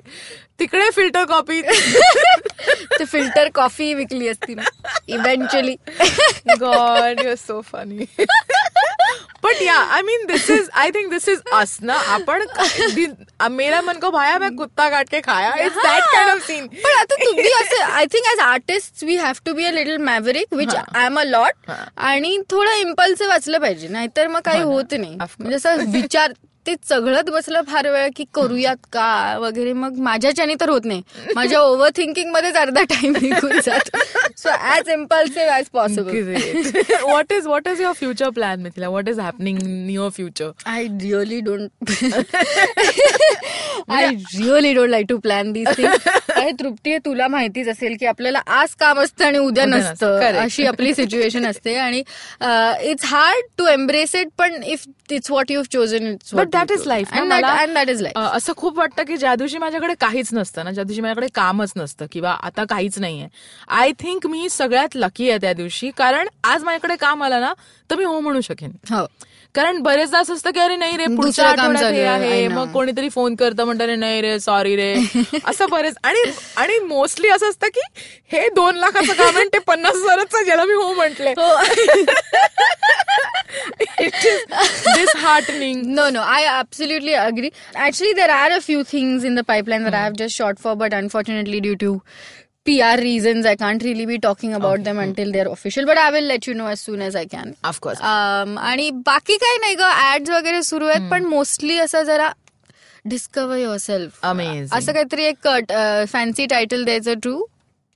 तिकडे 0.60 0.90
फिल्टर 0.96 1.26
कॉपी 1.26 1.62
ते 1.62 3.06
फिल्टर 3.06 3.50
कॉफी 3.56 3.94
विकली 3.94 4.28
असती 4.28 4.56
ना. 4.56 4.64
Eventually 5.08 5.76
god 6.60 7.20
your 7.22 7.36
so 7.38 7.62
funny 7.72 8.06
but 9.44 9.62
yeah 9.62 9.76
I 9.94 10.02
mean 10.02 10.26
this 10.26 10.50
is 10.52 10.70
I 10.74 10.90
think 10.90 11.10
this 11.12 11.28
is 11.30 11.40
us 11.54 11.78
ना? 11.82 11.94
आपण 12.14 12.44
मेरा 13.52 13.82
मन 13.82 13.98
को 14.00 14.10
भाया 14.12 14.38
मैं 14.40 14.56
कुत्ता 14.56 14.90
काट 14.90 15.10
के 15.10 15.20
खाया. 15.22 15.52
It's 15.64 15.76
that 15.76 16.04
kind 16.12 16.30
of 16.32 16.46
scene 16.48 16.68
पण 16.68 16.98
आता 17.00 17.16
तुम्ही 17.16 17.52
असं 17.54 17.84
I 17.84 18.06
think 18.14 18.32
as 18.32 18.40
artist 18.42 19.04
we 19.04 19.16
have 19.18 19.42
to 19.46 19.54
be 19.54 19.66
a 19.66 19.72
little 19.72 19.98
maverick 20.04 20.54
which 20.54 20.76
I 20.76 21.06
am 21.06 21.20
a 21.20 21.24
lot. 21.24 21.72
आणि 21.98 22.38
थोडं 22.52 22.72
इम्पल्सिव्ह 22.78 23.32
वाचलं 23.32 23.60
पाहिजे 23.60 23.88
नाहीतर 23.88 24.28
मग 24.28 24.42
काही 24.46 24.62
हो. 24.62 24.72
होत 24.72 24.94
नाही. 25.00 25.16
म्हणजे 25.16 25.60
असं 25.66 25.92
विचार 25.92 26.34
ते 26.68 26.76
चघळत 26.90 27.30
बसलं 27.30 27.62
फार 27.68 27.90
वेळ 27.92 28.10
की 28.16 28.24
करूयात 28.34 28.86
का 28.94 29.38
वगैरे. 29.42 29.74
मग 29.74 29.98
माझ्याच्याने 30.00 30.56
तर 30.62 30.70
होत 30.70 30.86
नाही. 30.86 31.02
माझ्या 31.36 31.60
ओव्हर 31.62 31.90
थिंकिंग 31.96 32.32
मध्येच 32.32 32.56
अर्धा 32.58 32.84
टाइम 32.90 33.14
निघून 33.22 33.60
जातो. 33.66 33.98
So 34.38 34.50
as 34.76 34.90
impulsive 34.92 35.52
as 35.52 35.66
possible 35.74 36.34
what 37.04 37.34
is 37.34 37.48
what 37.48 37.68
is 37.68 37.82
your 37.82 37.94
future 38.00 38.30
plan 38.30 38.62
Mithila? 38.62 38.90
What 38.90 39.10
is 39.10 39.20
happening 39.20 39.60
in 39.64 39.90
your 39.90 40.10
future 40.16 40.50
I 40.66 40.84
really 41.02 41.40
don't 41.42 41.92
I 43.90 44.08
really 44.08 44.74
don't 44.74 44.90
like 44.90 45.06
to 45.10 45.18
plan 45.18 45.52
this 45.52 45.68
अरे 45.68 46.52
तृप्ती 46.60 46.98
तुला 47.06 47.28
माहितीच 47.28 47.68
असेल 47.70 47.96
की 48.00 48.06
आपल्याला 48.06 48.40
आज 48.60 48.76
काम 48.80 49.00
असतं 49.00 49.26
आणि 49.26 49.38
उद्या 49.38 49.66
नसतं. 49.66 50.20
अशी 50.40 50.66
आपली 50.68 50.94
सिच्युएशन 50.96 51.46
असते. 51.46 51.76
आणि 51.76 52.04
it's 52.90 53.06
hard 53.06 53.46
to 53.58 53.68
embrace 53.68 54.16
it 54.16 54.28
पण 54.38 54.64
if 54.64 54.86
it's 55.12 55.32
what 55.32 55.52
you've 55.52 55.64
chosen 55.72 56.08
it's 56.08 56.34
that 56.54 56.72
is 56.72 56.88
life 56.88 57.14
that 57.14 57.90
is 57.90 58.02
life 58.02 58.18
असं 58.18 58.54
खूप 58.58 58.78
वाटतं 58.78 59.04
की 59.04 59.18
ज्या 59.18 59.36
दिवशी 59.36 59.58
माझ्याकडे 59.58 59.94
काहीच 60.00 60.30
नसतं 60.34 60.64
ना 60.64 60.72
ज्या 60.72 60.84
दिवशी 60.84 61.02
माझ्याकडे 61.02 61.28
कामच 61.36 61.74
नसतं 61.76 62.06
किंवा 62.12 62.32
आता 62.32 62.64
काहीच 62.64 63.00
नाहीये 63.00 63.28
आय 63.68 63.92
थिंक 63.92 64.28
मी 64.28 64.50
सगळ्यात 64.50 64.96
लकी 64.96 65.30
आहे 65.30 65.40
त्या 65.42 65.54
दिवशी. 65.54 65.92
कारण 65.98 66.28
आज 66.44 66.64
माझ्याकडे 66.64 66.96
काम 66.96 67.24
आलं 67.24 67.42
ना 67.42 67.54
तर 67.92 67.96
मी 67.96 68.04
हो 68.04 68.20
म्हणू 68.20 68.42
शकेन. 68.42 68.72
हो. 68.90 69.06
कारण 69.56 69.78
बरेचदा 69.82 70.20
असं 70.20 70.34
असतं 70.34 70.52
की 70.52 70.60
अरे 70.60 70.76
नाही 70.76 70.98
रे 70.98 71.06
पुढच्या 71.16 71.48
आठवड्यात 71.48 71.92
हे 71.92 72.04
आहे. 72.04 72.48
मग 72.48 72.72
कोणीतरी 72.72 73.10
फोन 73.10 73.36
करतं 73.36 73.66
म्हणतं 73.66 73.84
"अरे 73.84 73.96
नाही 73.96 74.22
रे 74.22 74.40
सॉरी 74.40 74.76
रे. 74.76 74.94
असं 75.46 75.70
बरेच 75.70 75.96
आणि 76.04 76.24
आणि 76.58 76.80
मोस्टली 76.80 77.30
असं 77.30 77.50
असतं 77.50 77.68
की 77.68 77.82
हे 78.32 78.48
दोन 78.50 78.76
लाखाचं 78.76 79.14
काम 79.14 79.36
आहे 79.36 79.46
ते 79.54 79.60
पन्नास 79.68 79.96
हजाराचं 79.96 80.44
ज्याला 80.46 80.66
मी 80.66 80.74
हो 80.74 80.94
म्हटले 80.94 81.34
this 84.00 85.16
heartening 85.16 85.82
no, 85.96 86.22
I 86.22 86.42
absolutely 86.52 87.14
agree. 87.14 87.52
Actually, 87.78 88.14
there 88.14 88.32
are 88.32 88.52
a 88.52 88.62
few 88.62 88.84
things 88.84 89.24
in 89.24 89.36
the 89.36 89.44
pipeline 89.44 89.84
that 89.84 89.94
I 89.94 90.04
have 90.04 90.16
just 90.16 90.36
shot 90.36 90.60
for, 90.60 90.76
but 90.76 90.94
unfortunately, 90.94 91.60
due 91.60 91.76
to 91.76 91.92
PR 92.67 92.97
reasons, 93.01 93.47
I 93.47 93.55
can't 93.57 93.83
really 93.83 94.05
be 94.09 94.17
talking 94.25 94.55
about 94.57 94.83
them 94.87 94.99
until 95.03 95.31
they're 95.33 95.51
official. 95.53 95.87
But 95.87 95.99
I 95.99 96.11
will 96.17 96.27
let 96.31 96.47
you 96.49 96.55
know 96.55 96.67
as 96.73 96.81
soon 96.89 97.05
as 97.07 97.15
I 97.17 97.25
can. 97.35 97.53
Of course 97.65 98.01
Um, 98.01 98.59
आणि 98.71 98.91
बाकी 99.07 99.37
काही 99.45 99.59
नाही 99.61 99.75
ग 99.75 99.91
ads 100.15 100.31
वगैरे 100.31 100.63
सुरू 100.63 100.87
आहेत 100.87 101.11
पण 101.11 101.25
mostly 101.25 101.79
असं 101.79 102.03
जरा 102.11 102.31
डिस्कवर 103.05 103.57
युअर 103.57 103.77
सेल्फ 103.79 104.25
Amazing. 104.27 104.77
असं 104.79 104.93
काहीतरी 104.93 105.25
एक 105.25 105.49
फॅन्सी 106.13 106.47
टायटल 106.47 106.85
द्यायचं 106.85 107.15
to 107.25 107.45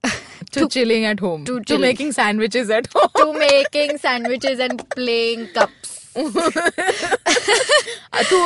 to 0.54 0.66
chilling 0.68 1.04
at 1.06 1.20
home 1.20 1.42
to 1.42 1.46
to 1.48 1.58
chilling. 1.58 1.80
Making 1.80 2.10
sandwiches 2.12 2.70
at 2.70 2.86
home 2.94 3.06
to 3.18 3.32
making 3.32 3.96
sandwiches 4.02 4.60
and 4.60 4.80
playing 4.94 5.44
cups 5.56 5.95
तू 8.31 8.45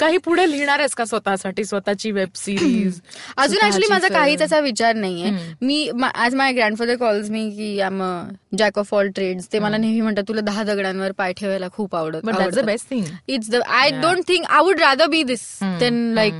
काही 0.00 0.18
पुढे 0.18 0.50
लिहिणार 0.50 0.78
आहेस 0.78 0.94
का 0.94 1.04
स्वतःसाठी? 1.04 1.64
स्वतःची 1.64 2.10
वेब 2.10 2.28
सिरीज 2.34 3.00
अजून 3.36 3.64
ऍक्च्युली 3.64 3.86
माझा 3.90 4.08
काहीच 4.08 4.42
असा 4.42 4.60
विचार 4.60 4.94
नाहीये. 4.94 5.30
मी 5.60 5.90
आज 6.14 6.34
माय 6.34 6.52
ग्रँडफादर 6.52 6.96
कॉल्स 6.96 7.30
मी 7.30 7.50
की 7.50 7.80
आम 7.80 8.28
जॅक 8.58 8.78
ऑफ 8.78 8.94
ऑल 8.94 9.08
ट्रेड्स 9.08 9.52
ते 9.52 9.58
मला 9.58 9.76
नेहमी 9.76 10.00
म्हणतात 10.00 10.24
तुला 10.28 10.40
दहा 10.40 10.62
दगडांवर 10.62 11.12
पाय 11.12 11.32
ठेवायला 11.32 11.68
खूप 11.72 11.96
आवडत 11.96 12.20
but 12.24 12.34
that's 12.34 12.56
the 12.56 12.64
best 12.64 12.90
thing 12.90 13.04
it's 13.28 13.50
the 13.50 13.56
I 13.68 14.00
don't 14.00 14.28
think 14.28 14.44
I 14.44 14.62
would 14.62 14.80
rather 14.80 15.06
be 15.06 15.22
this 15.22 15.58
than 15.62 16.14
like 16.14 16.34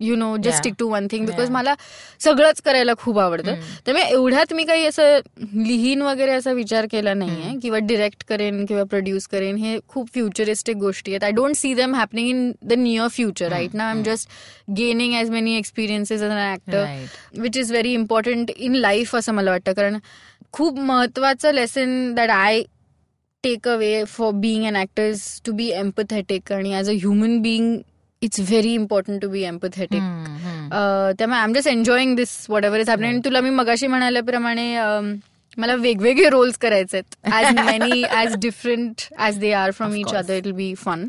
you 0.00 0.16
know 0.16 0.36
just. 0.36 0.56
Stick 0.56 0.74
to 0.78 0.88
one 0.88 1.06
thing 1.12 1.26
because. 1.26 1.50
मला 1.50 1.74
सगळंच 2.20 2.60
करायला 2.62 2.92
खूप 2.98 3.18
आवडतं. 3.18 3.54
त्यामुळे 3.84 4.04
एवढ्यात 4.06 4.52
मी 4.54 4.64
काही 4.64 4.86
असं 4.86 5.18
लिहीन 5.56 6.02
वगैरे 6.02 6.32
असा 6.32 6.52
विचार 6.52 6.86
केला 6.90 7.14
नाहीये 7.14 7.58
किंवा 7.62 7.78
डिरेक्ट 7.86 8.24
करेन 8.28 8.64
किंवा 8.66 8.84
प्रोड्यूस 8.90 9.26
करेन 9.28 9.56
हे 9.56 9.78
खूप 9.88 10.08
फ्युचरिस्टिक 10.14 10.76
गोष्टी 10.76 11.12
आहेत. 11.12 11.24
I 11.24 11.30
don't 11.32 11.56
see 11.56 11.72
them 11.74 11.94
happening 11.94 12.28
in 12.28 12.50
the 12.62 12.72
near 12.72 13.08
future 13.12 13.48
right 13.50 13.74
ना 13.74 13.88
I 13.88 13.96
am 13.96 14.02
just 14.02 14.30
gaining 14.76 15.14
as 15.14 15.30
many 15.30 15.56
experiences 15.58 16.22
as 16.22 16.30
an 16.30 16.52
actor. 16.52 16.84
Which 17.40 17.56
is 17.56 17.70
very 17.72 17.92
important 17.94 18.50
in 18.50 18.74
life 18.74 19.16
असं 19.16 19.34
मला 19.34 19.50
वाटतं. 19.50 19.72
कारण 19.72 19.98
खूप 20.52 20.78
महत्वाचं 20.78 21.52
lesson 21.54 22.14
that 22.14 22.30
I 22.30 22.62
take 23.44 23.68
away 23.68 24.02
for 24.08 24.32
being 24.34 24.64
an 24.66 24.76
actors 24.76 25.40
to 25.46 25.52
be 25.52 25.68
empathetic 25.70 26.52
आणि 26.52 26.74
as 26.74 26.88
a 26.90 26.92
human 26.92 27.38
being 27.42 27.76
it's 28.26 28.40
very 28.40 28.72
important 28.74 29.20
to 29.22 29.28
be 29.28 29.42
empathetic 29.44 30.00
त्यामुळे 31.18 31.38
I 31.38 31.44
am 31.44 31.52
just 31.52 31.68
enjoying 31.68 32.14
this 32.16 32.36
whatever 32.64 32.80
is 32.80 32.90
happening 32.90 33.20
तुला 33.24 33.40
मी 33.40 33.50
मगाशी 33.52 33.86
म्हणाल्याप्रमाणे 33.86 34.74
अम, 34.76 35.14
मला 35.58 35.74
वेगवेगळे 35.76 36.28
रोल्स 36.30 36.56
करायचे 36.58 36.96
आहेत 36.96 37.32
as 37.32 37.54
many 37.60 38.02
as 38.04 38.34
different 38.38 39.02
as 39.18 39.38
they 39.38 39.52
are 39.54 39.70
from 39.72 39.94
each 39.96 40.14
other 40.14 40.34
it 40.34 40.44
will 40.44 40.52
be 40.54 40.72
fun 40.78 41.06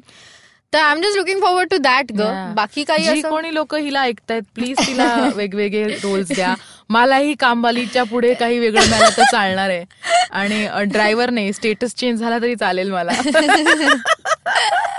तर 0.73 0.77
I 0.77 0.91
am 0.91 1.01
just 1.01 1.17
looking 1.17 1.39
forward 1.41 1.69
to 1.71 1.77
that 1.79 2.11
ग. 2.11 2.21
बाकी 2.55 2.83
काही 2.83 3.21
कोणी 3.23 3.53
लोक 3.53 3.75
हिला 3.75 4.01
ऐकतायत 4.01 4.41
प्लीज 4.55 4.77
तिला 4.79 5.05
वेगवेगळे 5.35 5.83
रोल्स 6.03 6.31
द्या. 6.31 6.53
मलाही 6.89 7.33
कामवालीच्या 7.35 8.03
पुढे 8.03 8.33
काही 8.33 8.59
वेगळं 8.59 8.81
मिळालं 8.89 9.17
तर 9.17 9.23
चालणार 9.31 9.69
आहे. 9.69 9.83
आणि 10.31 10.67
ड्रायव्हर 10.85 11.29
नाही. 11.29 11.53
स्टेटस 11.53 11.95
चेंज 11.95 12.19
झाला 12.19 12.39
तरी 12.39 12.55
चालेल 12.55 12.91
मला. 12.91 13.11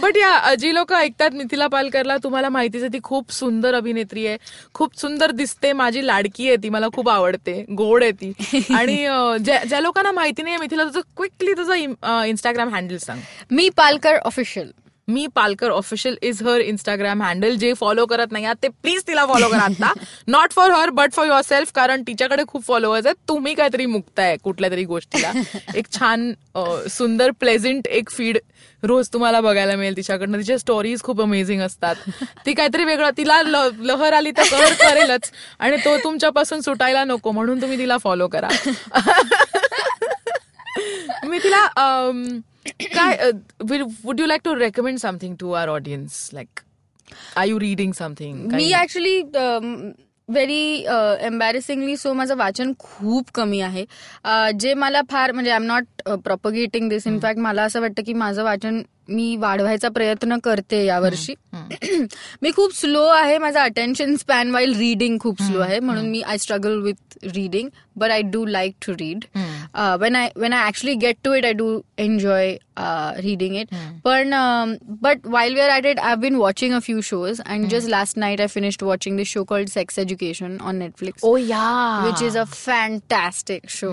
बट 0.00 0.16
या 0.16 0.54
जी 0.58 0.74
लोक 0.74 0.92
ऐकतात 0.92 1.34
मिथिला 1.34 1.66
पालकरला 1.66 2.16
तुम्हाला 2.22 2.48
माहितीच 2.48 2.82
आहे 2.82 2.92
ती 2.92 2.98
खूप 3.04 3.32
सुंदर 3.32 3.74
अभिनेत्री 3.74 4.26
आहे. 4.26 4.36
खूप 4.74 4.98
सुंदर 5.00 5.30
दिसते 5.30 5.72
माझी 5.72 6.06
लाडकी 6.06 6.48
आहे 6.48 6.56
ती 6.62 6.68
मला 6.68 6.88
खूप 6.94 7.08
आवडते 7.08 7.64
गोड 7.78 8.02
आहे 8.02 8.12
ती. 8.22 8.32
आणि 8.76 8.96
ज्या 9.44 9.80
लोकांना 9.80 10.12
माहिती 10.12 10.42
नाही 10.42 10.56
मिथिला 10.56 10.84
तुझं 10.84 11.00
क्विकली 11.16 11.52
तुझं 11.56 11.74
इंस्टाग्राम 12.26 12.74
हँडल 12.74 12.96
सांग. 12.98 13.20
Mi 13.50 13.68
Palkar 13.76 14.18
official 14.24 14.70
Mi 15.08 15.26
Palkar 15.34 15.70
official 15.70 16.16
is 16.22 16.42
her 16.42 16.60
Instagram 16.60 17.22
handle 17.22 17.54
जे 17.58 17.72
फॉलो 17.78 18.04
करत 18.06 18.32
नाही 18.32 18.44
आहात 18.44 18.56
ते 18.62 18.68
प्लीज 18.82 19.02
तिला 19.06 19.24
फॉलो 19.26 19.48
करा 19.48 19.62
आता. 19.62 19.92
Not 20.28 20.52
for 20.52 20.70
her 20.70 20.90
but 20.90 21.12
for 21.12 21.26
yourself 21.42 21.72
कारण 21.74 22.02
तिच्याकडे 22.06 22.42
खूप 22.48 22.64
फॉलोअर्स 22.66 23.06
आहेत. 23.06 23.16
तुम्ही 23.28 23.54
काहीतरी 23.54 23.86
मुक्ताय 23.86 24.36
कुठल्या 24.44 24.70
तरी 24.70 24.84
गोष्टीला. 24.84 25.32
एक 25.76 25.86
छान 25.92 26.32
सुंदर 26.90 27.30
प्लेझेंट 27.40 27.86
एक 27.86 28.10
फीड 28.10 28.38
रोज 28.82 29.08
तुम्हाला 29.12 29.40
बघायला 29.40 29.76
मिळेल 29.76 29.96
तिच्याकडनं. 29.96 30.38
तिच्या 30.38 30.58
स्टोरीज 30.58 31.02
खूप 31.02 31.20
अमेझिंग 31.22 31.60
असतात. 31.62 31.96
ती 32.46 32.54
काहीतरी 32.54 32.84
वेगळं 32.84 33.10
तिला 33.16 33.42
लहर 33.42 34.12
आली 34.12 34.30
तर 34.30 34.42
कहर 34.50 34.72
करेलच. 34.80 35.30
आणि 35.58 35.76
तो 35.84 35.96
तुमच्यापासून 36.04 36.60
सुटायला 36.60 37.04
नको 37.04 37.30
म्हणून 37.30 37.62
तुम्ही 37.62 37.78
तिला 37.78 37.98
फॉलो 37.98 38.28
करा. 38.28 38.48
मी 41.28 41.38
तिला 41.38 41.66
काय 42.94 43.30
would 44.04 44.20
you 44.20 44.26
like 44.26 44.40
to 44.44 44.56
recommend 44.56 44.98
something 44.98 45.34
to 45.40 45.52
our 45.52 45.68
audience 45.68 46.30
like 46.32 46.60
are 47.36 47.46
you 47.46 47.60
reading 47.60 47.92
something 47.92 48.52
me 48.52 48.72
actually 48.74 49.22
very 50.28 50.84
embarrassingly 51.20 51.96
so 51.96 52.12
माझं 52.12 52.36
वाचन 52.36 52.72
खूप 52.78 53.30
कमी 53.34 53.60
आहे. 53.60 53.84
अ, 54.24 54.50
जे 54.60 54.74
मला 54.74 55.00
फार 55.10 55.32
म्हणजे 55.32 55.50
I 55.50 55.56
am 55.56 55.62
not 55.62 56.08
propagating 56.24 56.88
this 56.88 57.06
in fact 57.06 57.40
मला 57.40 57.62
असं 57.62 57.80
वाटतं 57.80 58.02
की 58.02 58.12
माझं 58.14 58.44
वाचन 58.44 58.82
मी 59.08 59.36
वाढवायचा 59.36 59.88
प्रयत्न 59.88 60.38
करते 60.44 60.84
यावर्षी. 60.84 61.34
मी 62.42 62.50
खूप 62.56 62.74
स्लो 62.74 63.04
आहे 63.06 63.38
माझा 63.38 63.62
अटेन्शन 63.62 64.14
स्पॅन 64.16 64.50
वाईल 64.50 64.74
रीडिंग 64.78 65.18
खूप 65.20 65.42
स्लो 65.42 65.60
आहे. 65.60 65.78
म्हणून 65.80 66.08
मी 66.10 66.20
I 66.22 66.38
struggle 66.38 66.80
with 66.82 67.18
reading 67.34 67.68
but 67.96 68.10
I 68.10 68.22
do 68.32 68.44
like 68.46 68.74
to 68.86 68.92
read 68.98 69.24
when 70.00 70.16
I 70.16 70.28
when 70.36 70.52
I 70.52 70.66
actually 70.68 70.94
get 71.00 71.16
to 71.24 71.34
it 71.34 71.44
I 71.44 71.52
do 71.52 71.78
enjoy 71.98 72.54
reading 73.22 73.56
it 73.56 73.74
पण 74.04 74.34
but 75.02 75.26
while 75.26 75.54
we 75.54 75.60
are 75.60 75.70
at 75.70 75.86
it 75.86 75.98
I 76.00 76.16
been 76.16 76.36
watching 76.36 76.74
a 76.74 76.78
few 76.78 77.00
shows 77.04 77.40
and 77.40 77.68
just 77.70 77.88
last 77.88 78.18
night 78.18 78.40
I 78.40 78.46
finished 78.46 78.82
watching 78.84 79.16
this 79.16 79.28
show 79.28 79.44
called 79.44 79.68
sex 79.68 79.98
education 79.98 80.56
on 80.60 80.76
Netflix 80.76 81.24
oh 81.24 81.36
yeah 81.36 81.68
which 82.06 82.22
is 82.22 82.36
a 82.38 82.44
fantastic 82.46 83.68
show 83.70 83.92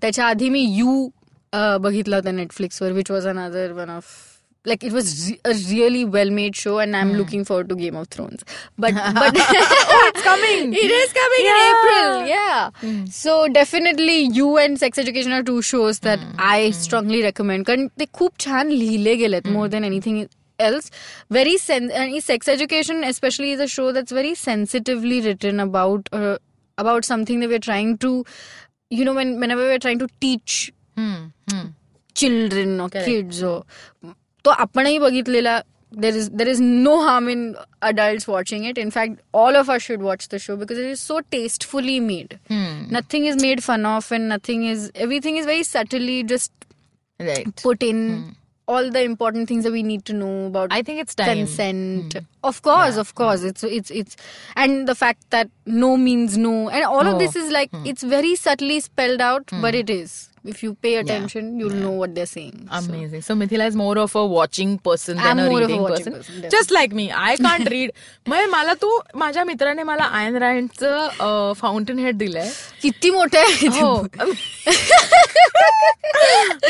त्याच्या 0.00 0.26
आधी 0.26 0.48
मी 0.48 0.64
You 0.68 1.08
बघितला 1.81 2.15
होता 2.15 2.31
नेटफ्लिक्सवर 2.31 2.91
which 2.91 3.11
was 3.11 3.27
another 3.27 3.71
one 3.71 3.89
of 3.89 4.13
like 4.67 4.83
it 4.85 4.91
was 4.93 5.31
a 5.45 5.49
really 5.69 6.03
well 6.13 6.29
made 6.35 6.55
show 6.55 6.75
and 6.75 6.95
I 6.95 7.01
am 7.01 7.13
looking 7.15 7.43
for 7.47 7.63
to 7.69 7.75
Game 7.75 7.97
of 7.97 8.07
Thrones 8.11 8.43
but 8.79 8.93
but 9.19 9.37
coming. 10.25 10.71
It 10.83 10.91
is 10.95 11.11
coming 11.15 11.45
in 11.47 11.57
Yeah. 11.57 11.73
April. 11.73 12.27
Yeah. 12.29 13.09
So 13.17 13.33
definitely 13.57 14.15
you 14.37 14.47
and 14.61 14.79
Sex 14.83 15.01
Education 15.03 15.35
are 15.37 15.43
two 15.49 15.57
shows 15.69 15.99
that 16.07 16.23
I 16.47 16.71
strongly 16.77 17.21
recommend. 17.25 17.65
कारण 17.67 17.87
ते 17.99 18.05
खूप 18.19 18.39
छान 18.45 18.69
लिहिले 18.71 19.15
गेलेत 19.21 19.47
more 19.57 19.67
than 19.75 19.87
anything 19.89 20.17
else. 20.59 20.89
Very 21.37 21.55
sen- 21.65 21.91
आणि 22.01 22.21
Sex 22.29 22.51
Education 22.55 23.03
especially 23.11 23.51
is 23.57 23.63
a 23.65 23.69
show 23.75 23.87
that's 23.99 24.17
very 24.19 24.33
sensitively 24.43 25.21
written 25.27 25.63
about 25.67 26.09
uh, 26.21 26.35
about 26.77 27.09
something 27.11 27.43
that 27.45 27.53
we're 27.55 27.65
trying 27.69 27.93
to 28.07 28.13
you 28.99 29.05
know 29.09 29.15
when 29.21 29.35
whenever 29.45 29.69
we're 29.73 29.83
trying 29.87 30.03
to 30.05 30.09
teach 30.27 30.57
children 32.15 32.79
or 32.81 32.89
kids 32.89 33.41
or 33.43 33.61
तो 34.45 34.51
आपणही 34.65 34.97
बघितलेला 34.99 35.61
there 36.03 36.15
is 36.19 36.25
there 36.39 36.49
is 36.51 36.59
no 36.61 36.93
harm 37.07 37.27
in 37.33 37.41
adults 37.89 38.27
watching 38.29 38.63
it 38.69 38.79
in 38.83 38.89
fact 38.95 39.19
all 39.41 39.57
of 39.59 39.69
us 39.75 39.83
should 39.83 40.01
watch 40.07 40.23
the 40.33 40.39
show 40.45 40.55
because 40.63 40.79
it 40.85 40.87
is 40.93 41.03
so 41.09 41.19
tastefully 41.35 41.93
made 42.07 42.33
nothing 42.95 43.27
is 43.33 43.37
made 43.43 43.61
fun 43.67 43.85
of 43.91 44.09
and 44.17 44.27
nothing 44.33 44.65
is 44.71 44.89
everything 45.05 45.37
is 45.43 45.45
very 45.51 45.63
subtly 45.69 46.17
just 46.33 46.51
right 47.29 47.63
put 47.63 47.85
in 47.91 48.01
all 48.73 48.89
the 48.97 49.03
important 49.11 49.47
things 49.53 49.63
that 49.69 49.75
we 49.77 49.83
need 49.93 50.03
to 50.11 50.13
know 50.19 50.33
about 50.51 50.71
I 50.79 50.81
think 50.89 50.99
it's 51.05 51.15
time. 51.23 51.31
consent 51.37 52.17
of 52.51 52.61
course 52.69 52.97
of 53.05 53.15
course 53.23 53.43
it's 53.53 53.63
it's 53.79 53.91
it's 54.03 54.17
and 54.65 54.87
the 54.93 54.95
fact 55.05 55.29
that 55.37 55.51
no 55.83 55.95
means 56.05 56.37
no 56.49 56.55
and 56.69 56.83
all 56.91 57.07
Oh. 57.07 57.11
of 57.13 57.19
this 57.25 57.35
is 57.43 57.51
like 57.59 57.69
it's 57.93 58.03
very 58.17 58.35
subtly 58.45 58.79
spelled 58.91 59.21
out 59.31 59.55
but 59.67 59.75
it 59.83 59.89
is 60.01 60.17
If 60.44 60.62
you 60.62 60.74
pay 60.84 60.90
attention 60.96 61.48
you'll 61.60 61.74
know 61.80 61.90
what 62.02 62.14
they're 62.14 62.26
saying 62.32 62.52
So- 62.66 62.76
Amazing. 62.78 63.22
So 63.22 63.34
Mithila 63.34 63.66
is 63.68 63.74
more 63.76 63.96
of 63.98 64.14
a 64.16 64.24
watching 64.26 64.70
person 64.78 65.16
than 65.18 65.26
I'm 65.30 65.38
a 65.38 65.48
more 65.50 65.58
of 65.58 65.64
a 65.64 65.66
reading 65.66 65.82
watching 65.82 66.12
person. 66.14 66.36
person. 66.36 66.50
Just 66.54 66.70
like 66.76 66.94
me. 67.00 67.04
I 67.24 67.36
can't 67.36 67.68
read. 67.74 67.90
म्हणजे 68.28 68.46
मला 68.50 68.74
तू 68.82 68.88
माझ्या 69.22 69.44
मित्राने 69.44 69.82
मला 69.82 70.04
ion 70.20 70.36
रँडचं 70.42 71.52
fountain 71.60 71.98
head 71.98 72.16
दिलंय 72.18 72.50
किती 72.82 73.10
मोठे 73.10 73.38
आहे 73.38 73.66
हो. 73.80 73.94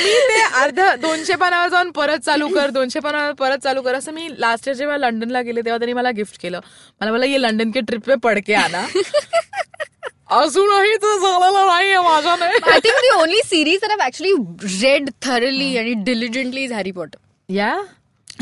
मी 0.00 0.12
ते 0.28 0.40
अर्धा 0.62 0.94
दोनशे 1.02 1.34
पानावर 1.36 1.68
जाऊन 1.70 1.90
परत 1.96 2.24
चालू 2.24 2.48
कर 2.54 2.70
दोनशे 2.70 3.00
पानावर 3.00 3.32
परत 3.38 3.62
चालू 3.64 3.82
कर 3.82 3.94
असं 3.94 4.12
मी 4.14 4.28
लास्ट 4.38 4.68
इयर 4.68 4.76
जेव्हा 4.76 4.96
लंडनला 4.96 5.42
गेले 5.42 5.60
तेव्हा 5.64 5.78
त्यांनी 5.78 5.92
मला 5.92 6.10
गिफ्ट 6.16 6.40
केलं 6.42 6.60
मला 7.00 7.10
बोला 7.10 7.26
ये 7.26 7.40
लंडन 7.42 7.70
के 7.70 7.80
ट्रिप 7.88 8.04
पे 8.06 8.14
पड 8.22 8.38
के 8.46 8.54
आना 8.54 8.84
अजूनही 10.30 10.96
तर 10.96 11.16
झालेलं 11.18 11.66
नाहीये 11.66 12.00
माझ्याने. 12.00 12.44
I 12.70 12.78
think 12.84 12.96
the 12.96 13.08
only 13.20 13.40
series 13.44 13.84
actually 14.04 14.32
read 14.82 15.10
thoroughly 15.22 15.76
आणि 15.78 15.92
diligently 16.06 16.62
is 16.64 16.72
Harry 16.72 16.90
Potter 16.90 17.18
yeah 17.48 17.74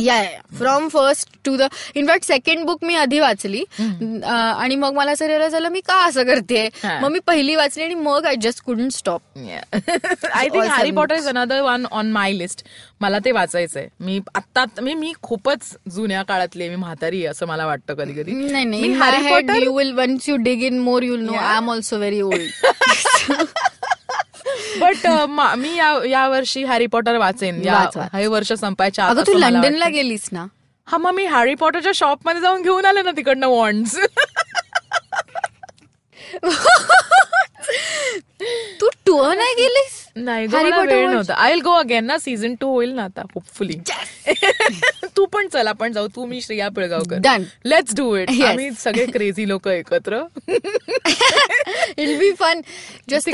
yeah 0.00 0.22
from 0.58 0.88
first 0.88 1.28
to 1.44 1.56
the 1.56 1.68
in fact 1.94 2.26
second 2.26 2.64
book 2.66 2.84
मी 2.84 2.94
आधी 2.96 3.18
वाचली. 3.20 3.62
आणि 3.78 4.76
मग 4.76 4.94
मला 4.94 5.12
असं 5.12 5.26
रिअलाइज 5.26 5.52
झालं 5.52 5.68
मी 5.68 5.80
का 5.86 5.94
असं 6.06 6.24
करते. 6.26 6.68
मग 6.84 7.10
मी 7.12 7.18
पहिली 7.26 7.54
वाचली 7.56 7.84
आणि 7.84 7.94
मग 7.94 8.26
I 8.26 8.36
just 8.42 8.62
couldn't 8.64 8.92
stop 8.92 9.38
I 9.38 10.48
think 10.48 10.64
Harry 10.64 10.90
Potter 10.90 11.14
is 11.14 11.28
another 11.28 11.60
one 11.62 11.86
on 11.90 12.10
my 12.12 12.32
list 12.32 12.64
मला 13.00 13.18
ते 13.24 13.32
वाचायचंय. 13.32 13.86
मी 14.00 14.20
आत्ता 14.34 14.64
मी 14.82 14.94
मी 14.94 15.12
खूपच 15.22 15.76
जुन्या 15.94 16.22
काळातली 16.28 16.68
मी 16.68 16.76
म्हातारी 16.76 17.24
असं 17.26 17.46
मला 17.46 17.66
वाटतं 17.66 17.94
कधी 17.94 18.12
कधी 18.12 18.32
नाही. 18.32 18.64
नाही 18.64 18.92
Harry 18.92 19.28
Potter 19.30 19.62
you 19.62 19.76
will 19.76 19.92
once 19.98 20.28
you 20.28 20.36
dig 20.42 20.62
in 20.64 20.78
more 20.78 21.02
you'll 21.02 21.20
know 21.20 21.32
I 21.34 21.56
am 21.56 21.70
also 21.70 21.96
very 21.98 22.20
old 22.20 23.42
but 24.88 25.06
मी 25.58 25.74
या 26.10 26.26
वर्षी 26.28 26.62
हॅरी 26.64 26.86
पॉटर 26.86 27.16
वाचेन 27.16 27.60
या 27.64 27.72
वाच, 27.74 27.96
वाच. 27.96 28.08
हे 28.14 28.26
वर्ष 28.26 28.52
संपायच्या 28.52 29.06
अगं 29.06 29.22
तू 29.26 29.32
लंडनला. 29.38 29.88
गेलीस 29.88 30.28
ना 30.32 30.46
हा 30.88 30.96
मग 30.98 31.10
मी 31.10 31.24
हॅरी 31.24 31.54
पॉटरच्या 31.54 31.92
शॉपमध्ये 31.94 32.40
जाऊन 32.40 32.62
घेऊन 32.62 32.84
आले 32.84 33.02
ना 33.02 33.10
तिकडनं 33.10 33.46
वॉन्ड्स 33.46 33.96
तू 38.80 38.88
टूर 39.06 39.34
नाही 39.34 39.54
गेलीस 39.54 40.07
नाही 40.24 40.46
वेळ 40.46 41.08
नव्हता. 41.10 41.34
आय 41.34 41.52
विल 41.52 41.60
गो 41.60 41.72
अगेन 41.72 42.04
ना 42.04 42.18
सीझन 42.18 42.54
टू 42.54 42.72
होईल 42.72 42.90
ना 42.90 43.04
आता 43.04 43.22
होपफुली 43.34 43.78
तू 45.16 45.26
पण 45.26 45.48
चल 45.48 45.66
आपण 45.66 45.92
जाऊ. 45.92 46.06
तू 46.06 46.26
मी 46.26 46.40
Shreya 46.40 46.68
Pilgaonkar. 46.68 47.16
Done. 47.16 47.42
Let's 47.64 47.94
do 47.96 48.16
it. 48.16 48.30
आम्ही 48.42 48.70
सगळे 48.78 49.06
क्रेझी 49.06 49.48
लोक 49.48 49.68
एकत्र. 49.68 50.20
It 51.98 52.18
be 52.18 52.32
fun 52.32 52.60
just 53.10 53.30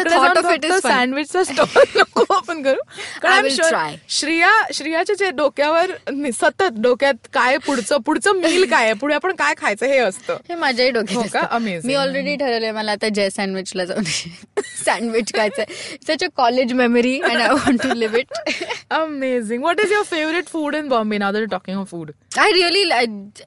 सँडविचचा 0.83 1.45
stall 1.45 1.83
नको 1.97 2.35
आपण 2.35 2.63
करू. 2.63 2.81
कारण. 3.23 3.49
श्रिया 4.09 4.51
श्रियाच्या 4.75 5.17
जे 5.19 5.31
डोक्यावर 5.31 5.91
सतत 6.35 6.81
डोक्यात 6.81 7.15
काय 7.33 7.59
पुढचं 7.59 7.97
पुढचं 7.97 8.33
मील 8.33 8.65
काय 8.71 8.93
पुढे 8.93 9.15
आपण 9.15 9.35
काय 9.35 9.55
खायचं 9.57 9.87
हे 9.87 9.99
असतं. 9.99 10.37
हे 10.49 10.55
माझ्याही 10.55 10.91
हो 10.91 11.01
डोक्यात 11.01 11.29
का? 11.33 11.41
असतं. 11.41 11.57
Amazing. 11.57 11.87
मी 11.87 11.95
ऑलरेडी 11.95 12.37
ठरवलंय 12.37 12.73
मला 12.73 12.93
आता 12.93 13.09
जय 13.09 13.31
सँडविचला 13.31 13.85
जाऊन 13.85 14.03
सँडविच 14.87 15.35
खायचंय. 15.35 15.65
Such 16.74 16.74
a 16.74 16.74
college 16.74 16.74
memory 16.74 17.20
and 17.20 17.42
I 17.42 17.50
want 17.50 17.82
to 17.82 17.94
live 17.94 18.18
it 18.18 18.28
amazing 18.92 19.62
what 19.62 19.80
is 19.80 19.92
your 19.92 20.04
favourite 20.04 20.48
food 20.48 20.76
in 20.76 20.88
Bombay 20.90 21.18
now 21.18 21.32
there 21.32 21.46
talking 21.46 21.78
of 21.78 21.90
food 21.90 22.12
I 22.40 22.52
really 22.52 22.84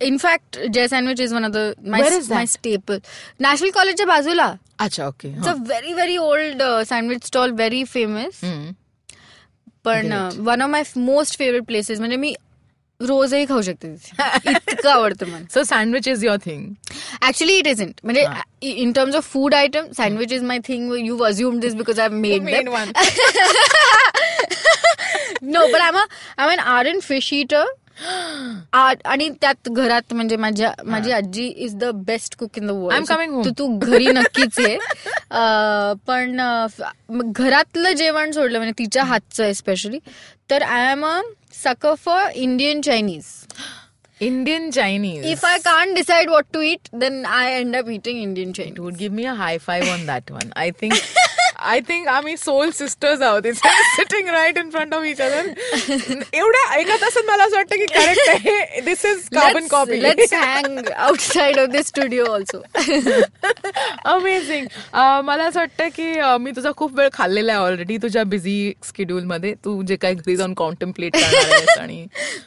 in 0.06 0.18
fact 0.18 0.58
Jai 0.68 0.88
sandwich 0.88 1.20
is 1.20 1.32
one 1.32 1.44
of 1.44 1.50
the 1.50 1.74
Where 1.86 2.12
is 2.12 2.24
that? 2.24 2.32
My 2.32 2.46
staple 2.46 2.98
national 3.40 3.70
कॉलेजच्या 3.70 4.06
बाजूला 4.06 4.54
अच्छा 4.78 5.06
okay 5.06 5.28
it's 5.28 5.48
a 5.48 5.52
very 5.52 5.92
very 5.92 6.16
old 6.16 6.62
sandwich 6.88 7.26
stall 7.26 7.50
very 7.50 7.84
famous 7.84 8.40
पण 9.84 10.12
one 10.38 10.62
of 10.62 10.70
my 10.70 10.82
most 10.96 11.38
favourite 11.38 11.62
places 11.64 12.00
म्हणजे 12.00 12.16
मी 12.16 12.34
रोजही 12.99 13.45
खाऊ 13.45 13.61
शकते. 13.61 13.87
इतकं 14.49 14.89
आवडतं 14.89 15.27
मला. 15.27 15.43
So 15.53 15.63
sandwich 15.63 16.07
is 16.07 16.23
your 16.25 16.37
thing 16.45 16.63
actually 17.27 17.57
it 17.57 17.67
isn't 17.67 17.99
म्हणजे 18.03 18.25
in 18.61 18.91
terms 18.91 19.15
of 19.15 19.31
food 19.33 19.53
item 19.55 19.91
sandwich 19.97 20.31
is 20.33 20.43
my 20.43 20.59
thing 20.67 20.93
you 21.05 21.17
assume 21.23 21.59
this 21.59 21.73
because 21.73 21.99
I 21.99 22.07
made 22.09 22.43
main 22.43 22.67
one 22.67 22.91
no 25.43 25.67
but 25.67 25.81
I 25.81 25.91
I 26.37 26.53
an 26.53 26.59
are 26.59 26.85
an 26.85 26.99
fish 26.99 27.33
eater 27.33 27.65
आणि 28.73 29.29
त्यात 29.41 29.69
घरात 29.69 30.13
म्हणजे 30.13 30.35
माझ्या 30.35 30.71
माझी 30.85 31.11
आजी 31.11 31.45
is 31.47 31.75
the 31.75 31.89
best 32.05 32.35
cook 32.35 32.57
in 32.57 32.67
the 32.67 32.71
I'm 32.71 33.05
coming 33.05 33.29
home. 33.29 33.35
World 33.35 33.57
तू 33.59 33.67
घरी 33.79 34.07
नक्कीच 34.07 34.59
आहे 34.59 34.75
अं, 34.75 35.93
पण 36.07 36.39
अं, 36.41 36.67
म- 37.09 37.31
घरातलं 37.31 37.91
जेवण 37.93 38.31
सोडलं 38.31 38.57
म्हणजे 38.57 38.73
तिच्या 38.77 39.03
हातचं 39.03 39.53
स्पेशली 39.53 39.99
तर 40.49 40.61
I 40.63 40.91
am 40.91 41.05
a 41.05 41.19
sucker 41.63 41.93
for 42.05 42.29
Indian 42.35 42.81
Chinese 42.81 43.25
Indian 44.21 44.69
Chinese 44.71 45.25
if 45.25 45.45
I 45.45 45.57
can't 45.59 45.93
decide 45.95 46.29
what 46.29 46.45
to 46.53 46.61
eat 46.61 46.87
then 46.93 47.25
I 47.25 47.59
end 47.59 47.75
up 47.75 47.89
eating 47.89 48.21
Indian 48.21 48.49
It 48.49 48.55
Chinese 48.55 48.79
would 48.79 48.97
give 48.97 49.17
me 49.17 49.25
a 49.25 49.35
high 49.35 49.57
five 49.59 49.89
on 49.89 50.05
that 50.05 50.31
one. 50.31 50.51
I 50.57 50.71
think 50.73 50.93
I 51.57 51.79
think 51.81 52.07
आम्ही 52.07 52.35
soul 52.37 52.71
sisters 52.71 53.21
आहोत. 53.21 53.43
Sitting 53.95 54.27
right 54.29 54.57
in 54.57 54.69
front 54.69 54.93
of 54.93 55.03
each 55.03 55.21
other 55.21 55.47
एवढ्या 56.33 56.61
ऐका 56.73 56.95
तासात 56.95 57.23
मला 57.27 57.43
असं 57.43 57.55
वाटतं 57.55 57.75
की 57.75 57.85
correct 57.85 58.29
आहे. 58.29 58.81
This 58.81 59.05
is 59.05 59.27
carbon 59.35 59.67
copy 59.67 60.01
let's 60.03 60.33
hang 60.33 60.89
outside 60.89 61.59
of 61.59 61.69
this 61.69 61.87
studio 61.87 62.25
also 62.25 62.61
amazing 64.05 64.65
मला 65.23 65.43
असं 65.43 65.59
वाटतं 65.59 65.87
की 65.95 66.11
अं, 66.19 66.37
मी 66.37 66.51
तुझा 66.51 66.71
खूप 66.77 66.97
वेळ 66.99 67.09
खाल्लेला 67.13 67.53
आहे 67.53 67.61
ऑलरेडी 67.61 67.97
तुझ्या 67.97 68.23
बिझी 68.23 68.73
स्केड्यूल 68.83 69.23
मध्ये. 69.23 69.53
तू 69.65 69.81
जे 69.83 69.95
काही 69.95 70.15
घरी 70.15 70.35
जाऊन 70.35 70.53
कॉन्टेम्प्लेट 70.53 71.15
करणार 71.15 71.79
आणि 71.79 72.05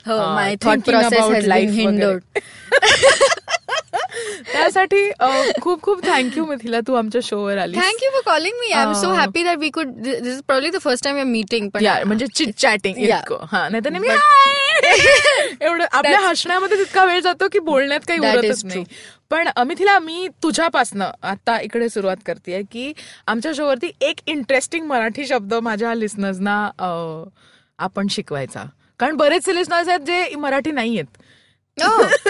माय 0.09 0.55
थॉट 0.63 0.79
प्रोसेस 0.85 1.19
about 1.21 2.31
त्यासाठी 4.53 5.11
खूप 5.61 5.83
खूप 5.83 6.05
थँक्यू 6.07 6.45
मिथिला 6.47 6.81
तू 6.81 6.95
आमच्या 6.95 7.21
शोवर 7.25 7.59
आली 7.59 7.77
thank 7.77 8.03
you 8.03 8.11
for 8.11 8.23
calling 8.25 8.59
me 8.61 8.71
I 8.73 8.83
am 8.83 8.93
so 8.93 9.13
happy 9.13 9.43
that 9.43 9.59
we 9.59 9.71
could 9.71 9.93
this 9.95 10.27
is 10.27 10.41
probably 10.43 10.71
the 10.71 10.81
first 10.81 11.05
time 11.05 11.19
our 11.19 11.25
meeting 11.25 11.69
पण 11.69 11.85
म्हणजे 12.05 12.27
चिट 12.27 12.55
चॅटिंग 12.59 12.97
हा 13.53 13.69
नाही 13.69 13.85
तर! 13.85 13.91
एवढं 15.61 15.85
आपल्या 15.93 16.21
हसण्यामध्ये 16.21 16.79
तितका 16.79 17.05
वेळ 17.05 17.21
जातो 17.21 17.49
की 17.53 17.59
बोलण्यात 17.59 18.01
काही 18.09 18.19
उरतच 18.19 18.65
नाही. 18.65 18.85
पण 19.31 19.49
अमिथिला 19.57 19.99
मी 19.99 20.27
तुझ्यापासनं 20.43 21.11
आता 21.23 21.59
इकडे 21.61 21.89
सुरुवात 21.89 22.17
करते 22.27 22.63
की 22.73 22.93
आमच्या 23.27 23.53
शोवरती 23.57 23.91
एक 24.01 24.21
इंटरेस्टिंग 24.27 24.87
मराठी 24.87 25.27
शब्द 25.27 25.55
माझ्या 25.55 25.95
लिस्नर्सना 25.95 26.57
आपण 27.79 28.07
शिकवायचा. 28.11 28.65
कारण 29.01 29.17
बरेचसे 29.17 29.55
लिस्नर्स 29.55 29.89
आहेत 29.89 30.01
जे 30.01 30.35
मराठी 30.37 30.73
नाही 30.73 30.99
आहेत 30.99 31.20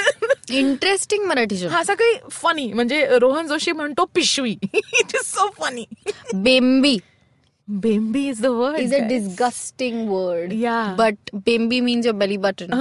इंटरेस्टिंग 0.57 1.25
मराठी 1.27 1.57
शब्द 1.57 1.71
हा 1.71 1.79
असा 1.79 1.93
काही 1.95 2.17
फनी 2.31 2.71
म्हणजे 2.73 3.05
रोहन 3.21 3.47
जोशी 3.47 3.71
म्हणतो 3.71 4.05
पिशवी 4.15 4.51
it 4.73 5.15
is 5.15 5.21
so 5.25 5.49
funny 5.59 5.85
बेम्बी 6.43 6.97
बेम्बी 7.67 8.27
is 8.29 8.41
the 8.41 8.45
word 8.45 8.79
is 8.79 8.93
a 8.93 8.97
disgusting 9.07 10.07
word 10.09 10.51
Yeah. 10.53 10.95
But 10.97 11.29
बेम्बी 11.45 11.79
means 11.81 12.05
your 12.05 12.17
belly 12.17 12.37
button 12.47 12.73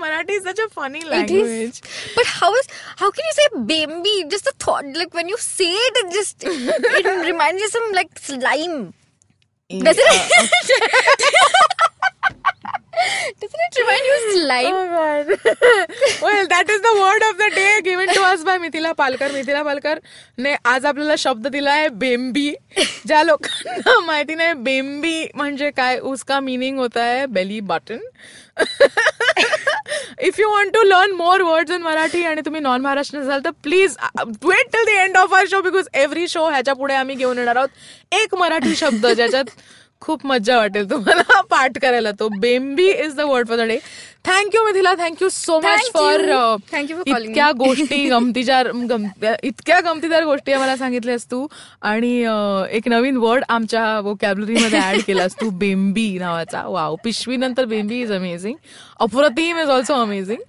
Marathi 0.00 0.34
is 0.34 0.42
such 0.48 0.60
a 0.60 0.66
funny 0.76 0.98
It 0.98 1.06
language 1.08 1.70
is. 1.70 1.80
But 2.16 2.26
how 2.36 2.50
is 2.60 2.68
how 3.00 3.10
can 3.16 3.26
you 3.30 3.34
say 3.38 3.48
bambi? 3.72 4.14
Just 4.34 4.46
the 4.50 4.54
thought, 4.64 4.86
like 5.00 5.18
when 5.18 5.28
you 5.32 5.38
say 5.46 5.68
it, 5.88 5.98
it 6.02 6.08
just 6.18 6.46
it 7.00 7.08
reminds 7.26 7.62
you 7.64 7.68
some 7.74 7.88
like 7.98 8.22
slime. 8.28 8.78
Doesn't 9.70 10.10
it? 10.14 11.73
Doesn't 13.41 13.63
it 13.65 13.77
remind 13.79 14.05
you 14.05 14.15
of 14.15 14.23
slime? 14.35 14.75
Oh 14.75 14.87
God. 14.95 15.25
well, 16.21 16.47
that 16.47 16.69
is 16.69 16.81
the 16.81 16.93
word 16.99 17.25
of 17.29 17.37
the 17.37 17.49
day 17.55 17.81
given 17.83 18.07
to 18.09 18.21
us 18.23 18.43
by 18.43 18.57
Mithila 18.59 18.91
Palkar 18.93 19.31
Mithila 19.31 19.63
Palkar 19.63 19.99
ने 20.37 20.55
आज 20.65 20.85
आपल्याला 20.85 21.15
शब्द 21.17 21.47
दिलाय 21.47 21.87
बेंबी 22.03 22.49
ज्या 23.07 23.23
लोकांना 23.23 23.99
माहिती 24.05 24.35
नाही 24.35 24.53
बेंबी 24.63 25.27
म्हणजे 25.35 25.69
काय 25.71 25.97
उसका 26.13 26.39
मीनिंग 26.39 26.79
होता 26.79 27.03
है 27.05 27.25
belly 27.37 27.59
button 27.73 27.99
if 30.19 30.39
you 30.39 30.49
want 30.49 30.73
to 30.73 30.81
learn 30.83 31.11
more 31.15 31.41
words 31.43 31.71
in 31.71 31.81
Marathi 31.81 32.23
आणि 32.25 32.41
तुम्ही 32.45 32.61
नॉन 32.61 32.81
महाराष्ट्र 32.81 33.19
असाल 33.19 33.39
तर 33.45 33.51
please 33.63 33.97
wait 34.43 34.71
till 34.73 34.85
the 34.85 34.97
end 34.97 35.17
of 35.17 35.33
our 35.33 35.45
show 35.51 35.61
because 35.61 35.87
every 35.93 36.27
show 36.27 36.49
ह्याच्या 36.49 36.73
पुढे 36.73 36.93
आम्ही 36.93 37.15
घेऊन 37.15 37.37
येणार 37.37 37.55
आहोत 37.55 38.13
एक 38.21 38.35
मराठी 38.35 38.75
शब्द 38.75 39.07
ज्याच्यात 39.07 39.49
खूप 40.01 40.25
मज्जा 40.25 40.57
वाटेल 40.57 40.89
तुम्हाला 40.89 41.41
पाठ 41.49 41.77
करायला. 41.81 42.11
तो 42.11 42.27
बेम्बी 42.39 42.89
is 42.89 43.15
the 43.15 43.21
word 43.21 43.47
for 43.47 43.57
the 43.57 43.67
day 43.67 43.77
thank you 44.25 44.63
Mithila. 44.65 44.93
Thank you 44.95 45.29
so 45.29 45.59
much 45.59 45.89
for 45.93 46.21
calling 46.73 47.01
इतक्या. 47.05 47.51
गोष्टी 47.51 48.05
गमतीदार 48.09 48.71
गम- 48.71 49.33
इतक्या 49.43 49.79
गमतीदार 49.81 50.23
गोष्टी 50.23 50.51
आम्हाला 50.51 50.75
सांगितल्यास 50.77 51.25
तू. 51.31 51.45
आणि 51.81 52.11
एक 52.77 52.87
नवीन 52.87 53.17
वर्ड 53.17 53.43
आमच्या 53.49 53.99
वोकॅबलरी 53.99 54.55
मध्ये 54.55 54.79
ऍड 54.83 55.01
केलास 55.07 55.35
तू 55.41 55.49
बेम्बी 55.63 56.07
नावाचा. 56.19 56.63
वाव 56.67 56.95
पिशवी 57.03 57.37
नंतर 57.37 57.65
बेम्बी 57.65 58.01
इज 58.01 58.11
अमेझिंग 58.11 58.55
अप्रतिम 58.99 59.57
इज 59.57 59.69
ऑल्सो 59.69 59.93
अमेझिंग 59.93 60.41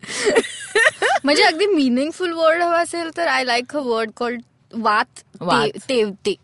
म्हणजे 1.24 1.42
अगदी 1.42 1.66
मिनिंगफुल 1.66 2.32
वर्ड 2.32 2.62
हवा 2.62 2.78
असेल 2.78 3.16
तर 3.16 3.28
I 3.28 3.44
like 3.44 3.76
a 3.76 3.80
word 3.80 4.10
called 4.16 4.42
वात 4.72 5.20
tevte. 5.88 6.34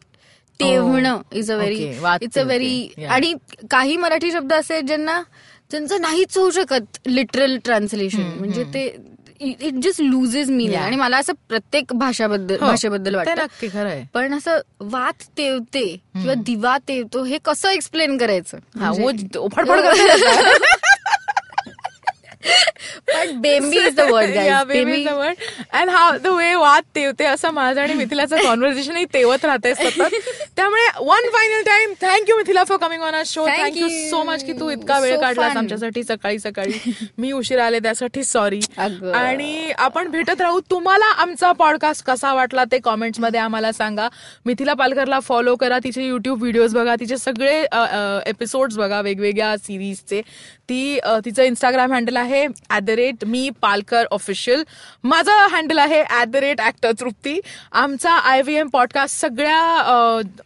तेवणं 0.62 1.20
is 1.32 1.50
a 1.50 1.56
very 1.56 1.92
it's 2.22 2.38
a. 2.38 2.42
Very. 2.42 3.06
आणि 3.10 3.34
काही 3.70 3.96
मराठी 3.96 4.32
शब्द 4.32 4.52
असे 4.52 4.74
आहेत 4.74 4.84
ज्यांना 4.84 5.22
ज्यांचं 5.70 6.00
नाहीच 6.00 6.38
होऊ 6.38 6.50
शकत 6.50 6.98
लिटरल 7.06 7.58
ट्रान्सलेशन 7.64 8.22
म्हणजे 8.38 8.64
ते 8.64 8.96
इट 9.40 9.74
जस्ट 9.74 10.00
लुजेस 10.00 10.50
Yeah. 10.50 10.76
आणि 10.76 10.96
मला 10.96 11.18
असं 11.18 11.32
प्रत्येक 11.48 11.92
भाषाबद्दल 11.92 12.56
हो. 12.60 12.66
भाषेबद्दल 12.66 13.14
वाटतं 13.14 14.02
पण 14.14 14.34
असं 14.34 14.58
वात 14.80 15.22
तेवते 15.38 15.84
किंवा 16.14 16.34
दिवा 16.34 16.78
तेवतो 16.78 17.24
हे 17.24 17.38
कसं 17.44 17.68
एक्सप्लेन 17.68 18.16
करायचं 18.18 18.58
फडफड 19.48 19.80
पण 23.08 23.40
बेंबी 23.40 23.78
is 23.78 23.94
the 23.96 24.10
word 24.10 24.30
Yeah, 24.42 24.64
baby 24.64 24.92
is 24.92 25.04
the 25.06 25.14
word. 25.20 25.36
And 25.80 25.90
how 25.90 26.06
the 26.18 26.30
way 26.36 26.54
वाद 26.56 26.84
तेवते 26.94 27.24
असं 27.24 27.50
माझं 27.54 27.80
आणि 27.80 27.94
मिथिलाचं 27.94 28.42
कॉन्व्हर्सेशन 28.42 29.04
तेवत 29.14 29.44
राहते 29.44 29.74
सतत. 29.74 30.14
त्यामुळे 30.56 30.86
one 31.06 31.28
final 31.32 31.62
time 31.66 31.92
thank you 32.02 32.36
Mithila 32.36 32.64
for 32.64 32.78
coming 32.78 33.02
on 33.02 33.14
a 33.14 33.22
show 33.26 33.46
Thank 33.46 33.62
thank you 33.62 33.86
you. 33.86 34.10
So 34.10 34.22
much 34.22 34.44
की 34.44 34.52
तू 34.52 34.70
इतका 34.70 34.98
वेळ 35.00 35.18
काढलास. 35.20 35.56
आमच्यासाठी 35.56 36.02
सकाळी 36.04 36.38
सकाळी. 36.38 36.92
मी 37.18 37.32
उशीर 37.32 37.58
आले 37.60 37.78
त्यासाठी 37.78 38.24
सॉरी. 38.24 38.60
आणि 39.14 39.72
आपण 39.78 40.10
भेटत 40.10 40.40
राहू. 40.40 40.60
तुम्हाला 40.70 41.06
आमचा 41.22 41.52
पॉडकास्ट 41.58 42.04
कसा 42.06 42.32
वाटला 42.34 42.64
ते 42.72 42.78
कॉमेंट्समध्ये 42.84 43.40
आम्हाला 43.40 43.72
सांगा. 43.72 44.08
मिथिला 44.46 44.74
पालकरला 44.74 45.20
फॉलो 45.20 45.54
करा. 45.56 45.78
तिचे 45.84 46.06
युट्यूब 46.06 46.40
व्हिडिओज 46.42 46.74
बघा. 46.74 46.94
तिचे 47.00 47.16
सगळे 47.16 47.60
एपिसोड्स 48.30 48.76
बघा. 48.76 49.00
वेगवेगळ्या 49.00 49.56
सिरीजचे 49.56 50.20
ती 50.68 50.98
तिचं 51.24 51.42
इंस्टाग्राम 51.42 51.92
हँडल 51.92 52.16
आहे 52.16 52.46
at 52.76 52.82
the 52.82 52.90
rate 52.90 53.24
mi 53.24 53.48
Palkar 53.62 54.06
official 54.10 54.62
माझं 55.04 55.46
हँडल 55.52 55.78
आहे 55.78 56.02
at 56.20 56.28
the 56.28 56.36
rate 56.36 56.60
actor 56.60 56.92
Trupti 57.00 57.38
आमचा 57.72 58.12
आय 58.12 58.42
व्ही 58.42 58.56
एम 58.56 58.68
पॉडकास्ट 58.68 59.20
सगळ्या 59.20 59.58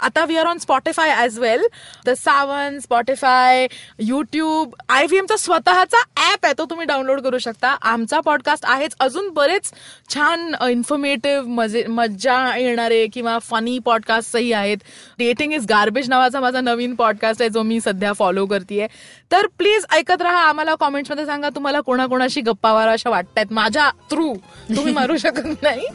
आता 0.00 0.24
we 0.24 0.36
are 0.36 0.46
on 0.46 0.58
Spotify 0.58 1.14
as 1.14 1.38
well 1.38 1.66
the 2.06 2.10
Saavn 2.18 2.78
Spotify 2.78 3.66
YouTube 3.98 4.74
I 4.88 5.06
V 5.06 5.18
एमचा 5.18 5.36
स्वतःचा 5.36 6.02
ऍप 6.32 6.44
आहे 6.44 6.54
तो 6.58 6.64
तुम्ही 6.64 6.86
डाउनलोड 6.86 7.20
करू 7.20 7.38
शकता. 7.38 7.68
आमचा 7.82 8.20
पॉडकास्ट 8.20 8.64
आहेच. 8.68 8.94
अजून 9.00 9.28
बरेच 9.34 9.70
छान 10.14 10.54
इन्फॉर्मेटिव्ह 10.70 11.48
मजे 11.48 11.84
मज्जा 11.88 12.36
येणारे 12.56 13.06
किंवा 13.06 13.38
फनी 13.38 13.78
पॉडकास्टही 13.78 14.52
आहेत. 14.52 14.76
डेटिंग 15.18 15.52
इज 15.52 15.66
गार्बेज 15.68 16.08
नावाचा 16.08 16.40
माझा 16.40 16.60
नवीन 16.60 16.94
पॉडकास्ट 16.94 17.42
आहे 17.42 17.50
जो 17.50 17.62
मी 17.62 17.80
सध्या 17.80 18.12
फॉलो 18.12 18.46
करते 18.46 18.86
तर 19.32 19.46
प्लीज 19.58 19.86
ऐकत 19.92 20.22
राहा 20.22 20.42
आम्हाला 20.48 20.74
कॉमेंट्समध्ये 20.74 21.26
सांगा 21.26 21.48
तुम्हाला 21.54 21.80
कोणाशी 22.16 22.40
गप्पा 22.40 22.72
माराव्याशा 22.72 23.10
वाटतायत 23.10 23.52
माझ्या 23.52 23.90
थ्रू 24.10 24.32
तुम्ही 24.76 24.92
मारू 24.92 25.16
शकत 25.16 25.62
नाही. 25.62 25.86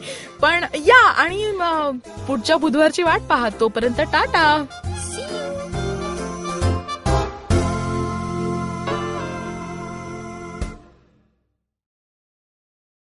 पण 0.42 0.64
या 0.74 1.00
आणि 1.10 1.52
पुढच्या 2.26 2.56
बुधवारची 2.56 3.02
वाट 3.02 3.20
पाहा 3.20 3.48
तोपर्यंत 3.60 4.00
टाटा. 4.12 4.64